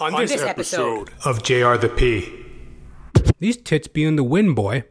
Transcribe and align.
On, 0.00 0.12
this, 0.14 0.30
this 0.30 0.42
episode, 0.42 1.10
episode. 1.10 1.28
of 1.28 1.42
JR 1.42 1.74
the 1.74 1.88
P. 1.88 2.32
These 3.40 3.56
tits 3.56 3.88
be 3.88 4.04
in 4.04 4.14
the 4.14 4.22
wind, 4.22 4.54
boy. 4.54 4.84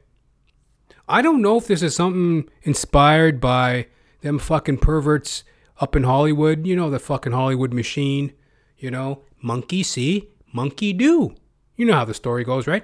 I 1.07 1.21
don't 1.21 1.41
know 1.41 1.57
if 1.57 1.67
this 1.67 1.81
is 1.81 1.95
something 1.95 2.49
inspired 2.63 3.39
by 3.39 3.87
them 4.19 4.37
fucking 4.37 4.79
perverts 4.79 5.45
up 5.79 5.95
in 5.95 6.03
Hollywood. 6.03 6.67
You 6.67 6.75
know, 6.75 6.89
the 6.89 6.99
fucking 6.99 7.31
Hollywood 7.31 7.73
machine. 7.73 8.33
You 8.77 8.91
know, 8.91 9.21
monkey 9.41 9.81
see, 9.81 10.27
monkey 10.51 10.91
do. 10.91 11.35
You 11.77 11.85
know 11.85 11.93
how 11.93 12.05
the 12.05 12.13
story 12.13 12.43
goes, 12.43 12.67
right? 12.67 12.83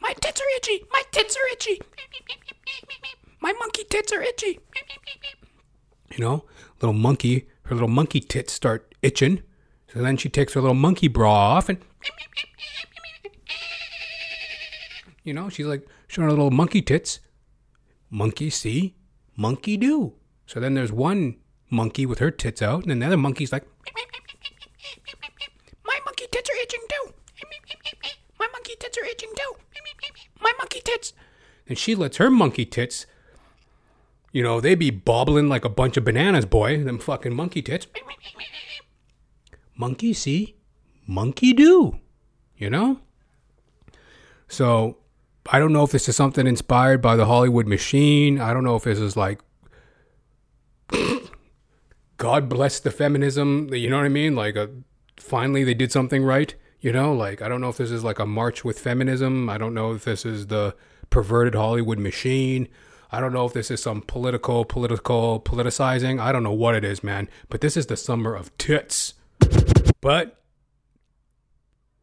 My 0.00 0.12
tits 0.20 0.40
are 0.40 0.56
itchy. 0.56 0.84
My 0.92 1.02
tits 1.10 1.36
are 1.36 1.52
itchy. 1.52 1.80
My 3.40 3.52
monkey 3.54 3.82
tits 3.90 4.12
are 4.12 4.22
itchy. 4.22 4.60
You 6.12 6.24
know, 6.24 6.44
little 6.80 6.94
monkey, 6.94 7.48
her 7.64 7.74
little 7.74 7.88
monkey 7.88 8.20
tits 8.20 8.52
start 8.52 8.94
itching. 9.02 9.42
So 9.94 10.02
then 10.02 10.16
she 10.16 10.28
takes 10.28 10.54
her 10.54 10.60
little 10.60 10.74
monkey 10.74 11.06
bra 11.06 11.32
off 11.32 11.68
and, 11.68 11.78
you 15.22 15.32
know, 15.32 15.48
she's 15.48 15.66
like 15.66 15.86
showing 16.08 16.28
her 16.28 16.32
little 16.32 16.50
monkey 16.50 16.82
tits. 16.82 17.20
Monkey 18.10 18.50
see, 18.50 18.96
monkey 19.36 19.76
do. 19.76 20.14
So 20.46 20.58
then 20.60 20.74
there's 20.74 20.92
one 20.92 21.36
monkey 21.70 22.06
with 22.06 22.18
her 22.18 22.30
tits 22.30 22.60
out, 22.60 22.82
and 22.82 22.90
then 22.90 22.98
the 22.98 23.06
other 23.06 23.16
monkey's 23.16 23.52
like, 23.52 23.64
my 25.84 25.98
monkey 26.04 26.26
tits 26.30 26.50
are 26.50 26.62
itching 26.62 26.80
too. 26.88 27.14
My 28.38 28.48
monkey 28.52 28.74
tits 28.78 28.98
are 28.98 29.04
itching 29.04 29.30
too. 29.34 29.56
My 30.40 30.52
monkey 30.58 30.80
tits. 30.84 31.12
And 31.68 31.78
she 31.78 31.94
lets 31.94 32.18
her 32.18 32.30
monkey 32.30 32.66
tits, 32.66 33.06
you 34.32 34.42
know, 34.42 34.60
they 34.60 34.74
be 34.74 34.90
bobbling 34.90 35.48
like 35.48 35.64
a 35.64 35.68
bunch 35.68 35.96
of 35.96 36.04
bananas, 36.04 36.44
boy. 36.44 36.82
Them 36.82 36.98
fucking 36.98 37.34
monkey 37.34 37.62
tits. 37.62 37.86
Monkey 39.76 40.12
see, 40.12 40.56
monkey 41.06 41.52
do. 41.52 41.98
You 42.56 42.70
know? 42.70 43.00
So 44.48 44.98
I 45.50 45.58
don't 45.58 45.72
know 45.72 45.84
if 45.84 45.90
this 45.90 46.08
is 46.08 46.16
something 46.16 46.46
inspired 46.46 47.02
by 47.02 47.16
the 47.16 47.26
Hollywood 47.26 47.66
machine. 47.66 48.40
I 48.40 48.54
don't 48.54 48.64
know 48.64 48.76
if 48.76 48.84
this 48.84 48.98
is 48.98 49.16
like 49.16 49.40
God 52.16 52.48
bless 52.48 52.80
the 52.80 52.90
feminism. 52.90 53.72
You 53.72 53.90
know 53.90 53.96
what 53.96 54.06
I 54.06 54.10
mean? 54.10 54.34
Like 54.36 54.56
a 54.56 54.70
finally 55.16 55.64
they 55.64 55.74
did 55.74 55.92
something 55.92 56.24
right. 56.24 56.54
You 56.80 56.92
know, 56.92 57.12
like 57.14 57.42
I 57.42 57.48
don't 57.48 57.60
know 57.60 57.70
if 57.70 57.78
this 57.78 57.90
is 57.90 58.04
like 58.04 58.18
a 58.18 58.26
march 58.26 58.64
with 58.64 58.78
feminism. 58.78 59.48
I 59.48 59.58
don't 59.58 59.74
know 59.74 59.92
if 59.92 60.04
this 60.04 60.24
is 60.24 60.48
the 60.48 60.76
perverted 61.10 61.54
Hollywood 61.54 61.98
machine. 61.98 62.68
I 63.10 63.20
don't 63.20 63.32
know 63.32 63.46
if 63.46 63.52
this 63.52 63.70
is 63.70 63.82
some 63.82 64.02
political, 64.02 64.64
political 64.64 65.40
politicizing. 65.40 66.20
I 66.20 66.32
don't 66.32 66.42
know 66.42 66.52
what 66.52 66.74
it 66.74 66.84
is, 66.84 67.04
man. 67.04 67.28
But 67.48 67.60
this 67.60 67.76
is 67.76 67.86
the 67.86 67.96
summer 67.96 68.34
of 68.34 68.56
tits. 68.58 69.14
But 70.04 70.36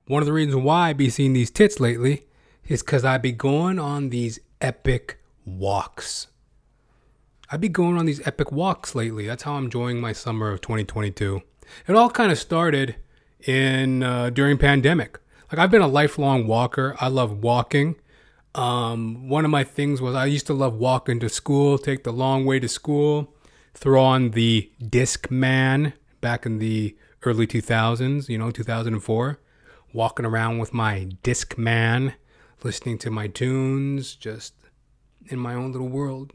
one 0.08 0.24
of 0.24 0.26
the 0.26 0.34
reasons 0.34 0.56
why 0.56 0.90
I 0.90 0.94
be 0.94 1.12
seeing 1.12 1.34
these 1.34 1.52
tits 1.52 1.80
lately 1.80 2.26
is 2.68 2.82
because 2.82 3.06
I 3.06 3.20
be 3.20 3.32
going 3.32 3.78
on 3.78 4.10
these 4.10 4.40
epic 4.60 5.20
walks. 5.46 6.26
I 7.52 7.58
be 7.58 7.70
going 7.70 8.00
on 8.00 8.08
these 8.08 8.26
epic 8.26 8.52
walks 8.52 8.96
lately. 8.96 9.28
That's 9.28 9.44
how 9.44 9.54
I'm 9.54 9.66
enjoying 9.66 10.02
my 10.02 10.14
summer 10.14 10.50
of 10.50 10.62
2022. 10.62 11.44
It 11.88 11.96
all 11.96 12.10
kind 12.10 12.32
of 12.32 12.40
started 12.40 12.96
in 13.46 14.02
uh, 14.02 14.32
during 14.32 14.58
pandemic. 14.58 15.20
Like 15.52 15.60
I've 15.60 15.70
been 15.70 15.84
a 15.84 15.88
lifelong 15.88 16.48
walker. 16.48 16.96
I 17.00 17.08
love 17.08 17.44
walking. 17.44 17.98
Um, 18.56 19.30
one 19.30 19.46
of 19.46 19.52
my 19.52 19.64
things 19.64 20.02
was 20.02 20.16
I 20.16 20.26
used 20.26 20.48
to 20.48 20.56
love 20.56 20.74
walking 20.74 21.20
to 21.20 21.30
school, 21.30 21.78
take 21.78 22.04
the 22.04 22.12
long 22.12 22.46
way 22.46 22.60
to 22.62 22.68
school, 22.68 23.36
throw 23.76 24.04
on 24.04 24.32
the 24.32 24.72
Discman 24.82 25.94
back 26.20 26.48
in 26.48 26.58
the 26.58 26.96
early 27.24 27.48
2000s, 27.48 28.30
you 28.30 28.38
know, 28.38 28.52
2004, 28.52 29.40
walking 29.94 30.26
around 30.26 30.58
with 30.60 30.74
my 30.74 31.10
Discman, 31.24 32.14
listening 32.64 32.98
to 33.00 33.12
my 33.12 33.28
tunes, 33.28 34.16
just 34.16 34.54
in 35.28 35.40
my 35.40 35.54
own 35.54 35.72
little 35.72 35.90
world. 35.90 36.34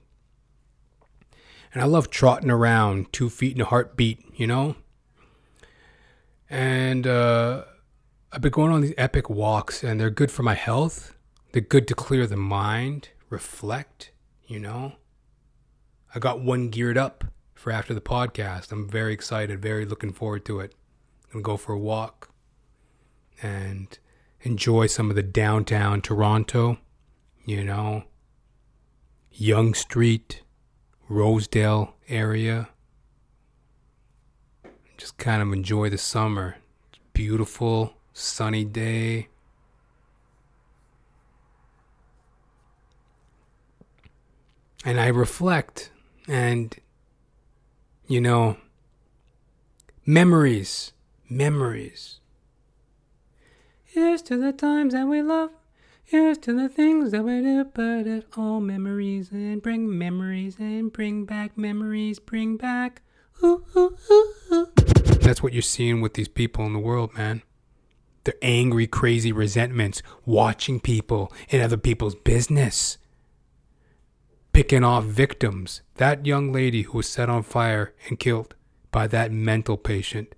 And 1.72 1.82
I 1.82 1.86
love 1.86 2.10
trotting 2.10 2.50
around, 2.50 3.12
two 3.12 3.28
feet 3.28 3.54
in 3.54 3.60
a 3.60 3.66
heartbeat, 3.66 4.20
you 4.34 4.46
know? 4.46 4.76
And 6.48 7.06
uh, 7.06 7.64
I've 8.32 8.40
been 8.40 8.52
going 8.52 8.72
on 8.72 8.80
these 8.80 8.94
epic 8.96 9.28
walks, 9.28 9.82
and 9.82 10.00
they're 10.00 10.10
good 10.10 10.30
for 10.30 10.42
my 10.42 10.54
health. 10.54 11.14
They're 11.52 11.60
good 11.60 11.88
to 11.88 11.94
clear 11.94 12.26
the 12.26 12.36
mind, 12.36 13.10
reflect, 13.28 14.12
you 14.46 14.60
know? 14.60 14.92
I 16.14 16.18
got 16.18 16.40
one 16.40 16.70
geared 16.70 16.96
up 16.96 17.24
for 17.66 17.72
after 17.72 17.92
the 17.92 18.00
podcast. 18.00 18.70
I'm 18.70 18.88
very 18.88 19.12
excited, 19.12 19.60
very 19.60 19.84
looking 19.84 20.12
forward 20.12 20.44
to 20.44 20.60
it. 20.60 20.72
I'm 21.24 21.42
going 21.42 21.42
to 21.42 21.46
go 21.46 21.56
for 21.56 21.72
a 21.72 21.78
walk 21.78 22.30
and 23.42 23.98
enjoy 24.42 24.86
some 24.86 25.10
of 25.10 25.16
the 25.16 25.22
downtown 25.24 26.00
Toronto, 26.00 26.78
you 27.44 27.64
know, 27.64 28.04
Yonge 29.32 29.74
Street, 29.74 30.42
Rosedale 31.08 31.96
area. 32.08 32.68
Just 34.96 35.18
kind 35.18 35.42
of 35.42 35.52
enjoy 35.52 35.90
the 35.90 35.98
summer. 35.98 36.58
It's 36.90 37.00
beautiful, 37.14 37.94
sunny 38.12 38.64
day. 38.64 39.26
And 44.84 45.00
I 45.00 45.08
reflect 45.08 45.90
and, 46.28 46.72
you 48.08 48.20
know, 48.20 48.56
memories, 50.04 50.92
memories. 51.28 52.20
Here's 53.84 54.22
to 54.22 54.36
the 54.36 54.52
times 54.52 54.92
that 54.92 55.06
we 55.06 55.22
love. 55.22 55.50
Here's 56.04 56.38
to 56.38 56.52
the 56.52 56.68
things 56.68 57.10
that 57.10 57.24
we 57.24 57.40
do, 57.40 57.64
but 57.64 58.06
it 58.06 58.26
all 58.36 58.60
memories 58.60 59.32
and 59.32 59.60
bring 59.60 59.98
memories 59.98 60.56
and 60.60 60.92
bring 60.92 61.24
back 61.24 61.58
memories, 61.58 62.20
bring 62.20 62.56
back. 62.56 63.02
Ooh, 63.42 63.64
ooh, 63.76 63.96
ooh. 64.52 64.72
That's 65.20 65.42
what 65.42 65.52
you're 65.52 65.62
seeing 65.62 66.00
with 66.00 66.14
these 66.14 66.28
people 66.28 66.64
in 66.64 66.74
the 66.74 66.78
world, 66.78 67.14
man. 67.14 67.42
Their 68.22 68.34
angry, 68.40 68.86
crazy 68.86 69.32
resentments, 69.32 70.02
watching 70.24 70.78
people 70.78 71.32
in 71.48 71.60
other 71.60 71.76
people's 71.76 72.14
business, 72.14 72.98
picking 74.56 74.82
off 74.82 75.04
victims. 75.04 75.82
That 75.96 76.24
young 76.24 76.50
lady 76.50 76.80
who 76.80 76.96
was 76.96 77.06
set 77.06 77.28
on 77.28 77.42
fire 77.42 77.92
and 78.08 78.18
killed 78.18 78.54
by 78.90 79.06
that 79.08 79.30
mental 79.30 79.76
patient. 79.76 80.34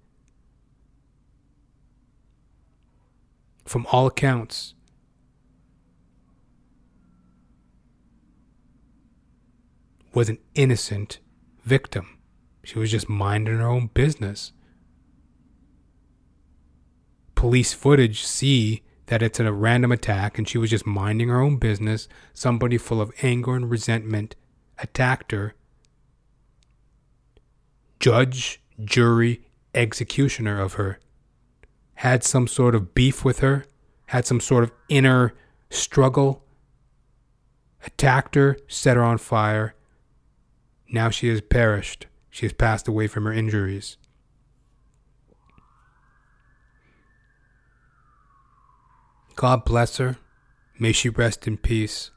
From 3.64 3.86
all 3.92 4.08
accounts, 4.08 4.74
was 10.12 10.28
an 10.28 10.38
innocent 10.56 11.20
victim. 11.62 12.18
She 12.64 12.76
was 12.76 12.90
just 12.90 13.08
minding 13.08 13.58
her 13.58 13.68
own 13.68 13.86
business. 13.94 14.50
Police 17.36 17.72
footage 17.72 18.24
see 18.24 18.82
that 19.08 19.22
it's 19.22 19.40
a 19.40 19.52
random 19.52 19.92
attack 19.92 20.38
and 20.38 20.48
she 20.48 20.58
was 20.58 20.70
just 20.70 20.86
minding 20.86 21.28
her 21.28 21.40
own 21.40 21.56
business. 21.56 22.08
Somebody 22.32 22.78
full 22.78 23.00
of 23.00 23.12
anger 23.22 23.56
and 23.56 23.70
resentment 23.70 24.36
attacked 24.78 25.32
her. 25.32 25.54
Judge, 28.00 28.60
jury, 28.82 29.42
executioner 29.74 30.60
of 30.60 30.74
her 30.74 30.98
had 31.96 32.22
some 32.22 32.46
sort 32.46 32.76
of 32.76 32.94
beef 32.94 33.24
with 33.24 33.40
her, 33.40 33.64
had 34.06 34.24
some 34.24 34.40
sort 34.40 34.62
of 34.62 34.70
inner 34.88 35.34
struggle, 35.68 36.44
attacked 37.84 38.36
her, 38.36 38.56
set 38.68 38.96
her 38.96 39.02
on 39.02 39.18
fire. 39.18 39.74
Now 40.88 41.10
she 41.10 41.28
has 41.28 41.40
perished. 41.40 42.06
She 42.30 42.46
has 42.46 42.52
passed 42.52 42.86
away 42.86 43.08
from 43.08 43.24
her 43.24 43.32
injuries. 43.32 43.96
God 49.38 49.64
bless 49.64 49.98
her. 49.98 50.16
May 50.80 50.90
she 50.90 51.10
rest 51.10 51.46
in 51.46 51.58
peace. 51.58 52.10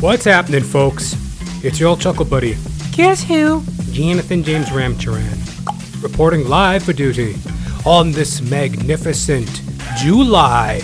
What's 0.00 0.24
happening, 0.24 0.62
folks? 0.62 1.14
It's 1.62 1.78
your 1.78 1.90
old 1.90 2.00
chuckle 2.00 2.24
buddy. 2.24 2.56
Guess 2.92 3.22
who? 3.24 3.62
Jonathan 3.92 4.42
James 4.42 4.68
Ramcharan. 4.68 6.02
Reporting 6.02 6.48
live 6.48 6.84
for 6.84 6.94
duty 6.94 7.34
on 7.84 8.12
this 8.12 8.40
magnificent 8.40 9.60
July 9.98 10.80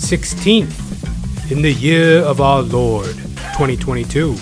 16th 0.00 1.52
in 1.52 1.60
the 1.60 1.74
year 1.74 2.20
of 2.20 2.40
our 2.40 2.62
Lord 2.62 3.14
2022. 3.58 4.38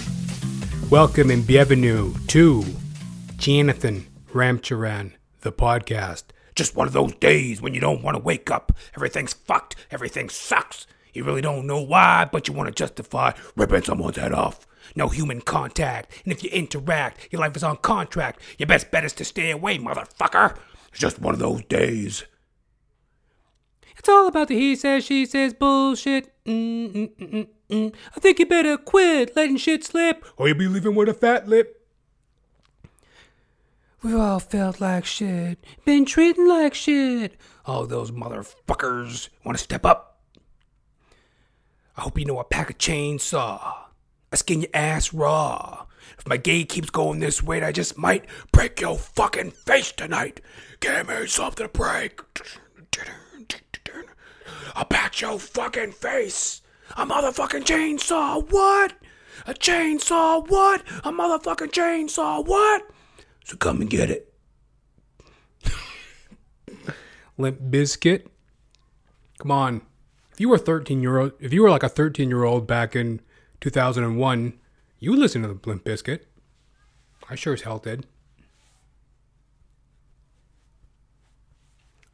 Welcome 0.91 1.33
and 1.33 1.45
bienvenue 1.45 2.15
to 2.29 2.65
Jonathan 3.37 4.07
Ramcharan, 4.33 5.11
the 5.41 5.51
podcast. 5.51 6.27
Just 6.57 6.75
one 6.75 6.87
of 6.87 6.95
those 6.95 7.15
days 7.17 7.61
when 7.61 7.75
you 7.75 7.81
don't 7.81 8.03
want 8.03 8.17
to 8.17 8.23
wake 8.23 8.51
up. 8.51 8.73
Everything's 8.97 9.35
fucked. 9.35 9.77
Everything 9.91 10.31
sucks. 10.31 10.87
You 11.13 11.23
really 11.23 11.43
don't 11.43 11.67
know 11.67 11.81
why, 11.81 12.29
but 12.31 12.49
you 12.49 12.55
want 12.55 12.69
to 12.69 12.75
justify 12.75 13.33
ripping 13.57 13.83
someone's 13.83 14.17
head 14.17 14.33
off. 14.33 14.67
No 14.95 15.09
human 15.09 15.43
contact. 15.43 16.23
And 16.25 16.33
if 16.33 16.43
you 16.43 16.51
interact, 16.51 17.29
your 17.31 17.41
life 17.41 17.57
is 17.57 17.63
on 17.63 17.77
contract. 17.79 18.41
Your 18.59 18.67
best 18.67 18.91
bet 18.91 19.05
is 19.05 19.13
to 19.15 19.25
stay 19.25 19.51
away, 19.51 19.79
motherfucker. 19.79 20.57
It's 20.89 21.01
just 21.01 21.21
one 21.21 21.35
of 21.35 21.41
those 21.41 21.63
days. 21.65 22.25
It's 23.99 24.09
all 24.09 24.29
about 24.29 24.49
the 24.49 24.55
he 24.55 24.77
says, 24.77 25.05
she 25.05 25.27
says 25.27 25.53
bullshit. 25.53 26.33
Mm-mm-mm-mm. 26.45 27.95
I 28.17 28.21
think 28.21 28.39
you 28.39 28.47
better 28.47 28.77
quit 28.77 29.35
letting 29.35 29.57
shit 29.57 29.85
slip, 29.85 30.25
or 30.37 30.49
you'll 30.49 30.59
be 30.59 30.69
leaving 30.69 30.95
with 30.95 31.09
a 31.09 31.15
fat 31.15 31.49
lip. 31.49 31.76
We've 34.07 34.15
all 34.15 34.39
felt 34.39 34.81
like 34.81 35.05
shit, 35.05 35.59
been 35.85 36.05
treated 36.05 36.47
like 36.47 36.75
shit. 36.75 37.37
All 37.65 37.87
those 37.87 38.13
motherfuckers 38.13 39.31
want 39.45 39.59
to 39.59 39.65
step 39.65 39.85
up. 39.85 40.21
I 41.97 42.03
hope 42.03 42.17
you 42.17 42.25
know 42.25 42.39
I 42.39 42.45
pack 42.49 42.71
a 42.71 42.75
chainsaw. 42.75 43.75
I 44.31 44.37
skin 44.37 44.61
your 44.61 44.71
ass 44.73 45.13
raw. 45.13 45.87
If 46.21 46.29
my 46.29 46.37
gay 46.37 46.63
keeps 46.63 46.89
going 46.91 47.19
this 47.19 47.43
way, 47.43 47.61
I 47.65 47.73
just 47.73 47.99
might 47.99 48.27
break 48.53 48.81
your 48.81 48.97
fucking 48.97 49.51
face 49.51 49.91
tonight. 49.91 50.41
Give 50.79 51.09
me 51.09 51.27
something 51.27 51.67
to 51.67 51.73
break. 51.73 52.21
I'll 54.77 54.85
patch 54.85 55.21
your 55.21 55.41
fucking 55.41 55.91
face. 55.91 56.63
A 56.97 57.05
motherfucking 57.05 57.65
chainsaw, 57.65 58.49
what? 58.53 58.93
A 59.49 59.53
chainsaw, 59.53 60.49
what? 60.49 60.83
A 61.03 61.11
motherfucking 61.11 61.73
chainsaw, 61.73 62.47
what? 62.47 62.89
So 63.47 63.57
come 63.57 63.81
and 63.81 63.89
get 63.89 64.11
it. 64.11 64.35
Limp 67.39 67.61
Bizkit. 67.61 68.27
Come 69.39 69.53
on. 69.53 69.83
If 70.33 70.41
you 70.41 70.49
were 70.49 70.59
13 70.59 71.01
year 71.01 71.19
old, 71.19 71.33
if 71.39 71.53
you 71.53 71.63
were 71.63 71.71
like 71.71 71.85
a 71.85 71.89
13 71.89 72.29
year 72.29 72.43
old 72.43 72.67
back 72.67 72.97
in 72.97 73.21
2001, 73.61 74.59
you 74.99 75.11
would 75.11 75.21
listen 75.21 75.43
to 75.43 75.49
the 75.49 75.61
Limp 75.65 75.85
Bizkit. 75.85 76.23
I 77.31 77.37
sure 77.37 77.55
as 77.55 77.63
hell 77.63 77.79
did. 77.79 78.05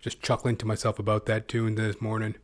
Just 0.00 0.20
chuckling 0.20 0.58
to 0.58 0.66
myself 0.66 0.98
about 0.98 1.24
that 1.26 1.48
tune 1.48 1.76
this 1.76 1.98
morning. 1.98 2.34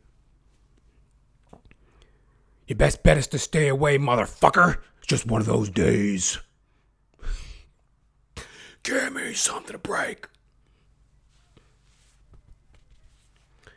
Your 2.65 2.77
best 2.77 3.03
bet 3.03 3.19
is 3.19 3.27
to 3.27 3.37
stay 3.37 3.67
away, 3.67 3.99
motherfucker. 3.99 4.77
It's 4.97 5.07
just 5.07 5.27
one 5.27 5.41
of 5.41 5.47
those 5.47 5.69
days. 5.69 6.39
Give 8.83 9.13
me 9.13 9.33
something 9.33 9.73
to 9.73 9.77
break. 9.77 10.27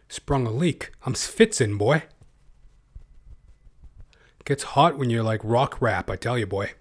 Sprung 0.08 0.46
a 0.46 0.50
leak. 0.50 0.92
I'm 1.04 1.14
sfitzin', 1.14 1.78
boy. 1.78 2.02
Gets 4.44 4.62
hot 4.64 4.98
when 4.98 5.08
you're 5.08 5.22
like 5.22 5.40
rock 5.42 5.80
rap, 5.80 6.10
I 6.10 6.16
tell 6.16 6.38
you, 6.38 6.46
boy. 6.46 6.72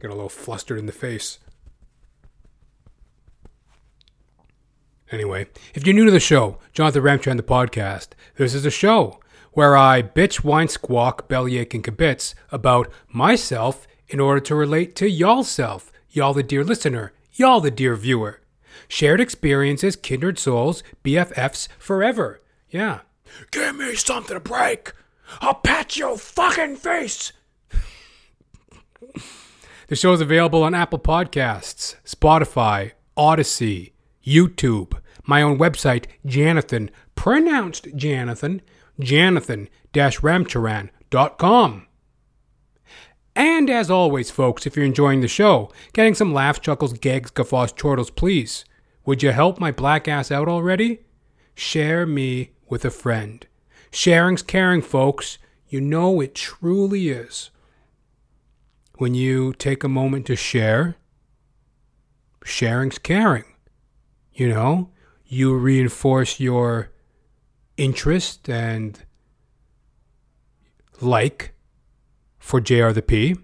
Get 0.00 0.10
a 0.10 0.14
little 0.14 0.28
flustered 0.28 0.78
in 0.78 0.86
the 0.86 0.92
face. 0.92 1.38
Anyway, 5.10 5.46
if 5.74 5.86
you're 5.86 5.94
new 5.94 6.04
to 6.04 6.10
the 6.10 6.20
show, 6.20 6.58
Jonathan 6.72 7.02
Ramcharan, 7.02 7.36
the 7.36 7.42
podcast, 7.42 8.08
this 8.36 8.54
is 8.54 8.66
a 8.66 8.70
show 8.70 9.20
where 9.52 9.76
I 9.76 10.02
bitch, 10.02 10.44
whine, 10.44 10.68
squawk, 10.68 11.28
bellyache, 11.28 11.74
and 11.74 11.84
kibitz 11.84 12.34
about 12.50 12.90
myself 13.08 13.86
in 14.08 14.20
order 14.20 14.40
to 14.40 14.54
relate 14.54 14.96
to 14.96 15.08
y'all 15.08 15.44
self, 15.44 15.92
y'all 16.14 16.32
the 16.32 16.42
dear 16.42 16.64
listener, 16.64 17.12
y'all 17.34 17.60
the 17.60 17.70
dear 17.70 17.94
viewer. 17.96 18.40
Shared 18.88 19.20
experiences, 19.20 19.96
kindred 19.96 20.38
souls, 20.38 20.82
BFFs 21.02 21.68
forever. 21.78 22.40
Yeah. 22.70 23.00
Give 23.50 23.76
me 23.76 23.96
something 23.96 24.34
to 24.34 24.40
break. 24.40 24.92
I'll 25.40 25.54
pat 25.54 25.96
your 25.96 26.16
fucking 26.16 26.76
face. 26.76 27.32
the 29.88 29.96
show 29.96 30.12
is 30.12 30.20
available 30.20 30.62
on 30.62 30.74
Apple 30.74 31.00
Podcasts, 31.00 31.96
Spotify, 32.04 32.92
Odysee, 33.16 33.92
YouTube, 34.24 34.96
my 35.24 35.42
own 35.42 35.58
website, 35.58 36.04
Janathan, 36.24 36.90
pronounced 37.14 37.86
Janathan, 37.96 38.60
janathan-ramcharan.com. 39.00 41.86
And 43.36 43.68
as 43.68 43.90
always, 43.90 44.30
folks, 44.30 44.66
if 44.66 44.76
you're 44.76 44.84
enjoying 44.84 45.20
the 45.20 45.28
show, 45.28 45.70
getting 45.92 46.14
some 46.14 46.32
laughs, 46.32 46.60
chuckles, 46.60 46.92
gags, 46.92 47.30
guffaws, 47.30 47.72
chortles, 47.72 48.10
please, 48.10 48.64
would 49.04 49.22
you 49.22 49.32
help 49.32 49.58
my 49.58 49.72
black 49.72 50.06
ass 50.06 50.30
out 50.30 50.48
already? 50.48 51.00
Share 51.54 52.06
me 52.06 52.50
with 52.68 52.84
a 52.84 52.90
friend. 52.90 53.46
Sharing's 53.90 54.42
caring, 54.42 54.82
folks. 54.82 55.38
You 55.68 55.80
know 55.80 56.20
it 56.20 56.34
truly 56.34 57.08
is. 57.08 57.50
When 58.98 59.14
you 59.14 59.52
take 59.54 59.82
a 59.82 59.88
moment 59.88 60.26
to 60.26 60.36
share, 60.36 60.96
sharing's 62.44 62.98
caring. 62.98 63.44
You 64.32 64.48
know, 64.48 64.90
you 65.26 65.56
reinforce 65.56 66.38
your 66.38 66.90
interest 67.76 68.48
and 68.48 69.00
like 71.00 71.53
for 72.44 72.60
JR 72.60 72.90
the 72.90 73.00
P, 73.00 73.34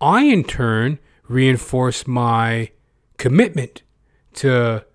I 0.00 0.22
in 0.22 0.44
turn 0.44 0.98
reinforce 1.28 2.06
my 2.06 2.70
commitment 3.18 3.82
to 4.32 4.86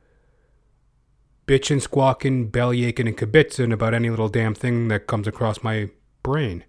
bitching, 1.46 1.80
squawking, 1.80 2.48
belly 2.48 2.86
aching, 2.86 3.08
and 3.08 3.16
kibitzing 3.16 3.72
about 3.72 3.94
any 3.94 4.10
little 4.10 4.30
damn 4.30 4.56
thing 4.56 4.88
that 4.88 5.06
comes 5.06 5.28
across 5.28 5.62
my 5.62 5.92
brain. 6.24 6.64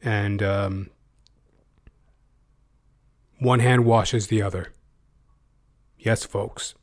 And 0.00 0.40
um, 0.40 0.90
one 3.40 3.58
hand 3.58 3.84
washes 3.84 4.28
the 4.28 4.40
other. 4.40 4.72
Yes, 5.98 6.24
folks. 6.24 6.76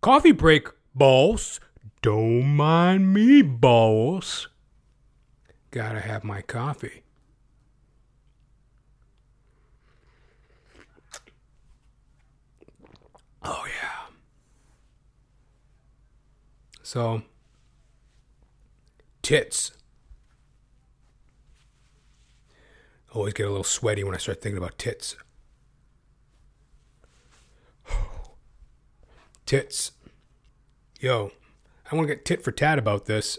Coffee 0.00 0.30
break, 0.30 0.68
boss. 0.94 1.58
Don't 2.02 2.54
mind 2.54 3.12
me, 3.12 3.42
boss. 3.42 4.46
Gotta 5.72 5.98
have 5.98 6.22
my 6.22 6.40
coffee. 6.40 7.02
Oh, 13.50 13.64
yeah. 13.66 13.98
So, 16.88 17.20
tits. 19.20 19.72
Always 23.12 23.34
get 23.34 23.44
a 23.44 23.50
little 23.50 23.62
sweaty 23.62 24.02
when 24.02 24.14
I 24.14 24.16
start 24.16 24.40
thinking 24.40 24.56
about 24.56 24.78
tits. 24.78 25.14
tits. 29.44 29.92
Yo, 30.98 31.30
I 31.92 31.94
want 31.94 32.08
to 32.08 32.14
get 32.14 32.24
tit 32.24 32.42
for 32.42 32.52
tat 32.52 32.78
about 32.78 33.04
this, 33.04 33.38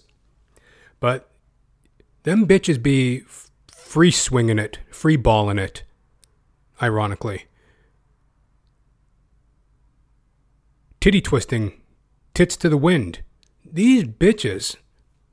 but 0.99 1.31
them 2.21 2.45
bitches 2.45 2.79
be 2.79 3.21
free 3.71 4.11
swinging 4.11 4.59
it, 4.59 4.77
free 4.91 5.15
balling 5.15 5.57
it, 5.57 5.81
ironically. 6.83 7.45
Titty 10.99 11.21
twisting, 11.21 11.81
tits 12.35 12.55
to 12.55 12.69
the 12.69 12.77
wind. 12.77 13.23
These 13.65 14.05
bitches, 14.05 14.75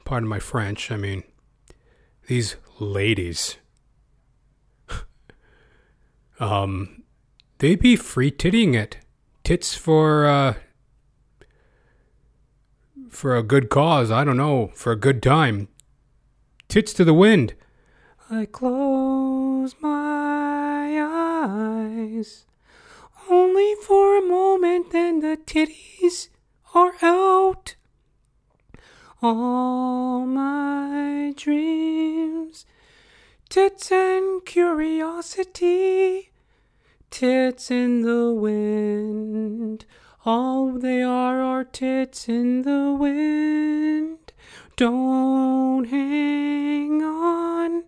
pardon 0.04 0.28
my 0.28 0.38
French, 0.38 0.90
I 0.90 0.96
mean, 0.96 1.24
these 2.26 2.56
ladies, 2.78 3.56
um, 6.40 7.02
they 7.58 7.74
be 7.76 7.96
free 7.96 8.30
tittying 8.30 8.74
it. 8.74 8.98
Tits 9.44 9.74
for, 9.74 10.26
uh, 10.26 10.54
for 13.08 13.36
a 13.36 13.42
good 13.42 13.70
cause. 13.70 14.10
I 14.10 14.24
don't 14.24 14.36
know, 14.36 14.72
for 14.74 14.92
a 14.92 14.96
good 14.96 15.22
time. 15.22 15.68
Tits 16.68 16.92
to 16.94 17.04
the 17.04 17.14
wind. 17.14 17.54
I 18.28 18.46
close 18.46 19.74
my 19.80 21.00
eyes 21.00 22.46
only 23.30 23.74
for 23.76 24.18
a 24.18 24.22
moment, 24.22 24.90
then 24.90 25.20
the 25.20 25.38
titties 25.46 26.28
are 26.74 26.94
out. 27.02 27.76
All 29.28 30.24
my 30.24 31.34
dreams, 31.36 32.64
tits 33.48 33.90
and 33.90 34.46
curiosity, 34.46 36.30
tits 37.10 37.68
in 37.68 38.02
the 38.02 38.32
wind. 38.32 39.84
All 40.24 40.70
they 40.70 41.02
are 41.02 41.40
are 41.40 41.64
tits 41.64 42.28
in 42.28 42.62
the 42.62 42.96
wind. 42.96 44.32
Don't 44.76 45.86
hang 45.86 47.02
on. 47.02 47.82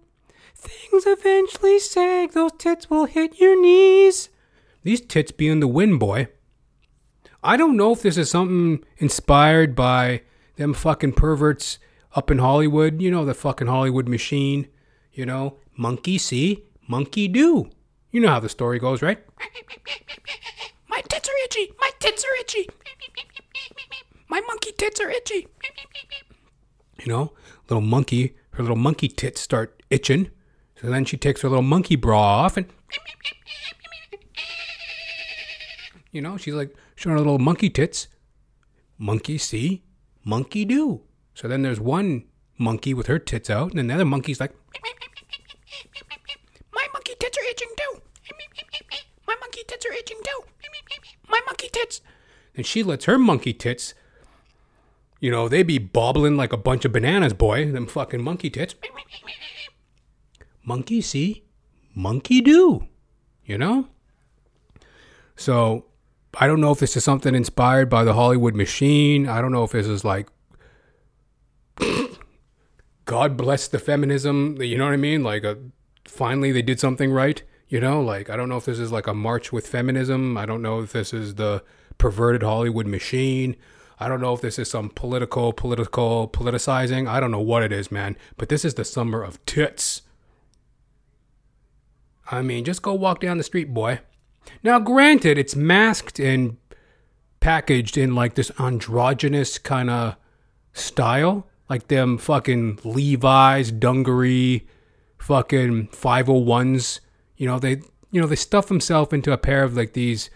Things 0.57 1.05
eventually 1.07 1.79
sag, 1.79 2.33
those 2.33 2.51
tits 2.59 2.91
will 2.91 3.05
hit 3.05 3.39
your 3.39 3.63
knees. 3.63 4.29
These 4.83 5.03
tits 5.03 5.31
be 5.31 5.47
in 5.47 5.61
the 5.61 5.69
wind, 5.69 6.01
boy. 6.01 6.27
I 7.45 7.57
don't 7.57 7.77
know 7.77 7.93
if 7.93 8.03
this 8.03 8.17
is 8.17 8.29
something 8.29 8.83
inspired 8.97 9.77
by 9.77 10.23
them 10.59 10.75
fucking 10.75 11.13
perverts 11.13 11.79
up 12.15 12.31
in 12.31 12.39
Hollywood. 12.39 13.01
You 13.01 13.11
know, 13.11 13.25
the 13.25 13.35
fucking 13.35 13.69
Hollywood 13.69 14.09
machine. 14.09 14.69
You 15.13 15.25
know, 15.25 15.57
Monkey 15.77 16.19
see, 16.19 16.65
monkey 16.87 17.29
do. 17.29 17.71
You 18.11 18.21
know 18.21 18.29
how 18.29 18.41
the 18.41 18.49
story 18.49 18.79
goes, 18.79 19.01
right? 19.01 19.19
My 20.89 21.01
tits 21.09 21.29
are 21.29 21.45
itchy. 21.45 21.73
My 21.81 21.91
tits 22.01 22.25
are 22.25 22.41
itchy. 22.41 22.69
My 24.29 24.41
monkey 24.41 24.73
tits 24.77 25.01
are 25.01 25.09
itchy. 25.09 25.49
You 27.01 27.07
know, 27.07 27.33
little 27.69 27.81
monkey, 27.81 28.37
her 28.53 28.63
little 28.63 28.77
monkey 28.77 29.09
tits 29.09 29.41
start 29.41 29.83
itching. 29.89 30.31
So 30.81 30.89
then 30.89 31.05
she 31.05 31.17
takes 31.17 31.43
her 31.43 31.49
little 31.49 31.63
monkey 31.63 31.97
bra 31.97 32.21
off 32.21 32.57
and, 32.57 32.67
you 36.11 36.21
know, 36.21 36.37
she's 36.37 36.55
like 36.55 36.75
showing 36.97 37.15
her 37.15 37.21
little 37.21 37.39
monkey 37.39 37.71
tits. 37.71 38.09
Monkey 38.99 39.39
see, 39.39 39.85
monkey 40.29 40.65
do. 40.67 41.01
So 41.35 41.49
then 41.49 41.63
there's 41.63 41.81
one 41.81 42.25
monkey 42.59 42.93
with 42.93 43.07
her 43.07 43.19
tits 43.19 43.49
out, 43.49 43.71
and 43.71 43.79
then 43.79 43.87
the 43.87 43.95
other 43.95 44.05
monkey's 44.05 44.41
like, 44.41 44.53
My 46.73 46.87
monkey 46.93 47.15
tits 47.19 47.39
are 47.39 47.51
itching 47.51 47.69
too. 47.77 48.03
My 49.27 49.35
monkey 49.41 49.63
tits 49.67 49.87
are 49.87 49.93
itching 49.93 50.19
too. 50.23 50.41
My 51.29 51.41
monkey 51.47 51.69
tits. 51.73 52.03
And 52.55 52.67
she 52.67 52.83
lets 52.83 53.07
her 53.07 53.19
monkey 53.19 53.53
tits, 53.53 53.95
you 55.21 55.31
know, 55.31 55.49
they 55.49 55.63
be 55.63 55.79
bobbling 55.79 56.37
like 56.37 56.53
a 56.53 56.57
bunch 56.57 56.85
of 56.85 56.93
bananas, 56.93 57.33
boy. 57.33 57.73
Them 57.73 57.87
fucking 57.87 58.23
monkey 58.23 58.51
tits. 58.51 58.75
Monkey 60.65 61.01
see, 61.01 61.45
monkey 61.95 62.41
do. 62.41 62.87
You 63.45 63.59
know? 63.59 63.89
So 65.37 65.87
I 66.35 66.47
don't 66.47 66.61
know 66.61 66.73
if 66.73 66.79
this 66.79 66.97
is 66.97 67.05
something 67.05 67.35
inspired 67.35 67.89
by 67.89 68.05
the 68.05 68.15
Hollywood 68.15 68.55
machine. 68.55 69.29
I 69.29 69.41
don't 69.41 69.53
know 69.53 69.65
if 69.65 69.73
this 69.73 69.87
is 69.87 70.05
like 70.05 70.29
God 73.09 73.39
bless 73.39 73.69
the 73.69 73.79
feminism. 73.79 74.61
You 74.61 74.77
know 74.77 74.85
what 74.85 74.93
I 74.93 74.99
mean? 74.99 75.23
Like, 75.23 75.43
a, 75.43 75.57
finally 76.05 76.53
they 76.53 76.61
did 76.61 76.79
something 76.79 77.11
right. 77.11 77.43
You 77.67 77.81
know, 77.81 78.03
like 78.03 78.29
I 78.29 78.37
don't 78.37 78.51
know 78.51 78.59
if 78.59 78.67
this 78.67 78.79
is 78.79 78.93
like 78.93 79.07
a 79.07 79.15
march 79.15 79.51
with 79.51 79.67
feminism. 79.67 80.37
I 80.37 80.45
don't 80.45 80.61
know 80.61 80.81
if 80.81 80.93
this 80.93 81.15
is 81.15 81.37
the 81.37 81.65
perverted 81.97 82.43
Hollywood 82.43 82.87
machine. 82.87 83.57
I 83.99 84.09
don't 84.09 84.21
know 84.21 84.35
if 84.35 84.43
this 84.43 84.59
is 84.59 84.71
some 84.71 84.91
political, 84.91 85.55
political 85.55 86.29
politicizing. 86.29 87.09
I 87.09 87.19
don't 87.19 87.31
know 87.31 87.41
what 87.41 87.63
it 87.63 87.73
is, 87.73 87.91
man. 87.91 88.15
But 88.37 88.51
this 88.51 88.63
is 88.63 88.75
the 88.75 88.85
summer 88.85 89.23
of 89.23 89.45
tits. 89.47 90.03
I 92.31 92.43
mean, 92.43 92.65
just 92.65 92.83
go 92.83 92.93
walk 92.93 93.21
down 93.21 93.39
the 93.39 93.45
street, 93.45 93.73
boy. 93.73 94.01
Now, 94.63 94.79
granted, 94.79 95.39
it's 95.39 95.57
masked 95.57 96.19
and 96.19 96.57
packaged 97.41 97.97
in 97.97 98.15
like 98.15 98.35
this 98.35 98.51
androgynous 98.59 99.59
kind 99.59 99.91
of 99.91 100.17
style, 100.73 101.47
like 101.69 101.89
them 101.89 102.19
fucking 102.19 102.81
Levi's, 102.85 103.71
dungaree, 103.71 104.67
fucking 105.19 105.89
501s. 105.89 107.01
You 107.37 107.47
know, 107.47 107.59
they 107.59 107.83
you 108.11 108.21
know, 108.21 108.27
they 108.27 108.37
stuff 108.37 108.69
themselves 108.69 109.13
into 109.13 109.33
a 109.33 109.39
pair 109.39 109.63
of 109.63 109.77
like 109.77 109.93
these 109.93 110.31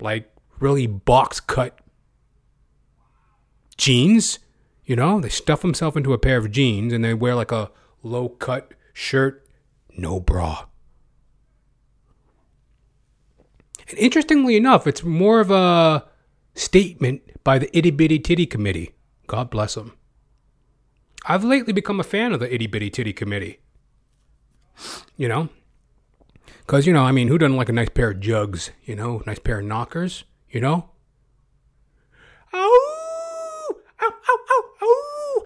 like 0.00 0.32
really 0.58 0.86
box 0.86 1.40
cut 1.40 1.78
jeans. 3.76 4.38
You 4.84 4.96
know, 4.96 5.20
they 5.20 5.28
stuff 5.28 5.62
themselves 5.62 5.96
into 5.96 6.12
a 6.12 6.18
pair 6.18 6.38
of 6.38 6.50
jeans 6.50 6.92
and 6.92 7.04
they 7.04 7.14
wear 7.14 7.34
like 7.34 7.52
a 7.52 7.70
low 8.02 8.28
cut 8.28 8.74
shirt, 8.92 9.46
no 9.96 10.18
bra. 10.18 10.66
And 13.90 13.98
interestingly 13.98 14.56
enough, 14.56 14.86
it's 14.86 15.02
more 15.02 15.40
of 15.40 15.50
a 15.50 16.04
statement 16.54 17.22
by 17.44 17.58
the 17.58 17.76
Itty 17.76 17.90
Bitty 17.90 18.18
Titty 18.18 18.46
Committee. 18.46 18.94
God 19.26 19.50
bless 19.50 19.74
them. 19.74 19.96
I've 21.26 21.44
lately 21.44 21.72
become 21.72 22.00
a 22.00 22.04
fan 22.04 22.32
of 22.32 22.40
the 22.40 22.52
Itty 22.52 22.66
Bitty 22.66 22.90
Titty 22.90 23.12
Committee. 23.12 23.58
You 25.16 25.28
know? 25.28 25.48
Because, 26.58 26.86
you 26.86 26.92
know, 26.92 27.02
I 27.02 27.12
mean, 27.12 27.28
who 27.28 27.36
doesn't 27.36 27.56
like 27.56 27.68
a 27.68 27.72
nice 27.72 27.88
pair 27.88 28.10
of 28.10 28.20
jugs? 28.20 28.70
You 28.84 28.94
know, 28.94 29.22
nice 29.26 29.38
pair 29.38 29.58
of 29.58 29.66
knockers? 29.66 30.24
You 30.50 30.60
know? 30.60 30.90
Ow! 32.54 33.76
Ow, 34.02 34.12
ow, 34.28 34.38
ow, 34.50 34.64
ow! 34.82 35.44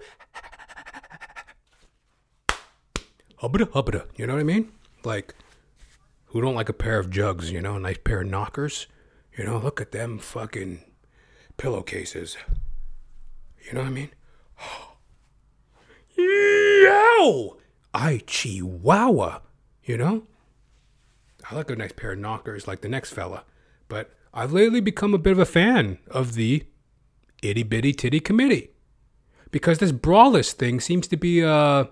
Hubba 3.37 3.65
hubba. 3.73 4.05
You 4.15 4.27
know 4.27 4.33
what 4.33 4.39
I 4.39 4.43
mean? 4.43 4.71
Like, 5.03 5.35
who 6.35 6.41
don't 6.41 6.53
like 6.53 6.67
a 6.67 6.73
pair 6.73 6.99
of 6.99 7.09
jugs, 7.09 7.49
you 7.49 7.61
know, 7.61 7.77
a 7.77 7.79
nice 7.79 7.97
pair 8.03 8.19
of 8.19 8.27
knockers? 8.27 8.87
You 9.37 9.45
know, 9.45 9.57
look 9.57 9.79
at 9.79 9.93
them 9.93 10.19
fucking 10.19 10.81
pillowcases. 11.55 12.35
You 13.65 13.71
know 13.71 13.79
what 13.79 13.87
I 13.87 13.91
mean? 13.91 14.09
Yow! 16.17 17.55
I 17.93 18.21
chihuahua. 18.27 19.39
You 19.85 19.95
know? 19.95 20.23
I 21.49 21.55
like 21.55 21.71
a 21.71 21.75
nice 21.77 21.93
pair 21.93 22.11
of 22.11 22.19
knockers 22.19 22.67
like 22.67 22.81
the 22.81 22.89
next 22.89 23.13
fella. 23.13 23.45
But 23.87 24.11
I've 24.33 24.51
lately 24.51 24.81
become 24.81 25.13
a 25.13 25.17
bit 25.17 25.31
of 25.31 25.39
a 25.39 25.45
fan 25.45 25.99
of 26.09 26.33
the 26.33 26.65
itty 27.41 27.63
bitty 27.63 27.93
titty 27.93 28.19
committee. 28.19 28.71
Because 29.51 29.77
this 29.77 29.93
brawless 29.93 30.51
thing 30.51 30.81
seems 30.81 31.07
to 31.07 31.15
be 31.15 31.39
a 31.39 31.87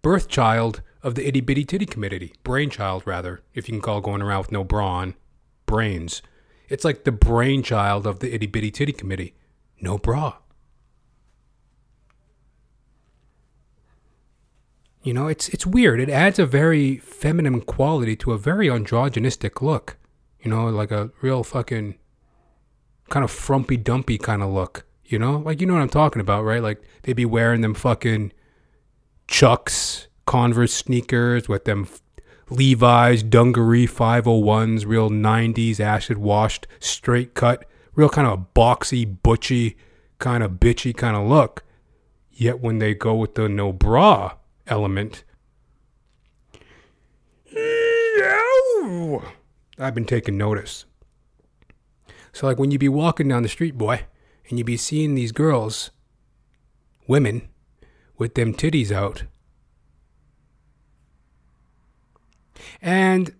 birth 0.00 0.28
child 0.28 0.82
of 1.02 1.14
the 1.14 1.26
itty 1.26 1.40
bitty 1.40 1.64
titty 1.64 1.86
committee. 1.86 2.34
Brainchild, 2.42 3.02
rather, 3.06 3.42
if 3.54 3.68
you 3.68 3.74
can 3.74 3.82
call 3.82 4.00
going 4.00 4.22
around 4.22 4.40
with 4.40 4.52
no 4.52 4.64
brawn. 4.64 5.14
Brains. 5.66 6.22
It's 6.68 6.84
like 6.84 7.04
the 7.04 7.12
brainchild 7.12 8.06
of 8.06 8.20
the 8.20 8.34
itty 8.34 8.46
bitty 8.46 8.70
titty 8.70 8.92
committee. 8.92 9.34
No 9.80 9.98
bra. 9.98 10.36
You 15.02 15.14
know, 15.14 15.28
it's 15.28 15.48
it's 15.48 15.66
weird. 15.66 15.98
It 16.00 16.10
adds 16.10 16.38
a 16.38 16.46
very 16.46 16.98
feminine 16.98 17.62
quality 17.62 18.16
to 18.16 18.32
a 18.32 18.38
very 18.38 18.68
androgynistic 18.68 19.62
look. 19.62 19.96
You 20.42 20.50
know, 20.50 20.68
like 20.68 20.90
a 20.90 21.10
real 21.22 21.42
fucking 21.42 21.98
kind 23.08 23.24
of 23.24 23.30
frumpy 23.30 23.76
dumpy 23.76 24.18
kind 24.18 24.42
of 24.42 24.50
look. 24.50 24.86
You 25.04 25.18
know, 25.18 25.38
like 25.38 25.60
you 25.60 25.66
know 25.66 25.74
what 25.74 25.82
I'm 25.82 25.88
talking 25.88 26.20
about, 26.20 26.44
right? 26.44 26.62
Like 26.62 26.82
they'd 27.02 27.14
be 27.14 27.24
wearing 27.24 27.62
them 27.62 27.74
fucking 27.74 28.32
Chucks, 29.26 30.08
Converse 30.30 30.72
sneakers 30.72 31.48
with 31.48 31.64
them 31.64 31.88
Levi's 32.50 33.24
dungaree 33.24 33.88
501s, 33.88 34.86
real 34.86 35.10
90s 35.10 35.80
acid 35.80 36.18
washed, 36.18 36.68
straight 36.78 37.34
cut, 37.34 37.64
real 37.96 38.08
kind 38.08 38.28
of 38.28 38.54
boxy, 38.54 39.04
butchy, 39.24 39.76
kind 40.20 40.44
of 40.44 40.52
bitchy 40.52 40.96
kind 40.96 41.16
of 41.16 41.26
look. 41.26 41.64
Yet 42.30 42.60
when 42.60 42.78
they 42.78 42.94
go 42.94 43.16
with 43.16 43.34
the 43.34 43.48
no 43.48 43.72
bra 43.72 44.36
element, 44.68 45.24
I've 49.80 49.96
been 49.96 50.04
taking 50.04 50.38
notice. 50.38 50.84
So, 52.32 52.46
like 52.46 52.56
when 52.60 52.70
you 52.70 52.78
be 52.78 52.88
walking 52.88 53.26
down 53.26 53.42
the 53.42 53.48
street, 53.48 53.76
boy, 53.76 54.04
and 54.48 54.58
you 54.60 54.64
be 54.64 54.76
seeing 54.76 55.16
these 55.16 55.32
girls, 55.32 55.90
women, 57.08 57.48
with 58.16 58.36
them 58.36 58.54
titties 58.54 58.92
out, 58.92 59.24
and 62.80 63.34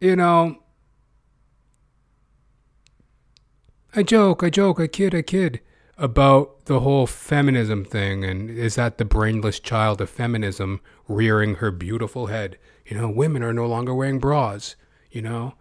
you 0.00 0.16
know, 0.16 0.58
I 3.94 4.02
joke, 4.02 4.42
I 4.42 4.50
joke, 4.50 4.80
I 4.80 4.88
kid, 4.88 5.14
I 5.14 5.22
kid 5.22 5.60
about 5.98 6.64
the 6.64 6.80
whole 6.80 7.06
feminism 7.06 7.84
thing 7.84 8.24
and 8.24 8.50
is 8.50 8.74
that 8.74 8.98
the 8.98 9.04
brainless 9.04 9.60
child 9.60 10.00
of 10.00 10.10
feminism 10.10 10.80
rearing 11.06 11.56
her 11.56 11.70
beautiful 11.70 12.26
head? 12.26 12.58
You 12.84 12.98
know, 12.98 13.08
women 13.08 13.42
are 13.44 13.52
no 13.52 13.66
longer 13.66 13.94
wearing 13.94 14.18
bras, 14.18 14.74
you 15.10 15.22
know? 15.22 15.54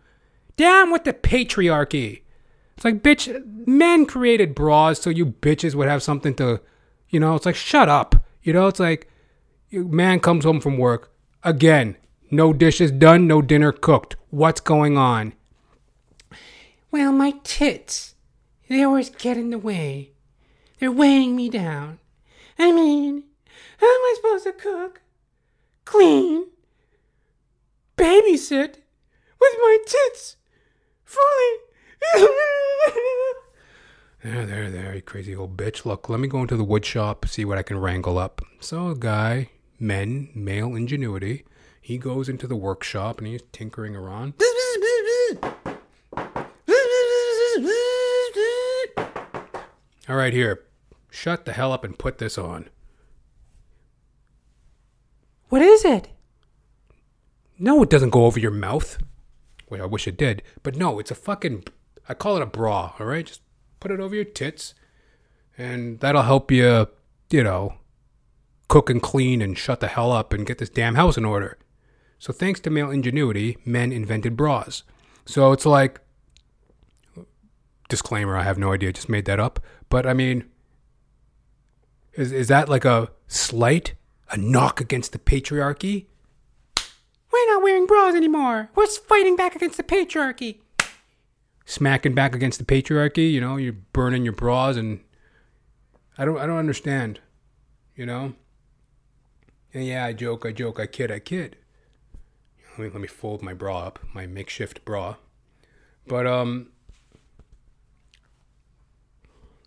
Damn 0.58 0.92
with 0.92 1.04
the 1.04 1.14
patriarchy. 1.14 2.22
It's 2.76 2.86
like, 2.86 3.04
bitch, 3.04 3.46
men 3.68 4.06
created 4.06 4.56
bras 4.56 5.00
so 5.00 5.12
you 5.12 5.28
bitches 5.28 5.76
would 5.76 5.88
have 5.88 6.02
something 6.02 6.34
to, 6.36 6.62
you 7.10 7.20
know, 7.20 7.36
it's 7.36 7.46
like, 7.46 7.56
shut 7.56 7.90
up. 7.90 8.16
You 8.42 8.54
know, 8.54 8.68
it's 8.68 8.80
like, 8.80 9.08
man 9.72 10.20
comes 10.20 10.46
home 10.46 10.62
from 10.62 10.78
work. 10.78 11.12
Again, 11.44 11.98
no 12.32 12.54
dishes 12.54 12.92
done, 12.92 13.28
no 13.28 13.42
dinner 13.42 13.72
cooked. 13.74 14.16
What's 14.30 14.62
going 14.62 14.98
on? 14.98 15.34
Well, 16.90 17.12
my 17.12 17.34
tits. 17.44 18.16
They 18.70 18.84
always 18.84 19.10
get 19.10 19.38
in 19.38 19.50
the 19.50 19.58
way. 19.58 20.12
They're 20.80 20.92
weighing 20.92 21.36
me 21.36 21.50
down. 21.50 22.00
I 22.58 22.72
mean, 22.72 23.24
how 23.80 23.88
am 23.88 24.02
I 24.02 24.14
supposed 24.16 24.44
to 24.46 24.54
cook, 24.54 25.02
clean, 25.84 26.48
babysit 27.98 28.76
with 29.40 29.54
my 29.60 29.78
tits 29.86 30.38
fully? 31.04 31.58
there, 34.24 34.46
there, 34.46 34.72
there, 34.72 34.96
you 34.96 35.02
crazy 35.02 35.36
old 35.36 35.58
bitch. 35.58 35.86
Look, 35.86 36.08
let 36.08 36.20
me 36.20 36.28
go 36.28 36.42
into 36.42 36.56
the 36.56 36.64
wood 36.64 36.86
shop, 36.86 37.28
see 37.28 37.44
what 37.44 37.58
I 37.58 37.64
can 37.64 37.78
wrangle 37.78 38.18
up. 38.18 38.42
So, 38.60 38.88
a 38.88 38.96
guy, 38.96 39.50
men, 39.80 40.30
male 40.34 40.76
ingenuity, 40.76 41.44
he 41.82 41.98
goes 41.98 42.30
into 42.30 42.48
the 42.48 42.56
workshop 42.56 43.18
and 43.18 43.28
he's 43.28 43.42
tinkering 43.52 43.96
around. 43.96 44.36
All 50.08 50.16
right, 50.16 50.34
here. 50.34 50.64
Shut 51.10 51.46
the 51.46 51.54
hell 51.54 51.74
up 51.74 51.84
and 51.84 51.98
put 51.98 52.20
this 52.20 52.38
on. 52.38 52.70
What 55.50 55.62
is 55.62 55.84
it? 55.84 56.10
No, 57.60 57.84
it 57.84 57.90
doesn't 57.90 58.12
go 58.12 58.26
over 58.26 58.40
your 58.40 58.52
mouth. 58.52 58.98
Wait, 59.70 59.82
I 59.82 59.86
wish 59.86 60.08
it 60.08 60.18
did. 60.18 60.44
But 60.64 60.76
no, 60.76 61.00
it's 61.00 61.12
a 61.12 61.16
fucking. 61.16 61.66
I 62.08 62.14
call 62.14 62.38
it 62.38 62.44
a 62.44 62.46
bra, 62.46 62.94
all 63.00 63.06
right? 63.06 63.26
Just 63.26 63.42
put 63.80 63.92
it 63.92 64.00
over 64.00 64.16
your 64.16 64.24
tits, 64.24 64.74
and 65.58 66.00
that'll 66.00 66.24
help 66.24 66.52
you, 66.52 66.88
you 67.30 67.44
know, 67.44 67.76
cook 68.68 68.90
and 68.90 69.02
clean 69.02 69.42
and 69.42 69.58
shut 69.58 69.80
the 69.80 69.88
hell 69.88 70.12
up 70.12 70.34
and 70.34 70.46
get 70.46 70.58
this 70.58 70.70
damn 70.70 70.96
house 70.96 71.18
in 71.18 71.26
order. 71.26 71.58
So, 72.22 72.32
thanks 72.32 72.60
to 72.60 72.70
male 72.70 72.92
ingenuity, 72.92 73.58
men 73.66 73.92
invented 73.92 74.38
bras. 74.38 74.84
So, 75.26 75.54
it's 75.54 75.66
like. 75.66 76.02
Disclaimer 77.90 78.38
I 78.38 78.44
have 78.44 78.60
no 78.60 78.74
idea, 78.74 78.94
just 78.94 79.10
made 79.10 79.26
that 79.26 79.40
up. 79.40 79.60
But 79.90 80.06
I 80.06 80.14
mean, 80.14 80.46
is, 82.14 82.32
is 82.32 82.48
that 82.48 82.70
like 82.70 82.86
a 82.86 83.10
slight? 83.28 83.96
A 84.30 84.38
knock 84.38 84.80
against 84.80 85.14
the 85.14 85.18
patriarchy? 85.18 86.06
We're 87.34 87.54
not 87.54 87.64
wearing 87.64 87.88
bras 87.88 88.14
anymore. 88.14 88.70
We're 88.76 88.86
fighting 88.86 89.36
back 89.36 89.56
against 89.56 89.78
the 89.78 89.84
patriarchy. 89.84 90.60
Smacking 91.66 92.14
back 92.14 92.36
against 92.36 92.60
the 92.60 92.66
patriarchy, 92.66 93.32
you 93.32 93.42
know, 93.42 93.58
you're 93.58 93.74
burning 93.74 94.24
your 94.24 94.34
bras 94.34 94.78
and 94.78 95.00
I 96.20 96.26
don't 96.26 96.38
I 96.38 96.46
don't 96.46 96.60
understand. 96.60 97.20
You 97.96 98.06
know? 98.06 98.34
And 99.74 99.86
yeah, 99.86 100.06
I 100.06 100.14
joke, 100.14 100.46
I 100.46 100.52
joke, 100.52 100.80
I 100.80 100.86
kid, 100.86 101.12
I 101.12 101.18
kid. 101.18 101.58
Let 102.72 102.80
me 102.80 102.90
let 102.90 103.02
me 103.02 103.08
fold 103.08 103.42
my 103.42 103.54
bra 103.54 103.88
up, 103.88 104.00
my 104.14 104.26
makeshift 104.26 104.86
bra. 104.86 105.16
But 106.08 106.26
um 106.26 106.72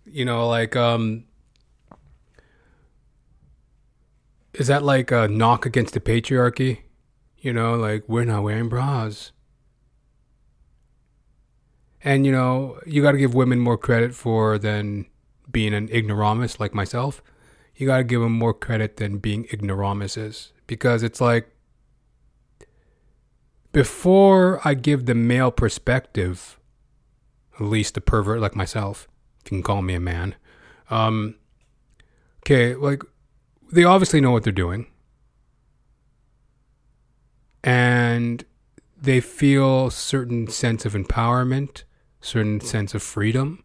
you 0.05 0.25
know, 0.25 0.49
like 0.49 0.75
um 0.77 1.25
is 4.55 4.69
that 4.69 4.83
like 4.83 5.11
a 5.11 5.29
knock 5.29 5.67
against 5.67 5.95
the 5.95 6.01
patriarchy? 6.01 6.81
You 7.39 7.53
know, 7.53 7.75
like 7.75 8.05
we're 8.09 8.25
not 8.25 8.43
wearing 8.43 8.69
bras. 8.69 9.33
And 12.03 12.25
you 12.25 12.33
know, 12.33 12.81
you 12.87 13.03
got 13.03 13.13
to 13.13 13.19
give 13.19 13.35
women 13.35 13.59
more 13.59 13.79
credit 13.79 14.15
for 14.15 14.59
than 14.59 15.07
being 15.51 15.75
an 15.75 15.89
ignoramus 15.89 16.61
like 16.61 16.75
myself. 16.75 17.23
You 17.75 17.87
got 17.87 17.99
to 17.99 18.05
give 18.05 18.21
them 18.21 18.33
more 18.33 18.55
credit 18.55 18.99
than 18.99 19.19
being 19.19 19.47
ignoramuses 19.53 20.53
because 20.67 21.03
it's 21.03 21.21
like 21.21 21.54
before 23.75 24.61
I 24.65 24.75
give 24.75 25.05
the 25.05 25.17
male 25.17 25.51
perspective, 25.51 26.59
at 27.57 27.67
least 27.67 27.97
a 27.97 28.01
pervert 28.01 28.41
like 28.41 28.55
myself, 28.55 29.09
if 29.41 29.51
you 29.51 29.59
can 29.59 29.63
call 29.65 29.83
me 29.83 29.95
a 29.95 30.01
man. 30.01 30.37
Um, 30.91 31.35
okay, 32.43 32.77
like 32.77 33.03
they 33.73 33.83
obviously 33.83 34.21
know 34.21 34.31
what 34.31 34.45
they're 34.45 34.53
doing. 34.53 34.87
And 37.65 38.45
they 38.97 39.21
feel 39.21 39.91
certain 39.91 40.47
sense 40.49 40.87
of 40.87 40.93
empowerment, 40.93 41.83
certain 42.21 42.61
sense 42.61 42.95
of 42.95 43.03
freedom, 43.03 43.65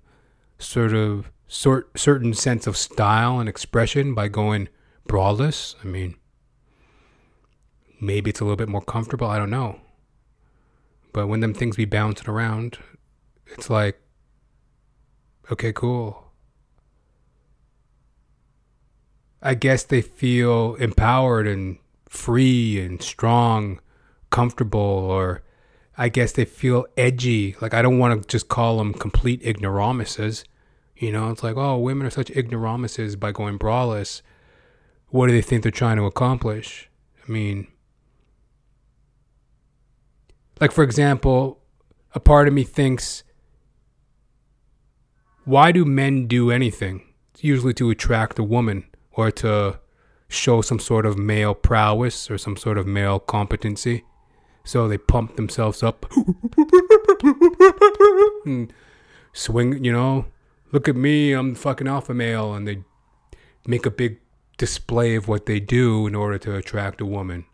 sort 0.57 0.93
of 0.93 1.31
sort 1.47 1.99
certain 1.99 2.33
sense 2.33 2.65
of 2.65 2.77
style 2.77 3.39
and 3.39 3.47
expression 3.47 4.15
by 4.15 4.27
going 4.27 4.69
braless. 5.07 5.75
I 5.83 5.87
mean, 5.87 6.15
maybe 8.01 8.31
it's 8.31 8.39
a 8.39 8.43
little 8.43 8.57
bit 8.57 8.69
more 8.69 8.81
comfortable. 8.81 9.27
I 9.27 9.37
don't 9.37 9.51
know. 9.51 9.81
But 11.11 11.27
when 11.27 11.39
them 11.39 11.53
things 11.53 11.75
be 11.75 11.85
bouncing 11.85 12.29
around, 12.29 12.77
it's 13.47 13.69
like, 13.69 13.99
okay, 15.51 15.73
cool. 15.73 16.31
I 19.41 19.53
guess 19.55 19.83
they 19.83 20.01
feel 20.01 20.75
empowered 20.75 21.47
and 21.47 21.77
free 22.07 22.79
and 22.79 23.01
strong, 23.01 23.79
comfortable, 24.29 24.79
or 24.79 25.43
I 25.97 26.09
guess 26.09 26.33
they 26.33 26.45
feel 26.45 26.85
edgy. 26.97 27.55
Like, 27.61 27.73
I 27.73 27.81
don't 27.81 27.99
want 27.99 28.21
to 28.21 28.27
just 28.27 28.49
call 28.49 28.77
them 28.77 28.93
complete 28.93 29.41
ignoramuses. 29.43 30.43
You 30.95 31.11
know, 31.11 31.29
it's 31.29 31.43
like, 31.43 31.55
oh, 31.55 31.77
women 31.77 32.05
are 32.05 32.11
such 32.11 32.29
ignoramuses 32.31 33.15
by 33.15 33.31
going 33.31 33.57
braless. 33.57 34.21
What 35.07 35.27
do 35.27 35.33
they 35.33 35.41
think 35.41 35.63
they're 35.63 35.71
trying 35.71 35.97
to 35.97 36.05
accomplish? 36.05 36.89
I 37.27 37.31
mean, 37.31 37.67
like, 40.59 40.71
for 40.71 40.83
example, 40.83 41.59
a 42.13 42.19
part 42.19 42.47
of 42.47 42.53
me 42.53 42.63
thinks, 42.63 43.23
why 45.45 45.71
do 45.71 45.85
men 45.85 46.27
do 46.27 46.51
anything? 46.51 47.01
It's 47.33 47.43
usually 47.43 47.73
to 47.75 47.89
attract 47.89 48.39
a 48.39 48.43
woman 48.43 48.85
or 49.13 49.31
to 49.31 49.79
show 50.27 50.61
some 50.61 50.79
sort 50.79 51.05
of 51.05 51.17
male 51.17 51.55
prowess 51.55 52.29
or 52.29 52.37
some 52.37 52.55
sort 52.55 52.77
of 52.77 52.85
male 52.85 53.19
competency. 53.19 54.03
So 54.63 54.87
they 54.87 54.97
pump 54.97 55.35
themselves 55.35 55.81
up 55.81 56.05
and 58.45 58.71
swing, 59.33 59.83
you 59.83 59.91
know, 59.91 60.25
look 60.71 60.87
at 60.87 60.95
me, 60.95 61.31
I'm 61.33 61.55
fucking 61.55 61.87
alpha 61.87 62.13
male. 62.13 62.53
And 62.53 62.67
they 62.67 62.83
make 63.65 63.85
a 63.85 63.91
big 63.91 64.19
display 64.57 65.15
of 65.15 65.27
what 65.27 65.45
they 65.45 65.59
do 65.59 66.05
in 66.05 66.13
order 66.13 66.37
to 66.37 66.55
attract 66.55 67.01
a 67.01 67.05
woman 67.05 67.45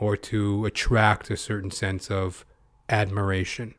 or 0.00 0.16
to 0.16 0.64
attract 0.64 1.30
a 1.30 1.36
certain 1.36 1.70
sense 1.70 2.10
of 2.10 2.44
admiration. 2.88 3.74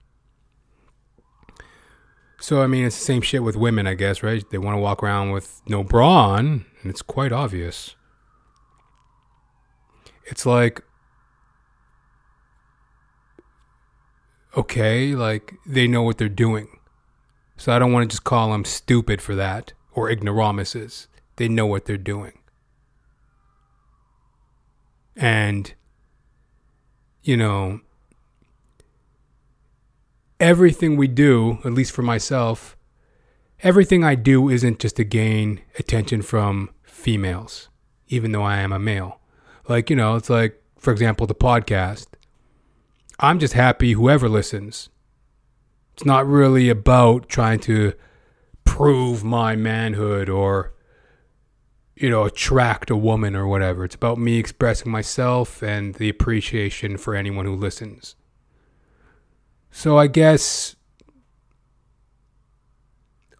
So, 2.39 2.61
I 2.61 2.67
mean, 2.67 2.85
it's 2.85 2.97
the 2.97 3.05
same 3.05 3.21
shit 3.21 3.43
with 3.43 3.55
women, 3.55 3.85
I 3.85 3.95
guess, 3.95 4.23
right? 4.23 4.43
They 4.49 4.57
want 4.57 4.75
to 4.75 4.81
walk 4.81 5.03
around 5.03 5.31
with 5.31 5.61
no 5.67 5.83
bra 5.83 6.29
on, 6.29 6.65
and 6.81 6.89
it's 6.89 7.01
quite 7.01 7.31
obvious. 7.31 7.95
It's 10.25 10.45
like, 10.45 10.81
okay, 14.55 15.13
like 15.13 15.55
they 15.65 15.87
know 15.87 16.03
what 16.03 16.17
they're 16.17 16.29
doing. 16.29 16.79
So 17.57 17.71
I 17.73 17.79
don't 17.79 17.91
want 17.91 18.09
to 18.09 18.13
just 18.13 18.23
call 18.23 18.51
them 18.51 18.65
stupid 18.65 19.21
for 19.21 19.35
that 19.35 19.73
or 19.91 20.09
ignoramuses. 20.09 21.07
They 21.35 21.47
know 21.47 21.65
what 21.65 21.85
they're 21.85 21.97
doing. 21.97 22.39
And, 25.15 25.73
you 27.23 27.37
know, 27.37 27.81
everything 30.39 30.97
we 30.97 31.07
do, 31.07 31.59
at 31.63 31.73
least 31.73 31.91
for 31.91 32.01
myself, 32.01 32.75
everything 33.61 34.03
I 34.03 34.15
do 34.15 34.49
isn't 34.49 34.79
just 34.79 34.95
to 34.95 35.03
gain 35.03 35.61
attention 35.77 36.21
from 36.21 36.71
females, 36.83 37.69
even 38.07 38.31
though 38.31 38.43
I 38.43 38.57
am 38.57 38.71
a 38.71 38.79
male. 38.79 39.19
Like, 39.67 39.89
you 39.89 39.95
know, 39.95 40.15
it's 40.15 40.29
like, 40.29 40.61
for 40.77 40.91
example, 40.91 41.27
the 41.27 41.35
podcast. 41.35 42.07
I'm 43.19 43.37
just 43.37 43.53
happy 43.53 43.91
whoever 43.91 44.27
listens. 44.27 44.89
It's 45.93 46.05
not 46.05 46.25
really 46.25 46.69
about 46.69 47.29
trying 47.29 47.59
to 47.61 47.93
prove 48.63 49.23
my 49.23 49.55
manhood 49.55 50.27
or, 50.27 50.73
you 52.01 52.09
know, 52.09 52.23
attract 52.23 52.89
a 52.89 52.95
woman 52.95 53.35
or 53.35 53.47
whatever. 53.47 53.85
It's 53.85 53.93
about 53.93 54.17
me 54.17 54.39
expressing 54.39 54.91
myself 54.91 55.61
and 55.61 55.93
the 55.95 56.09
appreciation 56.09 56.97
for 56.97 57.13
anyone 57.13 57.45
who 57.45 57.55
listens. 57.55 58.15
So 59.69 59.99
I 59.99 60.07
guess 60.07 60.75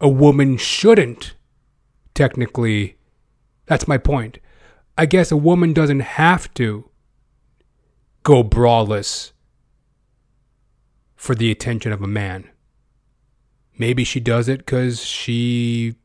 a 0.00 0.08
woman 0.08 0.56
shouldn't 0.58 1.34
technically. 2.14 2.96
That's 3.66 3.88
my 3.88 3.98
point. 3.98 4.38
I 4.96 5.06
guess 5.06 5.32
a 5.32 5.36
woman 5.36 5.72
doesn't 5.72 6.00
have 6.00 6.52
to 6.54 6.88
go 8.22 8.44
braless 8.44 9.32
for 11.16 11.34
the 11.34 11.50
attention 11.50 11.90
of 11.92 12.00
a 12.00 12.06
man. 12.06 12.48
Maybe 13.76 14.04
she 14.04 14.20
does 14.20 14.48
it 14.48 14.58
because 14.58 15.04
she 15.04 15.96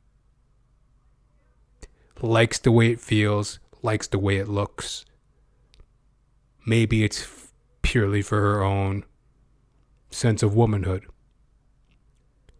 likes 2.22 2.60
the 2.60 2.72
way 2.72 2.92
it 2.92 3.00
feels, 3.00 3.60
likes 3.82 4.08
the 4.08 4.20
way 4.20 4.38
it 4.38 4.48
looks. 4.48 5.06
Maybe 6.66 7.04
it's 7.04 7.52
purely 7.82 8.22
for 8.22 8.42
her 8.42 8.64
own 8.64 9.06
sense 10.10 10.44
of 10.44 10.56
womanhood. 10.56 11.06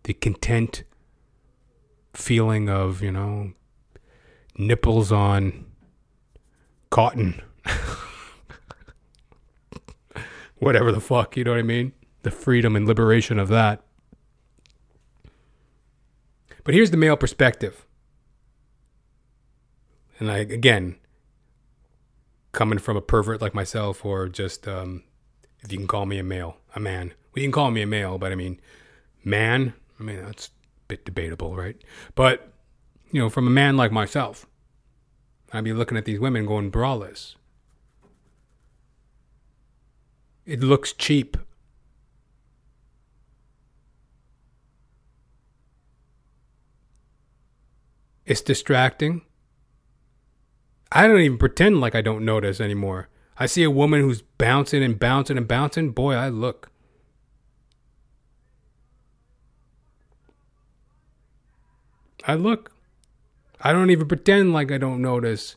The 0.04 0.14
content 0.14 0.84
feeling 2.14 2.70
of, 2.70 3.02
you 3.02 3.12
know, 3.12 3.54
nipples 4.58 5.12
on 5.12 5.66
cotton. 6.90 7.42
Whatever 10.60 10.92
the 10.92 11.02
fuck, 11.02 11.38
you 11.38 11.44
know 11.44 11.52
what 11.52 11.60
I 11.60 11.64
mean? 11.64 11.94
The 12.24 12.32
freedom 12.32 12.76
and 12.76 12.88
liberation 12.88 13.38
of 13.40 13.50
that. 13.50 13.84
But 16.64 16.74
here's 16.74 16.92
the 16.92 16.98
male 16.98 17.16
perspective. 17.16 17.87
And 20.20 20.32
I, 20.32 20.38
again, 20.38 20.96
coming 22.52 22.80
from 22.80 22.98
a 22.98 23.02
pervert 23.02 23.42
like 23.42 23.54
myself, 23.54 24.04
or 24.04 24.28
just, 24.28 24.68
um, 24.68 25.04
if 25.60 25.72
you 25.72 25.78
can 25.78 25.88
call 25.88 26.06
me 26.06 26.18
a 26.18 26.24
male, 26.24 26.58
a 26.76 26.80
man. 26.80 27.14
Well, 27.34 27.42
you 27.42 27.44
can 27.44 27.52
call 27.52 27.72
me 27.72 27.82
a 27.82 27.88
male, 27.88 28.18
but 28.18 28.32
I 28.32 28.36
mean, 28.36 28.60
man, 29.24 29.74
I 30.00 30.04
mean, 30.04 30.24
that's 30.24 30.48
a 30.48 30.52
bit 30.88 31.06
debatable, 31.06 31.56
right? 31.56 31.76
But, 32.16 32.52
you 33.12 33.22
know, 33.22 33.30
from 33.30 33.48
a 33.48 33.52
man 33.52 33.78
like 33.78 33.92
myself, 33.92 34.48
I'd 35.54 35.64
be 35.64 35.74
looking 35.74 35.98
at 35.98 36.06
these 36.06 36.20
women 36.20 36.46
going 36.46 36.72
braless. 36.72 37.36
It 40.46 40.62
looks 40.62 40.94
cheap. 40.94 41.38
It's 48.26 48.42
distracting. 48.42 49.22
I 50.92 51.08
don't 51.08 51.20
even 51.20 51.38
pretend 51.38 51.82
like 51.82 51.96
I 51.96 52.02
don't 52.02 52.26
notice 52.26 52.62
anymore. 52.62 53.10
I 53.40 53.46
see 53.46 53.64
a 53.64 53.72
woman 53.72 54.02
who's 54.02 54.22
bouncing 54.22 54.84
and 54.84 54.98
bouncing 54.98 55.38
and 55.38 55.48
bouncing. 55.48 55.92
Boy, 55.92 56.14
I 56.14 56.30
look. 56.30 56.72
I 62.26 62.36
look. 62.36 62.72
I 63.62 63.72
don't 63.72 63.90
even 63.90 64.08
pretend 64.08 64.54
like 64.54 64.72
I 64.72 64.78
don't 64.78 65.02
notice. 65.02 65.56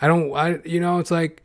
I 0.00 0.08
don't, 0.08 0.32
I, 0.34 0.58
you 0.64 0.80
know, 0.80 0.98
it's 0.98 1.10
like, 1.10 1.42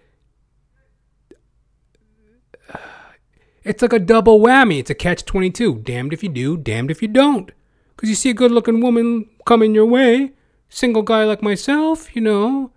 it's 3.63 3.82
like 3.82 3.94
a 3.94 4.00
double 4.00 4.39
whammy. 4.39 4.80
It's 4.80 4.89
a 4.89 4.96
catch 4.96 5.26
22. 5.26 5.80
Damned 5.80 6.13
if 6.13 6.24
you 6.24 6.30
do, 6.30 6.58
damned 6.58 6.91
if 6.91 7.02
you 7.02 7.08
don't. 7.08 7.52
Because 7.96 8.10
you 8.10 8.15
see 8.15 8.32
a 8.32 8.34
good 8.34 8.52
looking 8.52 8.82
woman 8.82 9.30
coming 9.46 9.76
your 9.76 9.86
way, 9.86 10.32
single 10.70 11.04
guy 11.04 11.24
like 11.24 11.44
myself, 11.44 12.15
you 12.15 12.22
know, 12.22 12.72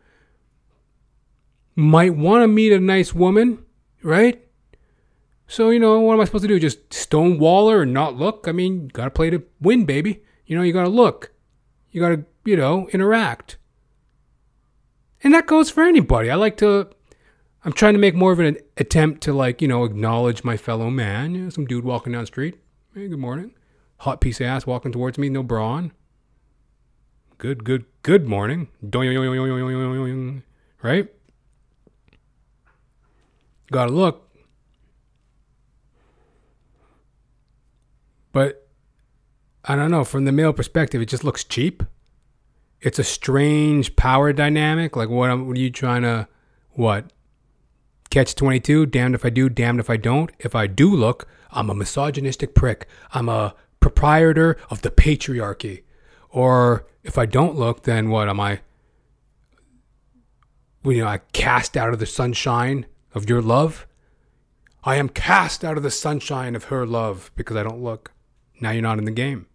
might 1.76 2.14
want 2.14 2.42
to 2.42 2.48
meet 2.48 2.72
a 2.72 2.80
nice 2.80 3.14
woman, 3.14 3.64
right? 4.02 4.40
So, 5.46 5.70
you 5.70 5.78
know, 5.78 6.00
what 6.00 6.14
am 6.14 6.20
I 6.20 6.24
supposed 6.24 6.42
to 6.42 6.48
do? 6.48 6.58
Just 6.58 6.92
stonewall 6.92 7.70
her 7.70 7.82
and 7.82 7.92
not 7.92 8.16
look? 8.16 8.46
I 8.48 8.52
mean, 8.52 8.84
you 8.84 8.88
gotta 8.88 9.10
play 9.10 9.30
to 9.30 9.42
win, 9.60 9.84
baby. 9.84 10.22
You 10.46 10.56
know, 10.56 10.62
you 10.62 10.72
gotta 10.72 10.88
look. 10.88 11.32
You 11.90 12.00
gotta, 12.00 12.24
you 12.44 12.56
know, 12.56 12.88
interact. 12.88 13.56
And 15.22 15.32
that 15.34 15.46
goes 15.46 15.70
for 15.70 15.84
anybody. 15.84 16.30
I 16.30 16.34
like 16.34 16.56
to, 16.58 16.88
I'm 17.64 17.72
trying 17.72 17.94
to 17.94 17.98
make 17.98 18.14
more 18.14 18.32
of 18.32 18.40
an 18.40 18.58
attempt 18.76 19.22
to, 19.22 19.32
like, 19.32 19.62
you 19.62 19.68
know, 19.68 19.84
acknowledge 19.84 20.44
my 20.44 20.56
fellow 20.56 20.90
man. 20.90 21.34
You 21.34 21.42
know, 21.44 21.50
some 21.50 21.66
dude 21.66 21.84
walking 21.84 22.12
down 22.12 22.22
the 22.22 22.26
street. 22.26 22.58
Hey, 22.94 23.08
good 23.08 23.18
morning. 23.18 23.54
Hot 23.98 24.20
piece 24.20 24.40
of 24.40 24.46
ass 24.46 24.66
walking 24.66 24.92
towards 24.92 25.18
me, 25.18 25.28
no 25.28 25.42
bra 25.42 25.66
on. 25.66 25.92
Good, 27.38 27.64
good, 27.64 27.84
good 28.02 28.26
morning. 28.28 28.68
Right? 30.82 31.08
Gotta 33.74 33.90
look. 33.90 34.30
But 38.30 38.68
I 39.64 39.74
don't 39.74 39.90
know, 39.90 40.04
from 40.04 40.26
the 40.26 40.30
male 40.30 40.52
perspective, 40.52 41.02
it 41.02 41.06
just 41.06 41.24
looks 41.24 41.42
cheap. 41.42 41.82
It's 42.80 43.00
a 43.00 43.02
strange 43.02 43.96
power 43.96 44.32
dynamic. 44.32 44.94
Like, 44.94 45.08
what, 45.08 45.36
what 45.44 45.56
are 45.56 45.60
you 45.60 45.70
trying 45.70 46.02
to, 46.02 46.28
what? 46.70 47.12
Catch 48.10 48.36
22, 48.36 48.86
damned 48.86 49.16
if 49.16 49.24
I 49.24 49.30
do, 49.30 49.48
damned 49.48 49.80
if 49.80 49.90
I 49.90 49.96
don't. 49.96 50.30
If 50.38 50.54
I 50.54 50.68
do 50.68 50.94
look, 50.94 51.26
I'm 51.50 51.68
a 51.68 51.74
misogynistic 51.74 52.54
prick. 52.54 52.86
I'm 53.10 53.28
a 53.28 53.56
proprietor 53.80 54.56
of 54.70 54.82
the 54.82 54.90
patriarchy. 54.92 55.82
Or 56.30 56.86
if 57.02 57.18
I 57.18 57.26
don't 57.26 57.56
look, 57.56 57.82
then 57.82 58.08
what 58.08 58.28
am 58.28 58.38
I? 58.38 58.60
You 60.84 60.98
know, 60.98 61.08
I 61.08 61.18
cast 61.32 61.76
out 61.76 61.92
of 61.92 61.98
the 61.98 62.06
sunshine 62.06 62.86
of 63.14 63.28
your 63.28 63.40
love. 63.40 63.86
I 64.82 64.96
am 64.96 65.08
cast 65.08 65.64
out 65.64 65.76
of 65.76 65.82
the 65.82 65.90
sunshine 65.90 66.54
of 66.54 66.64
her 66.64 66.84
love 66.84 67.30
because 67.36 67.56
I 67.56 67.62
don't 67.62 67.82
look. 67.82 68.12
Now 68.60 68.70
you're 68.70 68.82
not 68.82 68.98
in 68.98 69.04
the 69.04 69.10
game. 69.10 69.46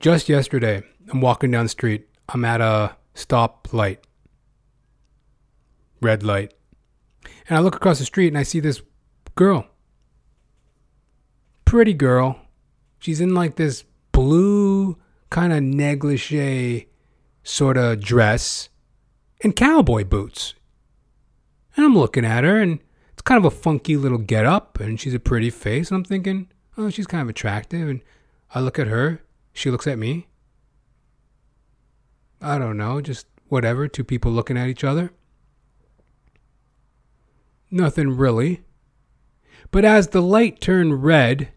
Just 0.00 0.28
yesterday, 0.28 0.82
I'm 1.10 1.20
walking 1.20 1.50
down 1.50 1.64
the 1.64 1.68
street. 1.68 2.08
I'm 2.28 2.44
at 2.44 2.60
a 2.60 2.96
stop 3.14 3.72
light, 3.72 4.04
red 6.00 6.22
light. 6.22 6.54
And 7.48 7.56
I 7.56 7.60
look 7.60 7.74
across 7.74 7.98
the 7.98 8.04
street 8.04 8.28
and 8.28 8.38
I 8.38 8.42
see 8.42 8.60
this 8.60 8.80
girl. 9.34 9.66
Pretty 11.64 11.94
girl. 11.94 12.40
She's 12.98 13.20
in 13.20 13.34
like 13.34 13.56
this 13.56 13.84
blue 14.12 14.98
kind 15.30 15.52
of 15.52 15.62
negligee 15.62 16.87
sort 17.42 17.76
of 17.76 18.00
dress 18.00 18.68
and 19.42 19.54
cowboy 19.54 20.04
boots. 20.04 20.54
And 21.76 21.84
I'm 21.86 21.96
looking 21.96 22.24
at 22.24 22.44
her 22.44 22.60
and 22.60 22.80
it's 23.12 23.22
kind 23.22 23.38
of 23.38 23.44
a 23.44 23.54
funky 23.54 23.96
little 23.96 24.18
get 24.18 24.44
up 24.44 24.80
and 24.80 25.00
she's 25.00 25.14
a 25.14 25.20
pretty 25.20 25.50
face. 25.50 25.90
And 25.90 25.98
I'm 25.98 26.04
thinking, 26.04 26.48
oh, 26.76 26.90
she's 26.90 27.06
kind 27.06 27.22
of 27.22 27.28
attractive. 27.28 27.88
And 27.88 28.00
I 28.54 28.60
look 28.60 28.78
at 28.78 28.86
her, 28.86 29.22
she 29.52 29.70
looks 29.70 29.86
at 29.86 29.98
me. 29.98 30.26
I 32.40 32.58
don't 32.58 32.76
know, 32.76 33.00
just 33.00 33.26
whatever, 33.48 33.88
two 33.88 34.04
people 34.04 34.30
looking 34.30 34.56
at 34.56 34.68
each 34.68 34.84
other. 34.84 35.10
Nothing 37.70 38.16
really. 38.16 38.62
But 39.70 39.84
as 39.84 40.08
the 40.08 40.22
light 40.22 40.60
turned 40.60 41.04
red 41.04 41.48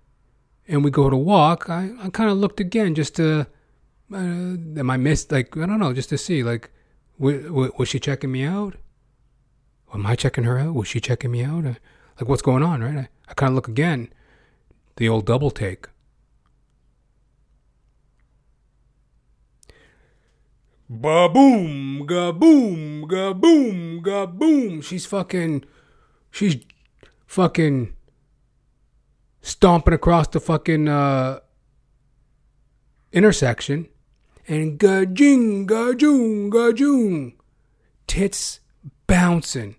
and 0.68 0.84
we 0.84 0.92
go 0.92 1.10
to 1.10 1.16
walk, 1.16 1.70
I, 1.70 1.92
I 2.02 2.10
kind 2.10 2.30
of 2.30 2.38
looked 2.38 2.60
again 2.60 2.96
just 2.96 3.16
to, 3.16 3.48
uh, 4.14 4.80
am 4.80 4.90
I 4.90 4.98
missed? 4.98 5.32
Like, 5.32 5.56
I 5.58 5.66
don't 5.66 5.80
know, 5.80 5.94
just 5.94 6.10
to 6.10 6.18
see, 6.18 6.44
like, 6.44 6.70
w- 7.20 7.44
w- 7.44 7.72
was 7.78 7.90
she 7.90 8.00
checking 8.00 8.32
me 8.32 8.44
out? 8.44 8.76
Am 9.94 10.06
I 10.06 10.16
checking 10.16 10.44
her 10.46 10.58
out? 10.58 10.74
Was 10.76 10.88
she 10.88 11.00
checking 11.00 11.32
me 11.32 11.44
out? 11.44 11.66
Uh, 11.66 11.74
like, 12.20 12.30
what's 12.30 12.42
going 12.42 12.64
on, 12.64 12.82
right? 12.82 12.98
I, 12.98 13.10
I 13.30 13.34
kind 13.34 13.52
of 13.52 13.56
look 13.56 13.68
again. 13.68 14.12
The 14.98 15.10
old 15.10 15.26
double 15.26 15.52
take. 15.52 15.88
Ba 20.90 21.30
boom, 21.30 22.06
ga 22.06 22.34
boom, 22.34 23.08
ga 23.08 23.34
boom, 23.34 24.02
ga 24.02 24.26
boom. 24.26 24.82
She's 24.82 25.06
fucking, 25.06 25.64
she's 26.32 26.58
fucking 27.28 27.94
stomping 29.42 29.94
across 29.94 30.28
the 30.28 30.42
fucking 30.42 30.90
uh, 30.90 31.40
intersection, 33.14 33.88
and 34.48 34.78
ga 34.78 35.06
jing, 35.06 35.66
ga 35.66 35.94
joong, 35.94 36.50
ga 36.50 36.72
joong, 36.72 37.34
tits 38.08 38.60
bouncing 39.08 39.76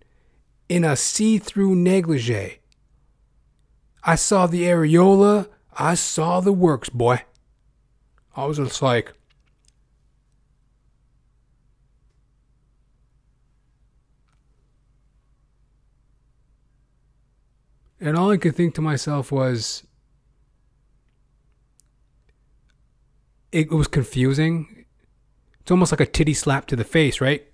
in 0.68 0.84
a 0.84 0.96
see-through 0.96 1.74
negligee. 1.74 2.60
I 4.04 4.14
saw 4.14 4.46
the 4.46 4.62
areola. 4.62 5.48
I 5.78 5.94
saw 5.94 6.40
the 6.40 6.52
works, 6.52 6.88
boy. 6.88 7.22
I 8.36 8.46
was 8.46 8.56
just 8.56 8.82
like, 8.82 9.12
And 18.02 18.16
all 18.16 18.32
I 18.32 18.36
could 18.36 18.56
think 18.56 18.74
to 18.74 18.80
myself 18.80 19.30
was, 19.30 19.84
it 23.52 23.70
was 23.70 23.86
confusing. 23.86 24.86
It's 25.60 25.70
almost 25.70 25.92
like 25.92 26.00
a 26.00 26.06
titty 26.06 26.34
slap 26.34 26.66
to 26.66 26.76
the 26.76 26.84
face, 26.84 27.20
right? 27.20 27.46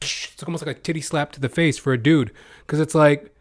It's 0.00 0.42
almost 0.46 0.64
like 0.66 0.76
a 0.76 0.80
titty 0.80 1.00
slap 1.00 1.32
to 1.32 1.40
the 1.40 1.48
face 1.48 1.78
for 1.78 1.92
a 1.92 1.98
dude. 1.98 2.30
Because 2.60 2.78
it's 2.78 2.94
like, 2.94 3.34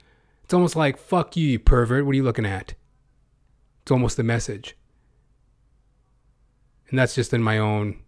it's 0.43 0.53
almost 0.53 0.75
like, 0.75 0.97
fuck 0.97 1.35
you, 1.35 1.47
you 1.47 1.59
pervert. 1.59 2.05
What 2.05 2.13
are 2.13 2.15
you 2.15 2.23
looking 2.23 2.45
at? 2.45 2.73
It's 3.83 3.91
almost 3.91 4.17
the 4.17 4.23
message. 4.23 4.75
And 6.89 6.97
that's 6.97 7.15
just 7.15 7.33
in 7.33 7.43
my 7.43 7.57
own 7.57 7.99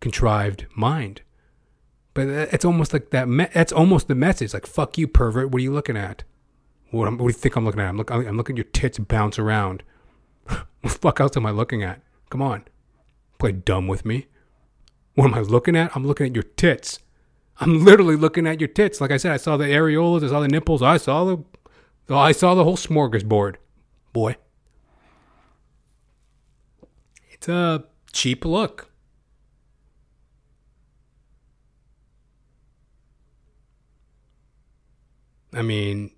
contrived 0.00 0.66
mind. 0.74 1.22
But 2.14 2.28
it's 2.28 2.64
almost 2.64 2.92
like 2.92 3.10
that. 3.10 3.28
Me- 3.28 3.48
that's 3.52 3.72
almost 3.72 4.08
the 4.08 4.14
message. 4.14 4.54
Like 4.54 4.66
fuck 4.66 4.98
you, 4.98 5.06
pervert. 5.06 5.50
What 5.50 5.60
are 5.60 5.62
you 5.62 5.72
looking 5.72 5.96
at? 5.96 6.24
What, 6.90 7.10
what 7.10 7.18
do 7.18 7.24
you 7.24 7.32
think 7.32 7.56
I'm 7.56 7.64
looking 7.64 7.80
at? 7.80 7.88
I'm, 7.88 7.96
look, 7.96 8.10
I'm 8.10 8.36
looking 8.36 8.54
at 8.54 8.58
your 8.58 8.72
tits 8.72 8.98
bounce 8.98 9.38
around. 9.38 9.82
what 10.80 10.82
the 10.82 10.88
fuck 10.88 11.20
else 11.20 11.36
am 11.36 11.46
I 11.46 11.50
looking 11.50 11.82
at? 11.82 12.00
Come 12.30 12.42
on, 12.42 12.64
play 13.38 13.52
dumb 13.52 13.86
with 13.86 14.04
me. 14.04 14.26
What 15.14 15.26
am 15.26 15.34
I 15.34 15.40
looking 15.40 15.76
at? 15.76 15.94
I'm 15.96 16.06
looking 16.06 16.26
at 16.26 16.34
your 16.34 16.44
tits. 16.44 17.00
I'm 17.60 17.84
literally 17.84 18.16
looking 18.16 18.46
at 18.46 18.60
your 18.60 18.68
tits. 18.68 19.00
Like 19.00 19.10
I 19.10 19.16
said, 19.16 19.32
I 19.32 19.36
saw 19.36 19.56
the 19.56 19.64
areolas, 19.64 20.24
I 20.24 20.28
saw 20.28 20.40
the 20.40 20.48
nipples, 20.48 20.82
I 20.82 20.96
saw 20.96 21.24
the, 21.24 21.44
I 22.14 22.32
saw 22.32 22.54
the 22.54 22.64
whole 22.64 22.76
smorgasbord, 22.76 23.56
boy. 24.12 24.36
It's 27.30 27.48
a 27.48 27.84
cheap 28.12 28.44
look. 28.44 28.90
I 35.52 35.62
mean, 35.62 36.10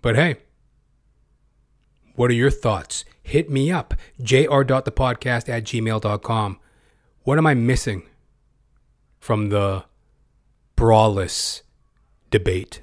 but 0.00 0.16
hey, 0.16 0.36
what 2.14 2.30
are 2.30 2.34
your 2.34 2.50
thoughts? 2.50 3.04
Hit 3.22 3.50
me 3.50 3.70
up, 3.70 3.94
jr.thepodcast 4.22 5.48
at 5.48 5.64
gmail.com. 5.64 6.58
What 7.22 7.38
am 7.38 7.46
I 7.46 7.54
missing 7.54 8.02
from 9.18 9.48
the 9.48 9.84
brawless 10.76 11.62
debate? 12.30 12.82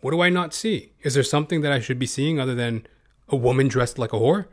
What 0.00 0.10
do 0.10 0.20
I 0.20 0.28
not 0.28 0.54
see? 0.54 0.92
Is 1.02 1.14
there 1.14 1.22
something 1.22 1.62
that 1.62 1.72
I 1.72 1.80
should 1.80 1.98
be 1.98 2.06
seeing 2.06 2.38
other 2.38 2.54
than 2.54 2.86
a 3.28 3.36
woman 3.36 3.68
dressed 3.68 3.98
like 3.98 4.12
a 4.12 4.16
whore? 4.16 4.46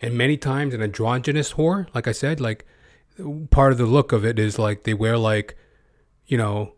and 0.00 0.16
many 0.16 0.36
times 0.36 0.74
an 0.74 0.82
androgynous 0.82 1.54
whore. 1.54 1.86
Like 1.94 2.06
I 2.06 2.12
said, 2.12 2.40
like 2.40 2.64
part 3.50 3.72
of 3.72 3.78
the 3.78 3.86
look 3.86 4.12
of 4.12 4.24
it 4.24 4.38
is 4.38 4.58
like 4.58 4.84
they 4.84 4.94
wear 4.94 5.18
like, 5.18 5.56
you 6.26 6.38
know, 6.38 6.74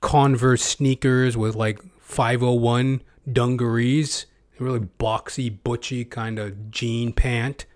Converse 0.00 0.62
sneakers 0.62 1.36
with 1.36 1.56
like 1.56 1.80
501 2.08 3.02
dungarees, 3.30 4.24
really 4.58 4.80
boxy, 4.80 5.54
butchy 5.62 6.06
kind 6.06 6.38
of 6.38 6.70
jean 6.70 7.12
pant, 7.12 7.66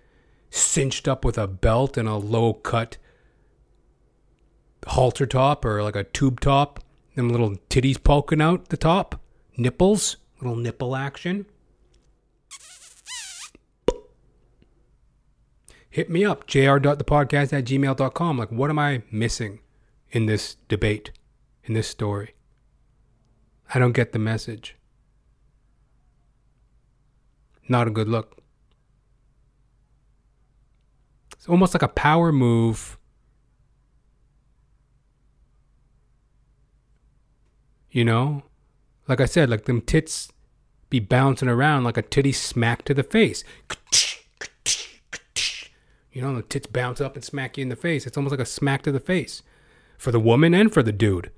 cinched 0.49 1.07
up 1.07 1.23
with 1.23 1.37
a 1.37 1.47
belt 1.47 1.97
and 1.97 2.09
a 2.09 2.15
low 2.15 2.53
cut 2.53 2.97
halter 4.87 5.27
top 5.27 5.63
or 5.63 5.83
like 5.83 5.95
a 5.95 6.03
tube 6.03 6.41
top, 6.41 6.83
them 7.15 7.29
little 7.29 7.51
titties 7.69 8.03
poking 8.03 8.41
out 8.41 8.69
the 8.69 8.75
top, 8.75 9.21
nipples, 9.55 10.17
little 10.41 10.57
nipple 10.57 10.95
action. 10.95 11.45
Hit 15.91 16.09
me 16.09 16.25
up, 16.25 16.47
jr.thepodcast 16.47 17.53
at 17.53 17.65
gmail.com. 17.65 18.39
Like, 18.39 18.51
what 18.51 18.71
am 18.71 18.79
I 18.79 19.03
missing 19.11 19.59
in 20.09 20.25
this 20.25 20.55
debate, 20.67 21.11
in 21.65 21.75
this 21.75 21.87
story? 21.87 22.33
I 23.73 23.79
don't 23.79 23.93
get 23.93 24.11
the 24.11 24.19
message. 24.19 24.75
Not 27.67 27.87
a 27.87 27.91
good 27.91 28.07
look. 28.07 28.37
It's 31.33 31.47
almost 31.47 31.73
like 31.73 31.83
a 31.83 31.87
power 31.87 32.31
move 32.31 32.97
You 37.93 38.03
know? 38.03 38.41
Like 39.07 39.21
I 39.21 39.25
said, 39.25 39.49
like 39.49 39.65
them 39.65 39.79
tits 39.79 40.29
be 40.89 40.99
bouncing 40.99 41.47
around 41.47 41.83
like 41.83 41.95
a 41.95 42.01
titty 42.01 42.31
smack 42.31 42.83
to 42.85 42.93
the 42.93 43.03
face. 43.03 43.43
You 46.11 46.21
know, 46.21 46.35
the 46.35 46.41
tits 46.41 46.67
bounce 46.67 46.99
up 46.99 47.15
and 47.15 47.23
smack 47.23 47.57
you 47.57 47.61
in 47.61 47.69
the 47.69 47.75
face. 47.75 48.05
It's 48.05 48.17
almost 48.17 48.31
like 48.31 48.39
a 48.39 48.45
smack 48.45 48.81
to 48.83 48.91
the 48.91 48.99
face 48.99 49.43
for 49.97 50.11
the 50.11 50.19
woman 50.19 50.53
and 50.53 50.73
for 50.73 50.83
the 50.83 50.91
dude. 50.91 51.31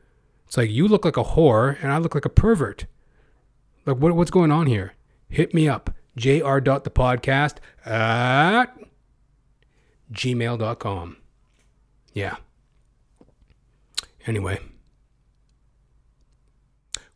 It's 0.48 0.58
like 0.58 0.70
you 0.70 0.88
look 0.88 1.06
like 1.06 1.18
a 1.18 1.24
whore 1.24 1.82
and 1.82 1.92
I 1.92 1.98
look 1.98 2.16
like 2.16 2.26
a 2.26 2.30
pervert. 2.30 2.86
Like 3.86 3.98
what, 3.98 4.16
what's 4.16 4.32
going 4.32 4.52
on 4.52 4.68
here? 4.68 4.94
Hit 5.30 5.54
me 5.54 5.68
up. 5.68 5.92
jr.thepodcast 6.16 7.58
at 7.86 8.66
gmail.com. 10.12 11.18
Yeah. 12.14 12.38
Anyway. 14.26 14.60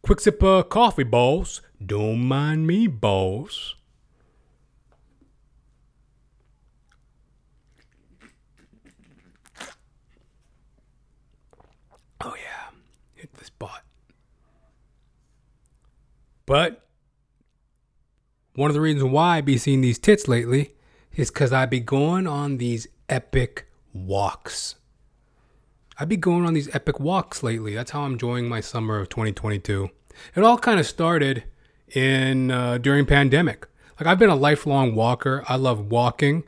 Quick 0.01 0.19
sip 0.21 0.41
of 0.43 0.69
coffee, 0.69 1.03
boss. 1.03 1.61
Don't 1.85 2.19
mind 2.25 2.65
me, 2.67 2.87
boss. 2.87 3.75
Oh, 12.21 12.35
yeah. 12.35 12.71
Hit 13.15 13.33
the 13.35 13.45
spot. 13.45 13.83
But 16.49 16.81
one 18.55 18.71
of 18.71 18.73
the 18.73 18.81
reasons 18.81 19.03
why 19.03 19.37
I 19.37 19.41
be 19.41 19.59
seeing 19.59 19.81
these 19.81 19.99
tits 19.99 20.27
lately 20.27 20.73
is 21.15 21.29
because 21.29 21.53
I 21.53 21.67
be 21.67 21.79
going 21.79 22.25
on 22.25 22.57
these 22.57 22.87
epic 23.07 23.67
walks. 23.93 24.73
I 25.99 26.05
be 26.05 26.17
going 26.17 26.47
on 26.47 26.55
these 26.55 26.73
epic 26.73 26.99
walks 26.99 27.43
lately. 27.43 27.75
That's 27.75 27.91
how 27.91 28.01
I'm 28.01 28.13
enjoying 28.13 28.49
my 28.49 28.61
summer 28.61 28.97
of 28.97 29.09
2022. 29.09 29.91
It 30.35 30.43
all 30.43 30.57
kind 30.57 30.79
of 30.79 30.87
started 30.87 31.43
in 31.93 32.49
uh, 32.49 32.79
during 32.79 33.05
pandemic. 33.05 33.67
Like 33.99 34.07
I've 34.07 34.17
been 34.17 34.31
a 34.31 34.35
lifelong 34.35 34.95
walker. 34.95 35.43
I 35.47 35.55
love 35.55 35.91
walking. 35.91 36.45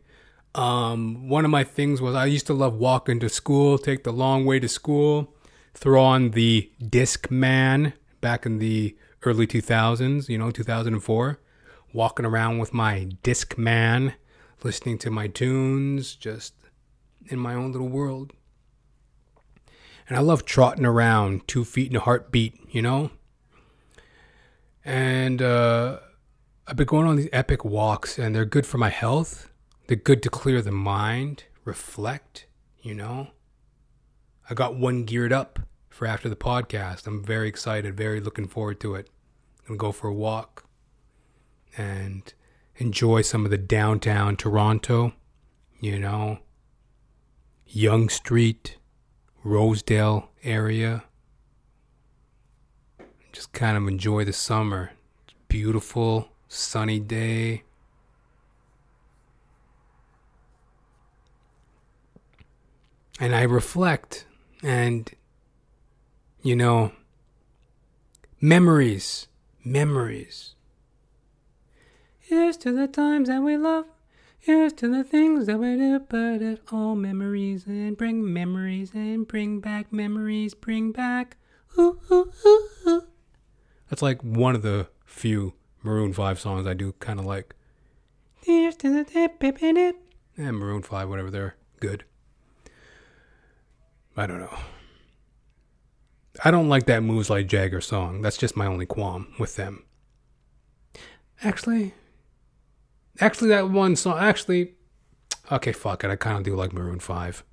Um, 0.55 1.29
one 1.29 1.45
of 1.45 1.51
my 1.51 1.63
things 1.63 2.01
was 2.01 2.15
I 2.15 2.25
used 2.25 2.47
to 2.47 2.55
love 2.55 2.73
walking 2.73 3.19
to 3.19 3.29
school, 3.29 3.77
take 3.77 4.03
the 4.03 4.11
long 4.11 4.45
way 4.45 4.59
to 4.61 4.67
school, 4.67 5.35
throw 5.75 6.03
on 6.03 6.31
the 6.31 6.71
Discman 6.81 7.93
back 8.19 8.47
in 8.47 8.57
the 8.57 8.95
early 9.23 9.47
2000s, 9.47 10.29
you 10.29 10.37
know, 10.37 10.51
2004, 10.51 11.39
walking 11.93 12.25
around 12.25 12.59
with 12.59 12.73
my 12.73 13.09
Discman, 13.23 14.13
listening 14.63 14.97
to 14.99 15.11
my 15.11 15.27
tunes, 15.27 16.15
just 16.15 16.53
in 17.27 17.39
my 17.39 17.53
own 17.53 17.71
little 17.71 17.89
world. 17.89 18.33
And 20.07 20.17
I 20.17 20.21
love 20.21 20.45
trotting 20.45 20.85
around, 20.85 21.47
two 21.47 21.63
feet 21.63 21.89
in 21.89 21.95
a 21.95 22.01
heartbeat, 22.01 22.55
you 22.69 22.81
know? 22.81 23.11
And 24.83 25.41
uh, 25.41 25.99
I've 26.67 26.75
been 26.75 26.87
going 26.87 27.07
on 27.07 27.15
these 27.15 27.29
epic 27.31 27.63
walks, 27.63 28.17
and 28.17 28.35
they're 28.35 28.45
good 28.45 28.65
for 28.65 28.77
my 28.77 28.89
health. 28.89 29.49
They're 29.87 29.95
good 29.95 30.23
to 30.23 30.29
clear 30.29 30.61
the 30.61 30.71
mind, 30.71 31.45
reflect, 31.63 32.47
you 32.81 32.95
know? 32.95 33.27
I 34.49 34.53
got 34.53 34.75
one 34.75 35.05
geared 35.05 35.31
up 35.31 35.59
for 36.01 36.07
after 36.07 36.27
the 36.27 36.35
podcast. 36.35 37.05
I'm 37.05 37.23
very 37.23 37.47
excited, 37.47 37.95
very 37.95 38.19
looking 38.19 38.47
forward 38.47 38.79
to 38.79 38.95
it. 38.95 39.07
I'm 39.59 39.77
going 39.77 39.77
to 39.77 39.81
go 39.81 39.91
for 39.91 40.07
a 40.07 40.13
walk 40.13 40.65
and 41.77 42.33
enjoy 42.77 43.21
some 43.21 43.45
of 43.45 43.51
the 43.51 43.57
downtown 43.59 44.35
Toronto, 44.35 45.13
you 45.79 45.99
know, 45.99 46.39
Yonge 47.67 48.09
Street, 48.09 48.77
Rosedale 49.43 50.31
area. 50.43 51.03
Just 53.31 53.53
kind 53.53 53.77
of 53.77 53.87
enjoy 53.87 54.25
the 54.25 54.33
summer. 54.33 54.93
It's 55.25 55.35
beautiful, 55.49 56.29
sunny 56.47 56.99
day. 56.99 57.61
And 63.19 63.35
I 63.35 63.43
reflect 63.43 64.25
and, 64.63 65.07
you 66.41 66.55
know, 66.55 66.91
memories, 68.39 69.27
memories. 69.63 70.55
Here's 72.19 72.57
to 72.57 72.71
the 72.71 72.87
times 72.87 73.27
that 73.27 73.41
we 73.41 73.57
love. 73.57 73.85
Here's 74.39 74.73
to 74.73 74.87
the 74.87 75.03
things 75.03 75.45
that 75.45 75.59
we 75.59 75.75
do, 75.75 75.99
but 75.99 76.41
it 76.41 76.61
all 76.71 76.95
memories 76.95 77.67
and 77.67 77.95
bring 77.95 78.33
memories 78.33 78.91
and 78.93 79.27
bring 79.27 79.59
back 79.59 79.93
memories, 79.93 80.55
bring 80.55 80.91
back. 80.91 81.37
Ooh, 81.77 81.99
ooh, 82.11 82.31
ooh, 82.45 82.69
ooh. 82.87 83.07
That's 83.89 84.01
like 84.01 84.21
one 84.23 84.55
of 84.55 84.63
the 84.63 84.87
few 85.05 85.53
Maroon 85.83 86.13
5 86.13 86.39
songs 86.39 86.65
I 86.65 86.73
do 86.73 86.93
kind 86.93 87.19
of 87.19 87.25
like. 87.25 87.55
Here's 88.43 88.75
to 88.77 88.89
the 88.89 89.03
dip, 89.03 89.39
dip, 89.39 89.59
dip. 89.59 89.95
And 90.37 90.47
eh, 90.47 90.51
Maroon 90.51 90.81
5, 90.81 91.07
whatever, 91.07 91.29
they're 91.29 91.55
good. 91.79 92.05
I 94.17 94.25
don't 94.25 94.39
know. 94.39 94.57
I 96.43 96.51
don't 96.51 96.69
like 96.69 96.85
that 96.87 97.03
Moves 97.03 97.29
Like 97.29 97.47
Jagger 97.47 97.81
song. 97.81 98.21
That's 98.21 98.37
just 98.37 98.57
my 98.57 98.65
only 98.65 98.85
qualm 98.85 99.33
with 99.37 99.55
them. 99.55 99.85
Actually, 101.43 101.93
Actually, 103.19 103.49
that 103.49 103.69
one 103.69 103.95
song. 103.95 104.17
Actually, 104.19 104.73
okay, 105.51 105.71
fuck 105.71 106.03
it. 106.03 106.09
I 106.09 106.15
kind 106.15 106.37
of 106.37 106.43
do 106.43 106.55
like 106.55 106.73
Maroon 106.73 106.99
Five. 106.99 107.43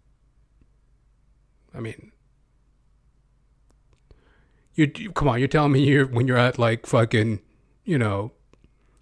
I 1.75 1.81
mean, 1.81 2.13
you, 4.75 4.91
you 4.97 5.13
come 5.13 5.29
on. 5.29 5.39
You're 5.39 5.49
telling 5.49 5.73
me 5.73 5.85
you're 5.85 6.07
when 6.07 6.27
you're 6.27 6.39
at 6.39 6.59
like 6.59 6.87
fucking, 6.87 7.41
you 7.85 7.99
know, 7.99 8.33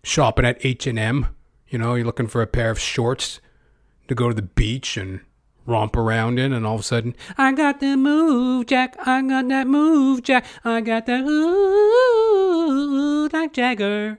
shopping 0.02 0.44
at 0.44 0.64
H 0.64 0.86
and 0.86 0.98
M. 0.98 1.28
You 1.68 1.78
know, 1.78 1.94
you're 1.94 2.06
looking 2.06 2.26
for 2.26 2.42
a 2.42 2.46
pair 2.46 2.70
of 2.70 2.80
shorts 2.80 3.40
to 4.08 4.14
go 4.14 4.28
to 4.28 4.34
the 4.34 4.42
beach 4.42 4.96
and 4.96 5.20
romp 5.66 5.96
around 5.96 6.38
in, 6.38 6.52
and 6.52 6.66
all 6.66 6.74
of 6.74 6.80
a 6.80 6.84
sudden, 6.84 7.14
I 7.36 7.52
got 7.52 7.80
the 7.80 7.96
move, 7.96 8.66
Jack. 8.66 8.96
I 9.06 9.22
got 9.22 9.48
that 9.48 9.66
move, 9.66 10.22
Jack. 10.22 10.46
I 10.64 10.80
got 10.80 11.06
that 11.06 11.24
ooh, 11.24 12.48
like 13.32 13.52
Jagger. 13.52 14.18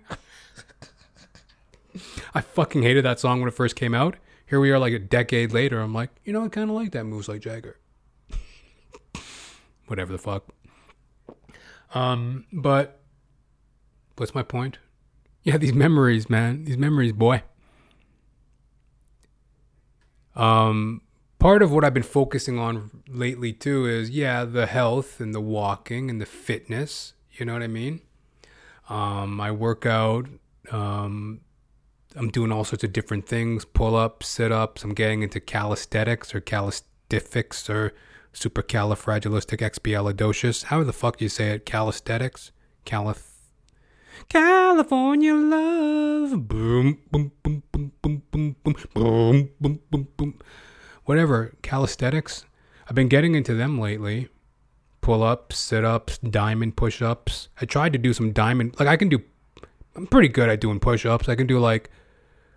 I 2.33 2.41
fucking 2.41 2.83
hated 2.83 3.05
that 3.05 3.19
song 3.19 3.39
when 3.39 3.47
it 3.47 3.55
first 3.55 3.75
came 3.75 3.95
out. 3.95 4.17
Here 4.45 4.59
we 4.59 4.71
are, 4.71 4.79
like 4.79 4.93
a 4.93 4.99
decade 4.99 5.51
later. 5.51 5.79
I'm 5.79 5.93
like, 5.93 6.09
you 6.23 6.31
know, 6.31 6.45
I 6.45 6.49
kind 6.49 6.69
of 6.69 6.75
like 6.75 6.91
that 6.91 7.05
moves 7.05 7.27
like 7.27 7.41
Jagger. 7.41 7.77
Whatever 9.87 10.11
the 10.11 10.19
fuck. 10.19 10.45
Um, 11.93 12.45
but 12.51 12.99
what's 14.17 14.35
my 14.35 14.43
point? 14.43 14.77
Yeah, 15.43 15.57
these 15.57 15.73
memories, 15.73 16.29
man. 16.29 16.65
These 16.65 16.77
memories, 16.77 17.13
boy. 17.13 17.43
Um, 20.35 21.01
part 21.39 21.61
of 21.61 21.71
what 21.71 21.83
I've 21.83 21.93
been 21.93 22.03
focusing 22.03 22.57
on 22.59 23.03
lately 23.07 23.53
too 23.53 23.85
is 23.85 24.09
yeah, 24.09 24.43
the 24.45 24.65
health 24.65 25.19
and 25.19 25.35
the 25.35 25.41
walking 25.41 26.09
and 26.09 26.19
the 26.21 26.25
fitness. 26.25 27.13
You 27.33 27.45
know 27.45 27.53
what 27.53 27.63
I 27.63 27.67
mean? 27.67 28.01
Um, 28.89 29.39
I 29.39 29.51
work 29.51 29.85
out. 29.85 30.27
Um, 30.71 31.41
I'm 32.15 32.29
doing 32.29 32.51
all 32.51 32.63
sorts 32.63 32.83
of 32.83 32.91
different 32.93 33.27
things 33.27 33.63
pull 33.65 33.95
ups, 33.95 34.27
sit 34.27 34.51
ups. 34.51 34.83
I'm 34.83 34.95
getting 34.95 35.21
into 35.23 35.39
calisthenics 35.39 36.33
or 36.33 36.41
calisthenics 36.41 37.69
or 37.69 37.93
supercalifragilisticexpialidocious. 38.33 40.63
How 40.65 40.83
the 40.83 40.93
fuck 40.93 41.17
do 41.17 41.25
you 41.25 41.29
say 41.29 41.51
it? 41.51 41.65
Calisthenics? 41.65 42.51
Calith. 42.85 43.23
California 44.29 45.33
love. 45.35 46.47
Boom, 46.47 46.99
boom, 47.11 47.31
boom, 47.43 47.61
boom, 47.71 47.91
boom, 48.01 48.23
boom, 48.31 48.55
boom, 48.63 48.75
boom, 48.93 49.49
boom, 49.59 49.79
boom, 49.91 50.07
boom. 50.17 50.39
Whatever. 51.07 51.53
Calisthenics. 51.61 52.43
I've 52.85 52.95
been 52.95 53.07
getting 53.07 53.33
into 53.33 53.53
them 53.53 53.79
lately. 53.79 54.27
Pull 54.99 55.23
ups, 55.23 55.57
sit 55.57 55.85
ups, 55.85 56.17
diamond 56.17 56.75
push 56.75 57.01
ups. 57.01 57.47
I 57.61 57.65
tried 57.65 57.93
to 57.93 57.97
do 57.97 58.11
some 58.11 58.33
diamond. 58.33 58.75
Like, 58.77 58.89
I 58.89 58.97
can 58.97 59.07
do. 59.07 59.21
I'm 59.95 60.05
pretty 60.05 60.27
good 60.27 60.49
at 60.49 60.59
doing 60.59 60.81
push 60.81 61.05
ups. 61.05 61.29
I 61.29 61.35
can 61.35 61.47
do 61.47 61.59
like. 61.59 61.89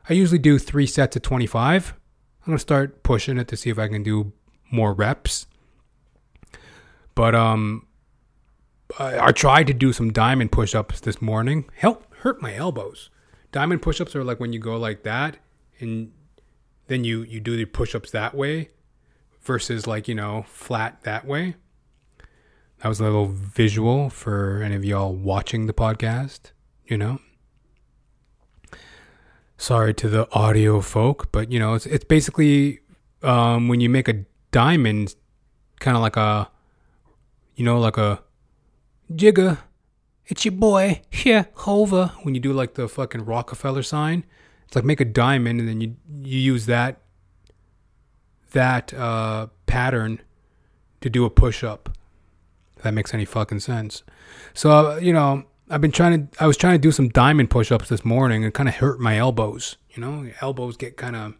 I 0.08 0.14
usually 0.14 0.40
do 0.40 0.58
three 0.58 0.88
sets 0.88 1.14
of 1.14 1.22
25. 1.22 1.94
I'm 2.40 2.46
going 2.46 2.56
to 2.56 2.60
start 2.60 3.04
pushing 3.04 3.38
it 3.38 3.46
to 3.46 3.56
see 3.56 3.70
if 3.70 3.78
I 3.78 3.86
can 3.86 4.02
do 4.02 4.32
more 4.72 4.94
reps. 4.94 5.46
But, 7.14 7.36
um, 7.36 7.86
I, 8.98 9.28
I 9.28 9.30
tried 9.30 9.68
to 9.68 9.74
do 9.74 9.92
some 9.92 10.12
diamond 10.12 10.50
push-ups 10.50 10.98
this 10.98 11.22
morning. 11.22 11.70
Help 11.76 12.12
hurt 12.16 12.42
my 12.42 12.56
elbows. 12.56 13.10
Diamond 13.52 13.80
push-ups 13.80 14.16
are 14.16 14.24
like 14.24 14.40
when 14.40 14.52
you 14.52 14.58
go 14.58 14.76
like 14.76 15.04
that 15.04 15.36
and 15.78 16.10
then 16.90 17.04
you 17.04 17.22
you 17.22 17.40
do 17.40 17.56
the 17.56 17.64
push-ups 17.64 18.10
that 18.10 18.34
way 18.34 18.70
versus 19.42 19.86
like, 19.86 20.08
you 20.08 20.14
know, 20.14 20.44
flat 20.48 21.02
that 21.04 21.24
way. 21.24 21.54
That 22.82 22.88
was 22.88 22.98
a 22.98 23.04
little 23.04 23.28
visual 23.28 24.10
for 24.10 24.60
any 24.62 24.74
of 24.74 24.84
y'all 24.84 25.14
watching 25.14 25.66
the 25.66 25.72
podcast, 25.72 26.50
you 26.84 26.98
know. 26.98 27.20
Sorry 29.56 29.94
to 29.94 30.08
the 30.08 30.28
audio 30.32 30.80
folk, 30.80 31.30
but 31.30 31.52
you 31.52 31.58
know, 31.58 31.74
it's 31.74 31.86
it's 31.86 32.04
basically 32.04 32.80
um, 33.22 33.68
when 33.68 33.80
you 33.80 33.88
make 33.88 34.08
a 34.08 34.24
diamond 34.50 35.14
kind 35.78 35.96
of 35.96 36.02
like 36.02 36.16
a 36.16 36.50
you 37.54 37.64
know, 37.64 37.78
like 37.78 37.98
a 37.98 38.22
Jigga 39.12 39.58
it's 40.30 40.44
your 40.44 40.52
boy, 40.52 41.02
yeah, 41.24 41.46
Hova. 41.54 42.14
When 42.22 42.34
you 42.34 42.40
do 42.40 42.52
like 42.52 42.74
the 42.74 42.88
fucking 42.88 43.24
Rockefeller 43.24 43.82
sign, 43.82 44.24
it's 44.70 44.76
like 44.76 44.84
make 44.84 45.00
a 45.00 45.04
diamond 45.04 45.58
and 45.58 45.68
then 45.68 45.80
you 45.80 45.96
you 46.22 46.38
use 46.38 46.66
that 46.66 47.00
that 48.52 48.94
uh, 48.94 49.48
pattern 49.66 50.20
to 51.00 51.10
do 51.10 51.24
a 51.24 51.30
push 51.30 51.64
up. 51.64 51.90
If 52.76 52.84
that 52.84 52.94
makes 52.94 53.12
any 53.12 53.24
fucking 53.24 53.58
sense. 53.58 54.04
So 54.54 54.70
uh, 54.70 54.96
you 54.98 55.12
know, 55.12 55.42
I've 55.68 55.80
been 55.80 55.90
trying 55.90 56.28
to. 56.28 56.42
I 56.42 56.46
was 56.46 56.56
trying 56.56 56.74
to 56.74 56.78
do 56.78 56.92
some 56.92 57.08
diamond 57.08 57.50
push 57.50 57.72
ups 57.72 57.88
this 57.88 58.04
morning 58.04 58.44
and 58.44 58.54
kind 58.54 58.68
of 58.68 58.76
hurt 58.76 59.00
my 59.00 59.18
elbows. 59.18 59.76
You 59.90 60.02
know, 60.02 60.30
elbows 60.40 60.76
get 60.76 60.96
kind 60.96 61.16
of 61.16 61.34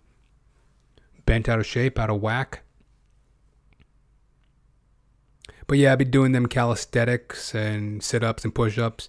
bent 1.25 1.49
out 1.49 1.61
of 1.61 1.67
shape, 1.67 2.01
out 2.01 2.11
of 2.11 2.21
whack. 2.21 2.65
But 5.69 5.79
yeah, 5.79 5.93
I've 5.93 5.99
been 5.99 6.11
doing 6.11 6.33
them 6.33 6.47
calisthenics 6.47 7.55
and 7.55 8.03
sit 8.03 8.25
ups 8.25 8.43
and 8.45 8.53
push 8.53 8.77
ups, 8.77 9.09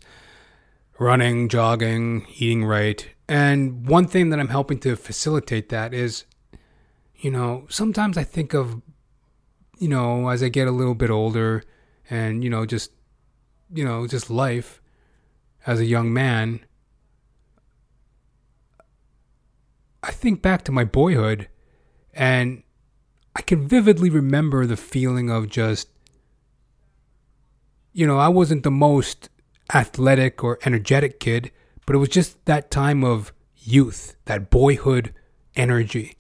running, 0.99 1.49
jogging, 1.49 2.27
eating 2.37 2.65
right. 2.65 3.07
And 3.31 3.87
one 3.87 4.07
thing 4.07 4.29
that 4.31 4.41
I'm 4.41 4.49
helping 4.49 4.77
to 4.81 4.97
facilitate 4.97 5.69
that 5.69 5.93
is, 5.93 6.25
you 7.15 7.31
know, 7.31 7.65
sometimes 7.69 8.17
I 8.17 8.25
think 8.25 8.53
of, 8.53 8.81
you 9.79 9.87
know, 9.87 10.27
as 10.27 10.43
I 10.43 10.49
get 10.49 10.67
a 10.67 10.71
little 10.71 10.95
bit 10.95 11.09
older 11.09 11.63
and, 12.09 12.43
you 12.43 12.49
know, 12.49 12.65
just, 12.65 12.91
you 13.73 13.85
know, 13.85 14.05
just 14.05 14.29
life 14.29 14.81
as 15.65 15.79
a 15.79 15.85
young 15.85 16.11
man, 16.11 16.59
I 20.03 20.11
think 20.11 20.41
back 20.41 20.65
to 20.65 20.73
my 20.73 20.83
boyhood 20.83 21.47
and 22.13 22.63
I 23.33 23.43
can 23.43 23.65
vividly 23.65 24.09
remember 24.09 24.65
the 24.65 24.75
feeling 24.75 25.29
of 25.29 25.47
just 25.47 25.87
you 27.93 28.05
know, 28.07 28.17
I 28.17 28.27
wasn't 28.27 28.63
the 28.63 28.71
most 28.71 29.29
athletic 29.73 30.43
or 30.43 30.59
energetic 30.65 31.19
kid, 31.19 31.51
but 31.85 31.95
it 31.95 31.99
was 31.99 32.09
just 32.09 32.43
that 32.45 32.71
time 32.71 33.03
of 33.03 33.33
youth, 33.57 34.15
that 34.25 34.49
boyhood 34.49 35.13
energy, 35.55 36.17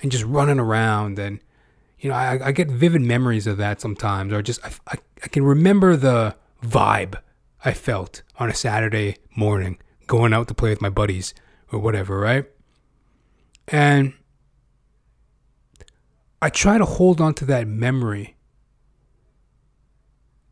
and 0.00 0.10
just 0.12 0.24
running 0.24 0.58
around. 0.58 1.18
And, 1.18 1.40
you 1.98 2.10
know, 2.10 2.16
I, 2.16 2.48
I 2.48 2.52
get 2.52 2.68
vivid 2.68 3.02
memories 3.02 3.46
of 3.46 3.56
that 3.58 3.80
sometimes, 3.80 4.32
or 4.32 4.42
just 4.42 4.64
I, 4.64 4.70
I, 4.86 4.98
I 5.24 5.28
can 5.28 5.44
remember 5.44 5.96
the 5.96 6.36
vibe 6.62 7.16
I 7.64 7.72
felt 7.72 8.22
on 8.38 8.48
a 8.48 8.54
Saturday 8.54 9.16
morning 9.36 9.78
going 10.06 10.32
out 10.32 10.48
to 10.48 10.54
play 10.54 10.70
with 10.70 10.80
my 10.80 10.88
buddies 10.88 11.34
or 11.72 11.78
whatever, 11.78 12.18
right? 12.18 12.46
And 13.66 14.14
I 16.40 16.50
try 16.50 16.78
to 16.78 16.84
hold 16.84 17.20
on 17.20 17.34
to 17.34 17.44
that 17.46 17.66
memory 17.66 18.36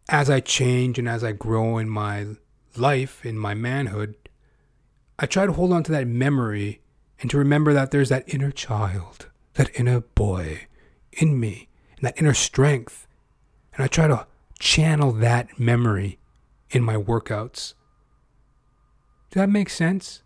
as 0.08 0.28
I 0.28 0.40
change 0.40 0.98
and 0.98 1.08
as 1.08 1.24
I 1.24 1.32
grow 1.32 1.78
in 1.78 1.88
my 1.88 2.26
life, 2.76 3.24
in 3.24 3.38
my 3.38 3.54
manhood, 3.54 4.14
I 5.18 5.26
try 5.26 5.46
to 5.46 5.52
hold 5.52 5.72
on 5.72 5.82
to 5.84 5.92
that 5.92 6.06
memory 6.06 6.80
and 7.20 7.30
to 7.30 7.38
remember 7.38 7.72
that 7.72 7.90
there's 7.90 8.10
that 8.10 8.24
inner 8.26 8.50
child, 8.50 9.30
that 9.54 9.70
inner 9.74 10.00
boy 10.00 10.66
in 11.12 11.40
me, 11.40 11.68
and 11.96 12.06
that 12.06 12.18
inner 12.18 12.34
strength. 12.34 13.06
And 13.74 13.84
I 13.84 13.88
try 13.88 14.08
to 14.08 14.26
channel 14.58 15.12
that 15.12 15.58
memory 15.58 16.18
in 16.70 16.82
my 16.82 16.96
workouts. 16.96 17.74
Does 19.30 19.40
that 19.42 19.48
make 19.48 19.70
sense? 19.70 20.22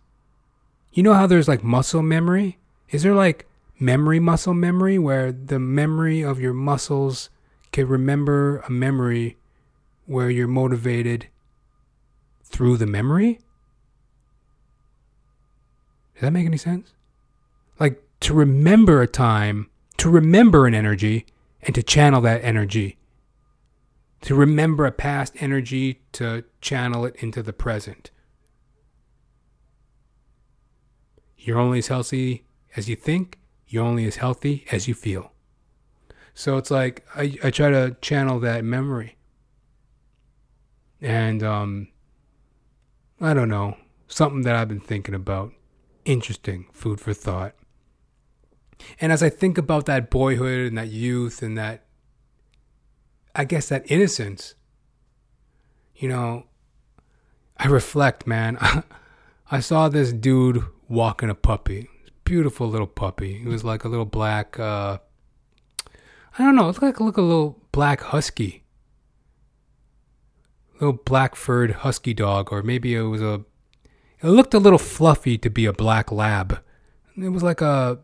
You 0.92 1.04
know 1.04 1.14
how 1.14 1.26
there's 1.26 1.48
like 1.48 1.62
muscle 1.62 2.02
memory? 2.02 2.58
Is 2.90 3.04
there 3.04 3.14
like 3.14 3.48
memory 3.78 4.18
muscle 4.18 4.54
memory 4.54 4.98
where 4.98 5.30
the 5.30 5.60
memory 5.60 6.22
of 6.22 6.40
your 6.40 6.52
muscles 6.52 7.30
can 7.70 7.86
remember 7.86 8.58
a 8.66 8.70
memory 8.70 9.36
where 10.06 10.30
you're 10.30 10.48
motivated 10.48 11.28
through 12.42 12.76
the 12.76 12.86
memory? 12.86 13.38
Does 16.20 16.26
that 16.26 16.32
make 16.32 16.44
any 16.44 16.58
sense? 16.58 16.92
Like 17.78 18.02
to 18.20 18.34
remember 18.34 19.00
a 19.00 19.06
time, 19.06 19.70
to 19.96 20.10
remember 20.10 20.66
an 20.66 20.74
energy, 20.74 21.24
and 21.62 21.74
to 21.74 21.82
channel 21.82 22.20
that 22.20 22.44
energy. 22.44 22.98
To 24.20 24.34
remember 24.34 24.84
a 24.84 24.92
past 24.92 25.32
energy, 25.38 26.02
to 26.12 26.44
channel 26.60 27.06
it 27.06 27.16
into 27.20 27.42
the 27.42 27.54
present. 27.54 28.10
You're 31.38 31.58
only 31.58 31.78
as 31.78 31.86
healthy 31.86 32.44
as 32.76 32.86
you 32.86 32.96
think, 32.96 33.38
you're 33.66 33.86
only 33.86 34.04
as 34.04 34.16
healthy 34.16 34.66
as 34.70 34.86
you 34.86 34.92
feel. 34.92 35.32
So 36.34 36.58
it's 36.58 36.70
like 36.70 37.02
I, 37.16 37.38
I 37.42 37.50
try 37.50 37.70
to 37.70 37.96
channel 38.02 38.38
that 38.40 38.62
memory. 38.62 39.16
And 41.00 41.42
um, 41.42 41.88
I 43.22 43.32
don't 43.32 43.48
know, 43.48 43.78
something 44.06 44.42
that 44.42 44.54
I've 44.54 44.68
been 44.68 44.80
thinking 44.80 45.14
about. 45.14 45.54
Interesting, 46.10 46.66
food 46.72 47.00
for 47.00 47.14
thought. 47.14 47.54
And 49.00 49.12
as 49.12 49.22
I 49.22 49.28
think 49.28 49.58
about 49.58 49.86
that 49.86 50.10
boyhood 50.10 50.66
and 50.66 50.76
that 50.76 50.88
youth 50.88 51.40
and 51.40 51.56
that, 51.56 51.84
I 53.34 53.44
guess, 53.44 53.68
that 53.68 53.88
innocence, 53.88 54.56
you 55.94 56.08
know, 56.08 56.46
I 57.56 57.68
reflect, 57.68 58.26
man. 58.26 58.58
I 59.52 59.60
saw 59.60 59.88
this 59.88 60.12
dude 60.12 60.64
walking 60.88 61.30
a 61.30 61.34
puppy, 61.34 61.88
beautiful 62.24 62.68
little 62.68 62.88
puppy. 62.88 63.42
It 63.44 63.46
was 63.46 63.62
like 63.62 63.84
a 63.84 63.88
little 63.88 64.04
black, 64.04 64.58
uh, 64.58 64.98
I 66.36 66.42
don't 66.42 66.56
know, 66.56 66.68
it's 66.68 66.82
like, 66.82 66.98
like 66.98 67.18
a 67.18 67.22
little 67.22 67.62
black 67.70 68.00
husky 68.00 68.64
little 70.80 71.00
black 71.04 71.36
furred 71.36 71.70
husky 71.70 72.14
dog, 72.14 72.52
or 72.52 72.62
maybe 72.62 72.94
it 72.94 73.02
was 73.02 73.22
a. 73.22 73.44
It 74.22 74.28
looked 74.28 74.54
a 74.54 74.58
little 74.58 74.78
fluffy 74.78 75.38
to 75.38 75.50
be 75.50 75.64
a 75.66 75.72
black 75.72 76.12
lab. 76.12 76.62
It 77.16 77.30
was 77.30 77.42
like 77.42 77.60
a. 77.60 78.00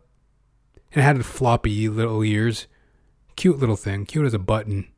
It 0.93 1.03
had 1.03 1.25
floppy 1.25 1.89
little 1.89 2.25
ears. 2.25 2.67
Cute 3.37 3.59
little 3.59 3.77
thing, 3.77 4.07
cute 4.07 4.25
as 4.25 4.33
a 4.33 4.39
button. 4.39 4.89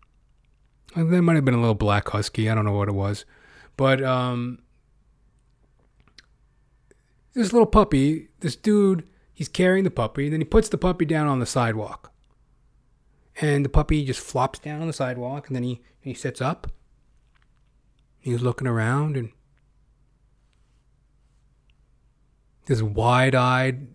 There 0.94 1.22
might 1.22 1.34
have 1.34 1.44
been 1.44 1.54
a 1.54 1.60
little 1.60 1.74
black 1.74 2.08
husky. 2.08 2.48
I 2.48 2.54
don't 2.54 2.64
know 2.64 2.72
what 2.72 2.88
it 2.88 2.94
was, 2.94 3.24
but 3.76 4.02
um, 4.02 4.60
this 7.34 7.52
little 7.52 7.66
puppy, 7.66 8.28
this 8.40 8.54
dude, 8.54 9.06
he's 9.34 9.48
carrying 9.48 9.84
the 9.84 9.90
puppy, 9.90 10.24
and 10.24 10.32
then 10.32 10.40
he 10.40 10.44
puts 10.44 10.68
the 10.68 10.78
puppy 10.78 11.04
down 11.04 11.26
on 11.26 11.40
the 11.40 11.46
sidewalk, 11.46 12.12
and 13.40 13.64
the 13.64 13.68
puppy 13.68 14.04
just 14.04 14.20
flops 14.20 14.60
down 14.60 14.80
on 14.80 14.86
the 14.86 14.92
sidewalk, 14.92 15.48
and 15.48 15.56
then 15.56 15.64
he 15.64 15.80
he 16.00 16.14
sits 16.14 16.40
up, 16.40 16.70
he 18.18 18.32
was 18.32 18.42
looking 18.42 18.68
around 18.68 19.16
and 19.16 19.30
this 22.68 22.82
wide 22.82 23.34
eyed, 23.34 23.88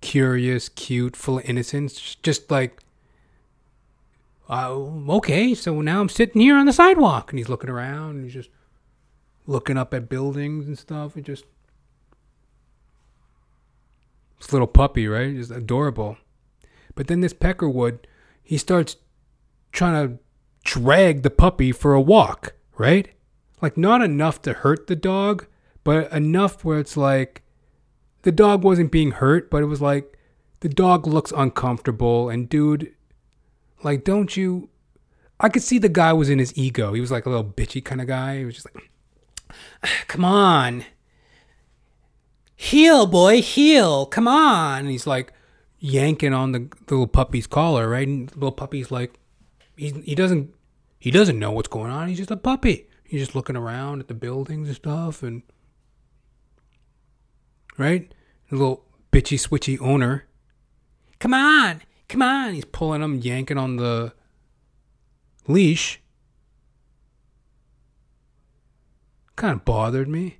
curious, 0.00 0.68
cute, 0.68 1.16
full 1.16 1.38
of 1.38 1.44
innocence, 1.44 2.14
just 2.22 2.50
like, 2.50 2.80
uh, 4.48 4.70
okay, 4.70 5.54
so 5.54 5.80
now 5.80 6.00
I'm 6.00 6.08
sitting 6.08 6.40
here 6.40 6.56
on 6.56 6.66
the 6.66 6.72
sidewalk. 6.72 7.32
And 7.32 7.38
he's 7.38 7.48
looking 7.48 7.70
around 7.70 8.16
and 8.16 8.24
he's 8.24 8.34
just 8.34 8.50
looking 9.46 9.76
up 9.76 9.92
at 9.92 10.08
buildings 10.08 10.66
and 10.66 10.78
stuff. 10.78 11.16
And 11.16 11.24
just, 11.24 11.44
this 14.38 14.52
little 14.52 14.68
puppy, 14.68 15.08
right? 15.08 15.34
Just 15.34 15.50
adorable. 15.50 16.18
But 16.94 17.08
then 17.08 17.20
this 17.20 17.34
Peckerwood, 17.34 18.00
he 18.42 18.58
starts 18.58 18.96
trying 19.72 20.08
to 20.08 20.18
drag 20.62 21.22
the 21.22 21.30
puppy 21.30 21.72
for 21.72 21.94
a 21.94 22.00
walk 22.00 22.54
right? 22.76 23.08
Like 23.60 23.76
not 23.76 24.02
enough 24.02 24.42
to 24.42 24.52
hurt 24.52 24.86
the 24.86 24.96
dog, 24.96 25.46
but 25.82 26.10
enough 26.12 26.64
where 26.64 26.78
it's 26.78 26.96
like 26.96 27.42
the 28.24 28.32
dog 28.32 28.64
wasn't 28.64 28.90
being 28.90 29.12
hurt, 29.12 29.50
but 29.50 29.62
it 29.62 29.66
was 29.66 29.80
like 29.80 30.18
the 30.60 30.68
dog 30.68 31.06
looks 31.06 31.32
uncomfortable 31.36 32.28
and 32.28 32.48
dude 32.48 32.92
like 33.82 34.02
don't 34.02 34.36
you 34.36 34.68
I 35.38 35.48
could 35.48 35.62
see 35.62 35.78
the 35.78 35.88
guy 35.88 36.12
was 36.12 36.30
in 36.30 36.38
his 36.38 36.56
ego. 36.56 36.94
He 36.94 37.00
was 37.00 37.10
like 37.10 37.26
a 37.26 37.28
little 37.28 37.44
bitchy 37.44 37.84
kind 37.84 38.00
of 38.00 38.06
guy. 38.06 38.38
He 38.38 38.44
was 38.44 38.54
just 38.54 38.66
like 38.74 38.90
ah, 39.84 40.04
come 40.08 40.24
on. 40.24 40.84
Heel, 42.56 43.06
boy, 43.06 43.42
heel. 43.42 44.06
Come 44.06 44.26
on. 44.26 44.80
And 44.80 44.90
he's 44.90 45.06
like 45.06 45.32
yanking 45.78 46.32
on 46.32 46.52
the, 46.52 46.60
the 46.86 46.94
little 46.94 47.06
puppy's 47.06 47.46
collar, 47.46 47.88
right? 47.88 48.08
And 48.08 48.30
the 48.30 48.36
little 48.36 48.52
puppy's 48.52 48.90
like 48.90 49.18
he 49.76 49.90
he 49.90 50.14
doesn't 50.14 50.54
he 50.98 51.10
doesn't 51.10 51.38
know 51.38 51.52
what's 51.52 51.68
going 51.68 51.90
on. 51.90 52.08
He's 52.08 52.18
just 52.18 52.30
a 52.30 52.36
puppy. 52.36 52.86
He's 53.02 53.20
just 53.20 53.34
looking 53.34 53.56
around 53.56 54.00
at 54.00 54.08
the 54.08 54.14
buildings 54.14 54.68
and 54.68 54.76
stuff 54.76 55.22
and 55.22 55.42
right? 57.76 58.13
Little 58.50 58.84
bitchy 59.12 59.38
switchy 59.38 59.80
owner. 59.80 60.26
Come 61.18 61.34
on, 61.34 61.82
come 62.08 62.22
on. 62.22 62.54
He's 62.54 62.64
pulling 62.64 63.02
him, 63.02 63.18
yanking 63.18 63.58
on 63.58 63.76
the 63.76 64.12
leash. 65.46 66.00
Kind 69.36 69.54
of 69.54 69.64
bothered 69.64 70.08
me. 70.08 70.38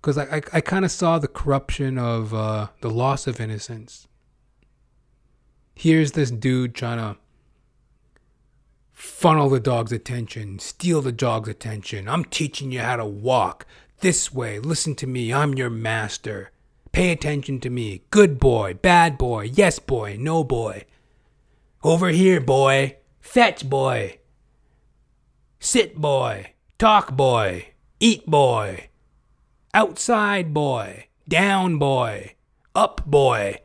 Because 0.00 0.18
I, 0.18 0.24
I, 0.24 0.42
I 0.54 0.60
kind 0.60 0.84
of 0.84 0.90
saw 0.90 1.18
the 1.18 1.28
corruption 1.28 1.98
of 1.98 2.34
uh, 2.34 2.68
the 2.80 2.90
loss 2.90 3.26
of 3.26 3.40
innocence. 3.40 4.08
Here's 5.74 6.12
this 6.12 6.30
dude 6.30 6.74
trying 6.74 6.98
to 6.98 7.18
funnel 8.92 9.48
the 9.48 9.58
dog's 9.58 9.90
attention, 9.90 10.60
steal 10.60 11.02
the 11.02 11.10
dog's 11.10 11.48
attention. 11.48 12.08
I'm 12.08 12.24
teaching 12.24 12.70
you 12.70 12.80
how 12.80 12.96
to 12.96 13.04
walk. 13.04 13.66
This 13.98 14.32
way, 14.32 14.60
listen 14.60 14.94
to 14.96 15.08
me, 15.08 15.32
I'm 15.32 15.54
your 15.54 15.70
master. 15.70 16.51
Pay 16.92 17.10
attention 17.10 17.58
to 17.60 17.70
me. 17.70 18.02
Good 18.10 18.38
boy, 18.38 18.74
bad 18.74 19.18
boy, 19.18 19.50
yes 19.52 19.78
boy, 19.78 20.16
no 20.20 20.44
boy. 20.44 20.84
Over 21.82 22.10
here, 22.10 22.40
boy. 22.40 22.96
Fetch 23.20 23.68
boy. 23.68 24.18
Sit 25.58 25.96
boy. 25.96 26.52
Talk 26.78 27.16
boy. 27.16 27.68
Eat 27.98 28.26
boy. 28.26 28.88
Outside 29.74 30.52
boy. 30.54 31.06
Down 31.28 31.78
boy. 31.78 32.34
Up 32.74 33.04
boy. 33.06 33.60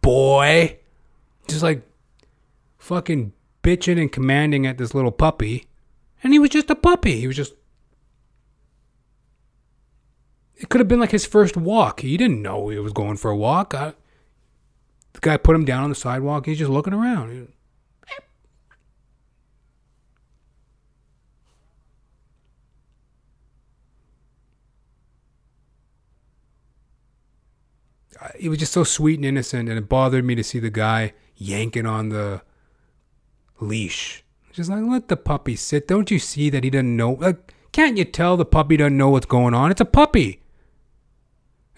Boy. 0.00 0.78
Just 1.48 1.62
like 1.62 1.82
fucking 2.78 3.32
bitching 3.62 4.00
and 4.00 4.12
commanding 4.12 4.66
at 4.66 4.78
this 4.78 4.94
little 4.94 5.12
puppy. 5.12 5.66
And 6.22 6.32
he 6.32 6.38
was 6.38 6.50
just 6.50 6.70
a 6.70 6.74
puppy. 6.74 7.20
He 7.20 7.26
was 7.26 7.36
just 7.36 7.54
it 10.62 10.68
could 10.68 10.80
have 10.80 10.86
been 10.86 11.00
like 11.00 11.10
his 11.10 11.26
first 11.26 11.56
walk. 11.56 12.00
He 12.00 12.16
didn't 12.16 12.40
know 12.40 12.68
he 12.68 12.78
was 12.78 12.92
going 12.92 13.16
for 13.16 13.32
a 13.32 13.36
walk. 13.36 13.74
I, 13.74 13.94
the 15.12 15.20
guy 15.20 15.36
put 15.36 15.56
him 15.56 15.64
down 15.64 15.82
on 15.82 15.90
the 15.90 15.96
sidewalk. 15.96 16.46
He's 16.46 16.58
just 16.58 16.70
looking 16.70 16.94
around. 16.94 17.48
It 28.38 28.48
was 28.48 28.58
just 28.58 28.72
so 28.72 28.84
sweet 28.84 29.18
and 29.18 29.24
innocent, 29.24 29.68
and 29.68 29.76
it 29.76 29.88
bothered 29.88 30.24
me 30.24 30.36
to 30.36 30.44
see 30.44 30.60
the 30.60 30.70
guy 30.70 31.12
yanking 31.34 31.86
on 31.86 32.10
the 32.10 32.42
leash. 33.58 34.22
Just 34.52 34.70
like, 34.70 34.84
let 34.84 35.08
the 35.08 35.16
puppy 35.16 35.56
sit. 35.56 35.88
Don't 35.88 36.08
you 36.08 36.20
see 36.20 36.50
that 36.50 36.62
he 36.62 36.70
doesn't 36.70 36.96
know? 36.96 37.14
Like, 37.14 37.52
can't 37.72 37.96
you 37.96 38.04
tell 38.04 38.36
the 38.36 38.44
puppy 38.44 38.76
doesn't 38.76 38.96
know 38.96 39.08
what's 39.08 39.26
going 39.26 39.54
on? 39.54 39.72
It's 39.72 39.80
a 39.80 39.84
puppy. 39.84 40.41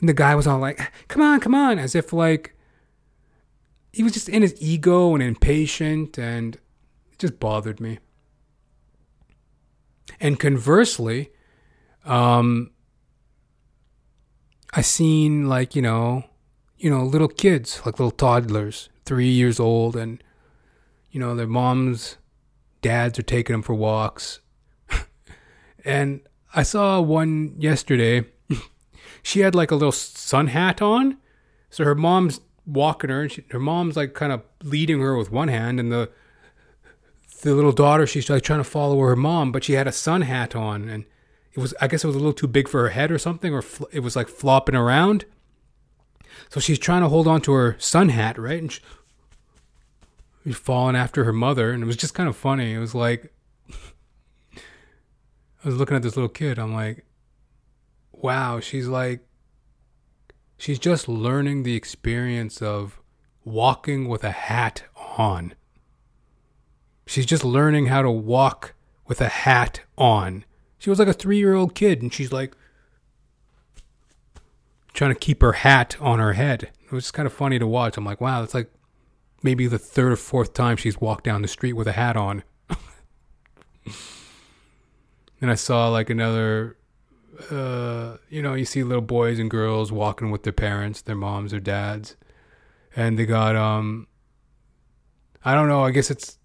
And 0.04 0.08
the 0.10 0.12
guy 0.12 0.34
was 0.34 0.46
all 0.46 0.58
like, 0.58 0.78
come 1.08 1.22
on, 1.22 1.40
come 1.40 1.54
on, 1.54 1.78
as 1.78 1.94
if 1.94 2.12
like 2.12 2.54
he 3.90 4.02
was 4.02 4.12
just 4.12 4.28
in 4.28 4.42
his 4.42 4.54
ego 4.60 5.14
and 5.14 5.22
impatient, 5.22 6.18
and 6.18 6.56
it 7.10 7.18
just 7.18 7.40
bothered 7.40 7.80
me. 7.80 8.00
And 10.20 10.38
conversely, 10.38 11.30
um, 12.04 12.72
I 14.74 14.82
seen 14.82 15.48
like, 15.48 15.74
you 15.74 15.80
know, 15.80 16.24
you 16.76 16.90
know, 16.90 17.02
little 17.02 17.28
kids, 17.28 17.80
like 17.86 17.98
little 17.98 18.10
toddlers, 18.10 18.90
three 19.06 19.30
years 19.30 19.58
old, 19.58 19.96
and 19.96 20.22
you 21.12 21.18
know, 21.18 21.34
their 21.34 21.46
moms, 21.46 22.18
dads 22.82 23.18
are 23.18 23.22
taking 23.22 23.54
them 23.54 23.62
for 23.62 23.74
walks. 23.74 24.40
and 25.82 26.20
I 26.54 26.62
saw 26.62 27.00
one 27.00 27.54
yesterday 27.58 28.26
she 29.24 29.40
had 29.40 29.54
like 29.54 29.72
a 29.72 29.74
little 29.74 29.90
sun 29.90 30.48
hat 30.48 30.80
on. 30.80 31.16
So 31.70 31.82
her 31.82 31.96
mom's 31.96 32.40
walking 32.66 33.10
her, 33.10 33.22
and 33.22 33.32
she, 33.32 33.44
her 33.50 33.58
mom's 33.58 33.96
like 33.96 34.14
kind 34.14 34.30
of 34.30 34.42
leading 34.62 35.00
her 35.00 35.16
with 35.16 35.32
one 35.32 35.48
hand, 35.48 35.80
and 35.80 35.90
the 35.90 36.10
the 37.42 37.54
little 37.54 37.72
daughter 37.72 38.06
she's 38.06 38.30
like 38.30 38.42
trying 38.42 38.60
to 38.60 38.64
follow 38.64 39.00
her 39.00 39.16
mom, 39.16 39.50
but 39.50 39.64
she 39.64 39.72
had 39.72 39.88
a 39.88 39.92
sun 39.92 40.22
hat 40.22 40.54
on, 40.54 40.88
and 40.88 41.04
it 41.54 41.58
was 41.58 41.74
I 41.80 41.88
guess 41.88 42.04
it 42.04 42.06
was 42.06 42.16
a 42.16 42.20
little 42.20 42.34
too 42.34 42.46
big 42.46 42.68
for 42.68 42.82
her 42.82 42.90
head 42.90 43.10
or 43.10 43.18
something, 43.18 43.52
or 43.52 43.62
fl- 43.62 43.86
it 43.90 44.00
was 44.00 44.14
like 44.14 44.28
flopping 44.28 44.76
around. 44.76 45.24
So 46.50 46.60
she's 46.60 46.78
trying 46.78 47.02
to 47.02 47.08
hold 47.08 47.26
on 47.26 47.40
to 47.42 47.52
her 47.52 47.76
sun 47.78 48.10
hat, 48.10 48.38
right? 48.38 48.60
And 48.60 48.78
she's 50.44 50.56
falling 50.56 50.96
after 50.96 51.24
her 51.24 51.32
mother, 51.32 51.72
and 51.72 51.82
it 51.82 51.86
was 51.86 51.96
just 51.96 52.14
kind 52.14 52.28
of 52.28 52.36
funny. 52.36 52.74
It 52.74 52.78
was 52.78 52.94
like 52.94 53.32
I 54.54 54.60
was 55.64 55.76
looking 55.76 55.96
at 55.96 56.02
this 56.02 56.14
little 56.14 56.28
kid. 56.28 56.58
I'm 56.58 56.74
like, 56.74 57.06
wow, 58.22 58.60
she's 58.60 58.88
like, 58.88 59.20
she's 60.56 60.78
just 60.78 61.08
learning 61.08 61.62
the 61.62 61.74
experience 61.74 62.62
of 62.62 63.00
walking 63.44 64.08
with 64.08 64.24
a 64.24 64.30
hat 64.30 64.84
on. 65.18 65.54
She's 67.06 67.26
just 67.26 67.44
learning 67.44 67.86
how 67.86 68.02
to 68.02 68.10
walk 68.10 68.74
with 69.06 69.20
a 69.20 69.28
hat 69.28 69.82
on. 69.98 70.44
She 70.78 70.90
was 70.90 70.98
like 70.98 71.08
a 71.08 71.12
three 71.12 71.38
year 71.38 71.54
old 71.54 71.74
kid, 71.74 72.02
and 72.02 72.12
she's 72.12 72.32
like 72.32 72.56
trying 74.92 75.12
to 75.12 75.18
keep 75.18 75.42
her 75.42 75.52
hat 75.52 75.96
on 76.00 76.18
her 76.18 76.32
head. 76.32 76.70
It 76.84 76.92
was 76.92 77.10
kind 77.10 77.26
of 77.26 77.32
funny 77.32 77.58
to 77.58 77.66
watch. 77.66 77.96
I'm 77.96 78.04
like, 78.04 78.20
wow, 78.20 78.42
it's 78.42 78.54
like 78.54 78.70
maybe 79.42 79.66
the 79.66 79.78
third 79.78 80.12
or 80.12 80.16
fourth 80.16 80.54
time 80.54 80.76
she's 80.76 81.00
walked 81.00 81.24
down 81.24 81.42
the 81.42 81.48
street 81.48 81.74
with 81.74 81.86
a 81.86 81.92
hat 81.92 82.16
on. 82.16 82.42
and 85.40 85.50
I 85.50 85.54
saw 85.54 85.88
like 85.88 86.08
another 86.08 86.78
uh, 87.50 88.16
you 88.28 88.42
know, 88.42 88.54
you 88.54 88.64
see 88.64 88.82
little 88.82 89.02
boys 89.02 89.38
and 89.38 89.50
girls 89.50 89.90
walking 89.92 90.30
with 90.30 90.42
their 90.42 90.52
parents, 90.52 91.02
their 91.02 91.16
moms 91.16 91.52
or 91.52 91.60
dads, 91.60 92.16
and 92.94 93.18
they 93.18 93.26
got 93.26 93.56
um, 93.56 94.06
I 95.44 95.54
don't 95.54 95.68
know. 95.68 95.84
I 95.84 95.90
guess 95.90 96.10
it's, 96.10 96.38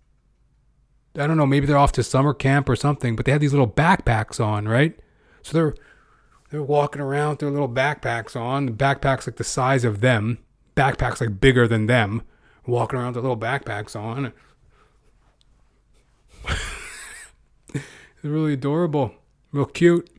I 1.16 1.26
don't 1.26 1.38
know. 1.38 1.46
Maybe 1.46 1.66
they're 1.66 1.78
off 1.78 1.94
to 1.94 2.04
summer 2.04 2.34
camp 2.34 2.68
or 2.68 2.76
something, 2.76 3.16
but 3.16 3.26
they 3.26 3.32
had 3.32 3.42
these 3.42 3.54
little 3.54 3.68
backpacks 3.68 4.44
on, 4.44 4.68
right? 4.68 5.00
So 5.42 5.58
they're 5.58 5.76
they're 6.50 6.64
walking 6.64 7.02
around 7.02 7.30
with 7.32 7.40
their 7.40 7.52
little 7.52 7.70
backpacks 7.70 8.36
on. 8.36 8.66
The 8.66 8.72
backpacks 8.72 9.28
like 9.28 9.38
the 9.38 9.44
size 9.44 9.86
of 9.86 10.02
them. 10.02 10.40
Backpacks 10.76 11.22
like 11.22 11.40
bigger 11.40 11.68
than 11.68 11.86
them. 11.86 12.24
Walking 12.66 13.00
around 13.00 13.14
with 13.14 13.24
their 13.24 13.24
little 13.24 13.38
backpacks 13.38 13.96
on. 13.96 14.34
it's 17.74 17.84
really 18.24 18.54
adorable, 18.54 19.14
real 19.52 19.66
cute. 19.66 20.10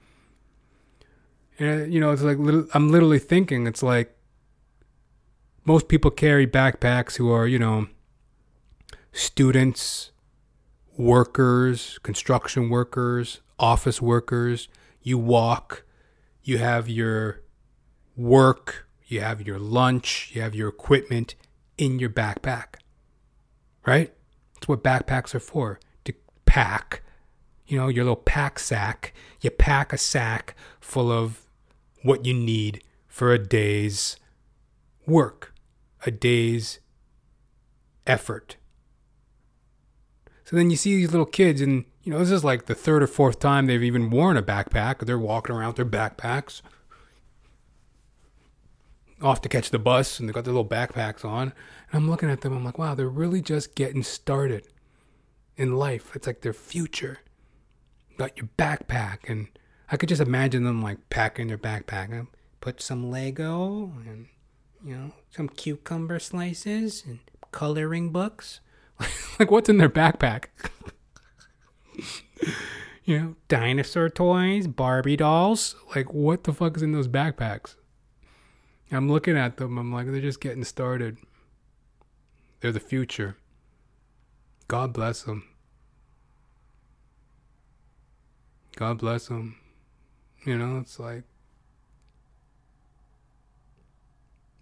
And 1.61 1.93
you 1.93 2.01
know, 2.01 2.11
it's 2.11 2.23
like 2.23 2.39
I'm 2.75 2.89
literally 2.89 3.19
thinking 3.19 3.67
it's 3.67 3.83
like 3.83 4.17
most 5.65 5.89
people 5.89 6.11
carry 6.11 6.47
backpacks 6.47 7.17
who 7.17 7.31
are, 7.31 7.47
you 7.47 7.59
know, 7.59 7.87
students, 9.13 10.11
workers, 10.97 11.99
construction 12.03 12.71
workers, 12.71 13.41
office 13.59 14.01
workers. 14.01 14.69
You 15.03 15.19
walk, 15.19 15.85
you 16.43 16.59
have 16.59 16.89
your 16.89 17.43
work, 18.17 18.89
you 19.05 19.21
have 19.21 19.47
your 19.47 19.59
lunch, 19.59 20.31
you 20.35 20.41
have 20.41 20.55
your 20.55 20.69
equipment 20.69 21.35
in 21.77 21.99
your 21.99 22.11
backpack. 22.11 22.77
Right? 23.87 24.15
That's 24.55 24.69
what 24.69 24.83
backpacks 24.83 25.35
are 25.35 25.41
for 25.41 25.79
to 26.05 26.15
pack, 26.47 27.03
you 27.67 27.79
know, 27.79 27.89
your 27.89 28.05
little 28.05 28.17
pack 28.17 28.59
sack. 28.59 29.13
You 29.43 29.51
pack 29.51 29.93
a 29.93 29.99
sack 29.99 30.55
full 30.81 31.13
of 31.13 31.47
what 32.03 32.25
you 32.25 32.35
need 32.35 32.83
for 33.07 33.33
a 33.33 33.39
day's 33.39 34.17
work, 35.07 35.55
a 36.07 36.11
day's 36.11 36.81
effort. 38.07 38.57
So 40.45 40.57
then 40.57 40.71
you 40.71 40.77
see 40.77 40.97
these 40.97 41.13
little 41.13 41.27
kids, 41.27 41.61
and 41.61 41.85
you 42.03 42.13
know, 42.13 42.19
this 42.19 42.31
is 42.31 42.45
like 42.45 42.67
the 42.67 42.75
third 42.75 43.03
or 43.03 43.07
fourth 43.07 43.39
time 43.39 43.67
they've 43.67 43.83
even 43.83 44.11
worn 44.11 44.37
a 44.37 44.43
backpack. 44.43 45.07
They're 45.07 45.19
walking 45.19 45.55
around 45.55 45.69
with 45.69 45.77
their 45.77 45.85
backpacks 45.85 46.63
off 49.23 49.43
to 49.43 49.49
catch 49.49 49.71
the 49.71 49.79
bus, 49.79 50.19
and 50.19 50.29
they've 50.29 50.35
got 50.35 50.45
their 50.45 50.55
little 50.55 50.69
backpacks 50.69 51.25
on. 51.25 51.53
And 51.93 52.03
I'm 52.03 52.11
looking 52.11 52.31
at 52.31 52.41
them, 52.41 52.53
I'm 52.53 52.65
like, 52.65 52.79
wow, 52.79 52.95
they're 52.95 53.09
really 53.09 53.43
just 53.43 53.75
getting 53.75 54.03
started 54.03 54.67
in 55.57 55.77
life. 55.77 56.17
It's 56.17 56.27
like 56.27 56.41
their 56.41 56.53
future. 56.53 57.19
got 58.17 58.37
your 58.37 58.49
backpack, 58.59 59.29
and 59.29 59.49
I 59.91 59.97
could 59.97 60.09
just 60.09 60.21
imagine 60.21 60.65
them 60.65 60.83
like 60.83 61.11
packing 61.11 61.49
their 61.49 61.59
backpack 61.59 62.13
and 62.13 62.29
put 62.61 62.81
some 62.81 63.11
Lego 63.11 63.93
and 64.07 64.29
you 64.85 64.95
know 64.97 65.13
some 65.31 65.49
cucumber 65.49 66.19
slices 66.19 67.03
and 67.07 67.19
coloring 67.51 68.11
books. 68.11 68.61
like 69.39 69.51
what's 69.51 69.69
in 69.69 69.79
their 69.79 69.91
backpack? 69.91 70.45
you 73.05 73.19
know, 73.19 73.37
dinosaur 73.49 74.09
toys, 74.09 74.67
Barbie 74.67 75.17
dolls. 75.17 75.75
Like 75.95 76.13
what 76.13 76.45
the 76.45 76.53
fuck 76.53 76.77
is 76.77 76.83
in 76.83 76.93
those 76.93 77.09
backpacks? 77.09 77.75
I'm 78.93 79.09
looking 79.09 79.37
at 79.37 79.57
them. 79.57 79.79
I'm 79.79 79.93
like, 79.93 80.07
they're 80.07 80.21
just 80.21 80.41
getting 80.41 80.65
started. 80.65 81.19
They're 82.61 82.73
the 82.73 82.81
future. 82.81 83.37
God 84.67 84.93
bless 84.93 85.23
them. 85.23 85.45
God 88.77 88.99
bless 88.99 89.29
them. 89.29 89.60
You 90.45 90.57
know, 90.57 90.79
it's 90.79 90.99
like, 90.99 91.25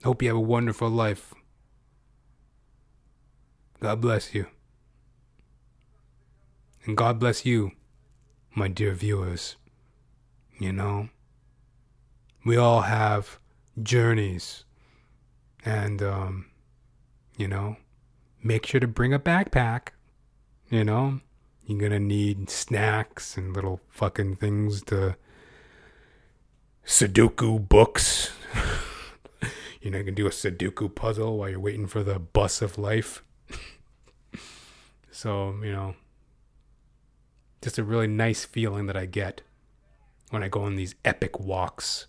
hope 0.03 0.23
you 0.23 0.29
have 0.29 0.37
a 0.37 0.41
wonderful 0.41 0.89
life. 0.89 1.33
God 3.81 4.01
bless 4.01 4.35
you. 4.35 4.47
And 6.85 6.97
God 6.97 7.21
bless 7.21 7.47
you, 7.47 7.73
my 8.55 8.67
dear 8.67 8.93
viewers. 8.93 9.57
You 10.59 10.73
know, 10.73 11.11
we 12.45 12.57
all 12.57 12.83
have 12.83 13.39
journeys. 13.81 14.65
And, 15.65 16.03
um, 16.03 16.47
you 17.37 17.47
know, 17.47 17.77
make 18.43 18.67
sure 18.67 18.81
to 18.81 18.89
bring 18.89 19.15
a 19.15 19.19
backpack. 19.21 19.91
You 20.71 20.83
know, 20.83 21.21
you're 21.67 21.79
gonna 21.79 22.01
need 22.01 22.51
snacks 22.51 23.37
and 23.37 23.55
little 23.55 23.81
fucking 23.89 24.37
things 24.37 24.83
to 24.85 25.17
Sudoku 26.89 27.69
books. 27.69 28.33
you 29.83 29.91
know, 29.91 29.99
you 29.99 30.05
can 30.05 30.15
do 30.15 30.27
a 30.27 30.31
Sudoku 30.31 30.93
puzzle 30.93 31.37
while 31.37 31.51
you're 31.51 31.61
waiting 31.61 31.87
for 31.87 32.03
the 32.03 32.19
bus 32.19 32.63
of 32.63 32.79
life. 32.79 33.23
so, 35.11 35.55
you 35.63 35.71
know, 35.71 35.97
just 37.61 37.77
a 37.77 37.85
really 37.85 38.07
nice 38.07 38.47
feeling 38.47 38.87
that 38.87 38.97
I 38.97 39.05
get 39.05 39.43
when 40.31 40.43
I 40.43 40.49
go 40.49 40.63
on 40.63 40.77
these 40.77 40.95
epic 41.05 41.39
walks. 41.39 42.07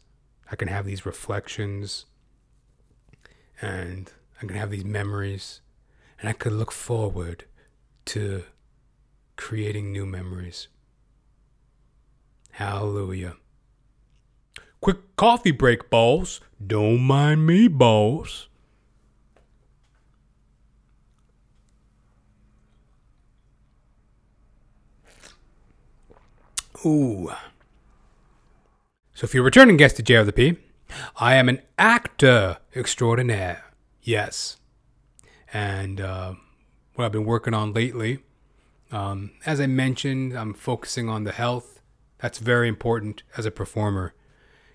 I 0.50 0.56
can 0.56 0.70
have 0.70 0.86
these 0.86 1.06
reflections 1.06 2.06
and 3.62 4.10
I 4.42 4.46
can 4.46 4.56
have 4.56 4.72
these 4.72 4.86
memories 4.86 5.60
and 6.22 6.30
I 6.30 6.34
could 6.34 6.54
look 6.54 6.72
forward 6.72 7.44
to 8.06 8.46
creating 9.36 9.92
new 9.92 10.06
memories. 10.06 10.70
Hallelujah. 12.52 13.36
Quick 14.82 15.16
coffee 15.16 15.52
break, 15.52 15.90
boss. 15.90 16.40
Don't 16.66 17.02
mind 17.02 17.46
me, 17.46 17.68
boss. 17.68 18.48
Ooh. 26.86 27.32
So, 29.14 29.26
if 29.26 29.34
you're 29.34 29.44
returning 29.44 29.76
guest 29.76 29.98
to 29.98 30.04
JR 30.04 30.24
I 31.18 31.36
am 31.36 31.50
an 31.50 31.62
actor 31.78 32.58
extraordinaire. 32.74 33.66
Yes. 34.02 34.58
And 35.52 36.00
uh, 36.00 36.36
what 36.96 37.06
I've 37.06 37.12
been 37.12 37.26
working 37.26 37.54
on 37.54 37.74
lately, 37.74 38.20
um, 38.92 39.32
as 39.46 39.60
I 39.60 39.68
mentioned, 39.68 40.38
I'm 40.38 40.54
focusing 40.54 41.10
on 41.10 41.26
the 41.26 41.34
health. 41.34 41.82
That's 42.20 42.40
very 42.40 42.68
important 42.68 43.24
as 43.36 43.46
a 43.46 43.52
performer. 43.52 44.14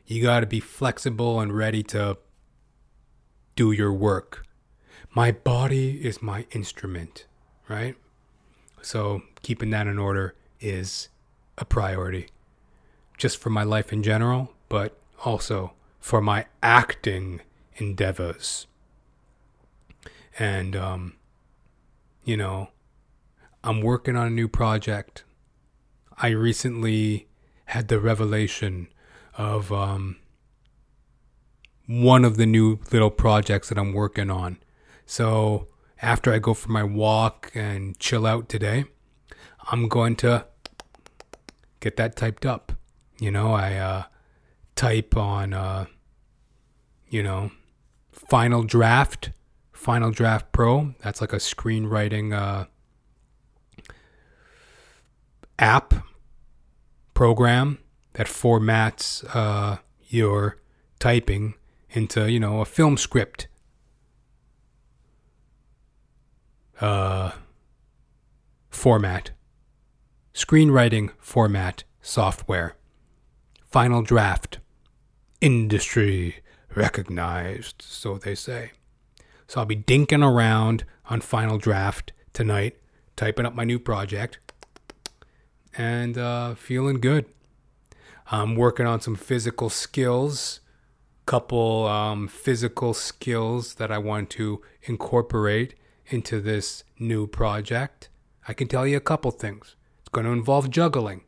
You 0.06 0.22
got 0.22 0.40
to 0.40 0.46
be 0.46 0.60
flexible 0.60 1.40
and 1.40 1.56
ready 1.56 1.82
to 1.84 2.18
do 3.56 3.72
your 3.72 3.92
work. 3.92 4.46
My 5.14 5.32
body 5.32 6.04
is 6.04 6.20
my 6.20 6.46
instrument, 6.52 7.26
right? 7.68 7.96
So, 8.82 9.22
keeping 9.42 9.70
that 9.70 9.86
in 9.86 9.98
order 9.98 10.34
is 10.60 11.08
a 11.56 11.64
priority 11.64 12.28
just 13.16 13.38
for 13.38 13.48
my 13.50 13.62
life 13.62 13.92
in 13.92 14.02
general, 14.02 14.52
but 14.68 14.98
also 15.24 15.72
for 16.00 16.20
my 16.20 16.46
acting 16.62 17.40
endeavors. 17.76 18.66
And, 20.38 20.76
um, 20.76 21.14
you 22.24 22.36
know, 22.36 22.68
I'm 23.62 23.80
working 23.80 24.16
on 24.16 24.26
a 24.26 24.30
new 24.30 24.48
project. 24.48 25.24
I 26.18 26.28
recently 26.28 27.28
had 27.66 27.88
the 27.88 27.98
revelation 27.98 28.88
of 29.36 29.72
um, 29.72 30.16
one 31.86 32.24
of 32.24 32.36
the 32.36 32.46
new 32.46 32.78
little 32.92 33.10
projects 33.10 33.68
that 33.68 33.78
I'm 33.78 33.92
working 33.92 34.30
on. 34.30 34.58
So 35.06 35.68
after 36.00 36.32
I 36.32 36.38
go 36.38 36.54
for 36.54 36.70
my 36.70 36.82
walk 36.82 37.50
and 37.54 37.98
chill 37.98 38.26
out 38.26 38.48
today, 38.48 38.84
I'm 39.70 39.88
going 39.88 40.16
to 40.16 40.46
get 41.80 41.96
that 41.96 42.16
typed 42.16 42.46
up. 42.46 42.72
You 43.18 43.30
know, 43.30 43.52
I 43.52 43.74
uh, 43.74 44.02
type 44.76 45.16
on, 45.16 45.52
uh, 45.52 45.86
you 47.08 47.22
know, 47.22 47.50
Final 48.12 48.62
Draft, 48.62 49.30
Final 49.72 50.10
Draft 50.10 50.52
Pro. 50.52 50.94
That's 51.00 51.20
like 51.20 51.32
a 51.32 51.36
screenwriting 51.36 52.32
uh, 52.32 52.66
app 55.58 55.94
program 57.12 57.78
that 58.14 58.26
formats 58.26 59.24
uh, 59.34 59.78
your 60.08 60.58
typing 60.98 61.54
into, 61.90 62.30
you 62.30 62.40
know, 62.40 62.60
a 62.60 62.64
film 62.64 62.96
script. 62.96 63.46
Uh, 66.80 67.30
format 68.68 69.30
screenwriting 70.34 71.10
format 71.18 71.84
software. 72.02 72.76
Final 73.64 74.02
draft. 74.02 74.58
Industry 75.40 76.36
recognized, 76.74 77.82
so 77.82 78.18
they 78.18 78.34
say. 78.34 78.72
So 79.46 79.60
I'll 79.60 79.66
be 79.66 79.76
dinking 79.76 80.26
around 80.26 80.84
on 81.08 81.20
Final 81.20 81.58
Draft 81.58 82.12
tonight, 82.32 82.76
typing 83.14 83.46
up 83.46 83.54
my 83.54 83.64
new 83.64 83.78
project, 83.78 84.38
and 85.76 86.16
uh, 86.16 86.54
feeling 86.54 87.00
good. 87.00 87.26
I'm 88.30 88.56
working 88.56 88.86
on 88.86 89.00
some 89.00 89.16
physical 89.16 89.68
skills, 89.68 90.60
couple 91.26 91.86
um, 91.86 92.26
physical 92.28 92.94
skills 92.94 93.74
that 93.74 93.90
I 93.90 93.98
want 93.98 94.30
to 94.30 94.62
incorporate 94.84 95.74
into 96.06 96.40
this 96.40 96.84
new 96.98 97.26
project. 97.26 98.08
I 98.48 98.52
can 98.54 98.68
tell 98.68 98.86
you 98.86 98.96
a 98.96 99.00
couple 99.00 99.30
things 99.30 99.76
It's 100.00 100.08
going 100.08 100.26
to 100.26 100.32
involve 100.32 100.70
juggling. 100.70 101.22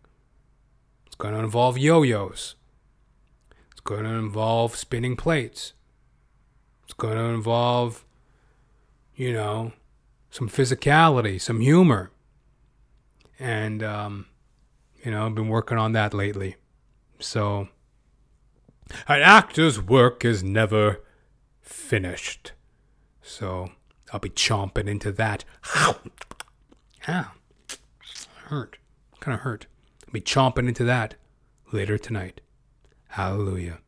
It's 1.07 1.17
going 1.17 1.35
to 1.35 1.41
involve 1.41 1.79
yo 1.79 2.03
yos. 2.03 2.55
It's 3.71 3.81
going 3.81 4.05
to 4.05 4.11
involve 4.11 4.77
spinning 4.77 5.17
plates. 5.17 5.73
It's 6.85 6.95
going 6.95 7.17
to 7.17 7.25
involve, 7.25 8.05
you 9.15 9.33
know, 9.33 9.73
some 10.31 10.49
physicality, 10.49 11.41
some 11.41 11.61
humor. 11.61 12.11
And, 13.39 13.83
um, 13.83 14.27
you 15.03 15.11
know, 15.11 15.27
I've 15.27 15.35
been 15.35 15.49
working 15.49 15.79
on 15.79 15.93
that 15.93 16.15
lately. 16.15 16.57
So, 17.19 17.69
an 19.09 19.23
actor's 19.23 19.81
work 19.81 20.25
is 20.25 20.43
never 20.43 21.03
finished. 21.61 22.53
So, 23.23 23.71
I'll 24.13 24.21
be 24.21 24.31
chomping 24.31 24.89
into 24.89 25.13
that. 25.13 25.45
Ah 27.09 27.37
hurt. 28.47 28.79
Kind 29.21 29.35
of 29.35 29.41
hurt. 29.41 29.67
I'll 30.07 30.13
be 30.13 30.21
chomping 30.21 30.69
into 30.69 30.85
that 30.85 31.17
later 31.73 31.99
tonight. 31.99 32.41
Hallelujah. 33.09 33.79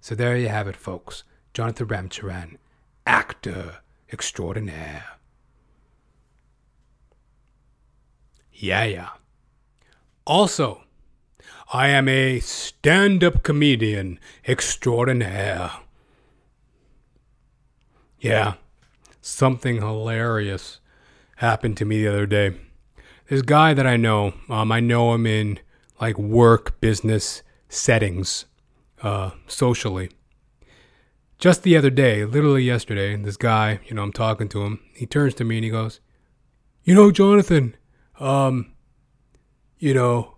So 0.00 0.14
there 0.14 0.36
you 0.36 0.48
have 0.48 0.68
it, 0.68 0.76
folks. 0.76 1.24
Jonathan 1.54 1.86
Ramcharan, 1.86 2.56
actor 3.06 3.78
extraordinaire. 4.12 5.04
Yeah, 8.52 8.84
yeah. 8.84 9.08
Also, 10.24 10.84
I 11.72 11.88
am 11.88 12.08
a 12.08 12.40
stand 12.40 13.24
up 13.24 13.42
comedian 13.42 14.18
extraordinaire. 14.46 15.72
Yeah, 18.20 18.54
something 19.20 19.76
hilarious 19.76 20.80
happened 21.36 21.76
to 21.78 21.84
me 21.84 22.02
the 22.02 22.08
other 22.08 22.26
day 22.26 22.54
this 23.32 23.40
guy 23.40 23.72
that 23.72 23.86
I 23.86 23.96
know, 23.96 24.34
um, 24.50 24.70
I 24.70 24.80
know 24.80 25.14
him 25.14 25.26
in 25.26 25.58
like 25.98 26.18
work, 26.18 26.78
business 26.82 27.42
settings, 27.70 28.44
uh, 29.02 29.30
socially. 29.46 30.10
Just 31.38 31.62
the 31.62 31.74
other 31.74 31.88
day, 31.88 32.26
literally 32.26 32.62
yesterday, 32.62 33.16
this 33.16 33.38
guy, 33.38 33.80
you 33.86 33.94
know, 33.94 34.02
I'm 34.02 34.12
talking 34.12 34.50
to 34.50 34.62
him. 34.64 34.80
He 34.92 35.06
turns 35.06 35.32
to 35.36 35.44
me 35.44 35.56
and 35.56 35.64
he 35.64 35.70
goes, 35.70 36.00
"You 36.84 36.94
know, 36.94 37.10
Jonathan, 37.10 37.74
um, 38.20 38.74
you 39.78 39.94
know, 39.94 40.31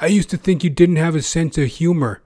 I 0.00 0.06
used 0.06 0.30
to 0.30 0.36
think 0.36 0.62
you 0.62 0.70
didn't 0.70 0.96
have 0.96 1.16
a 1.16 1.22
sense 1.22 1.58
of 1.58 1.66
humor. 1.66 2.22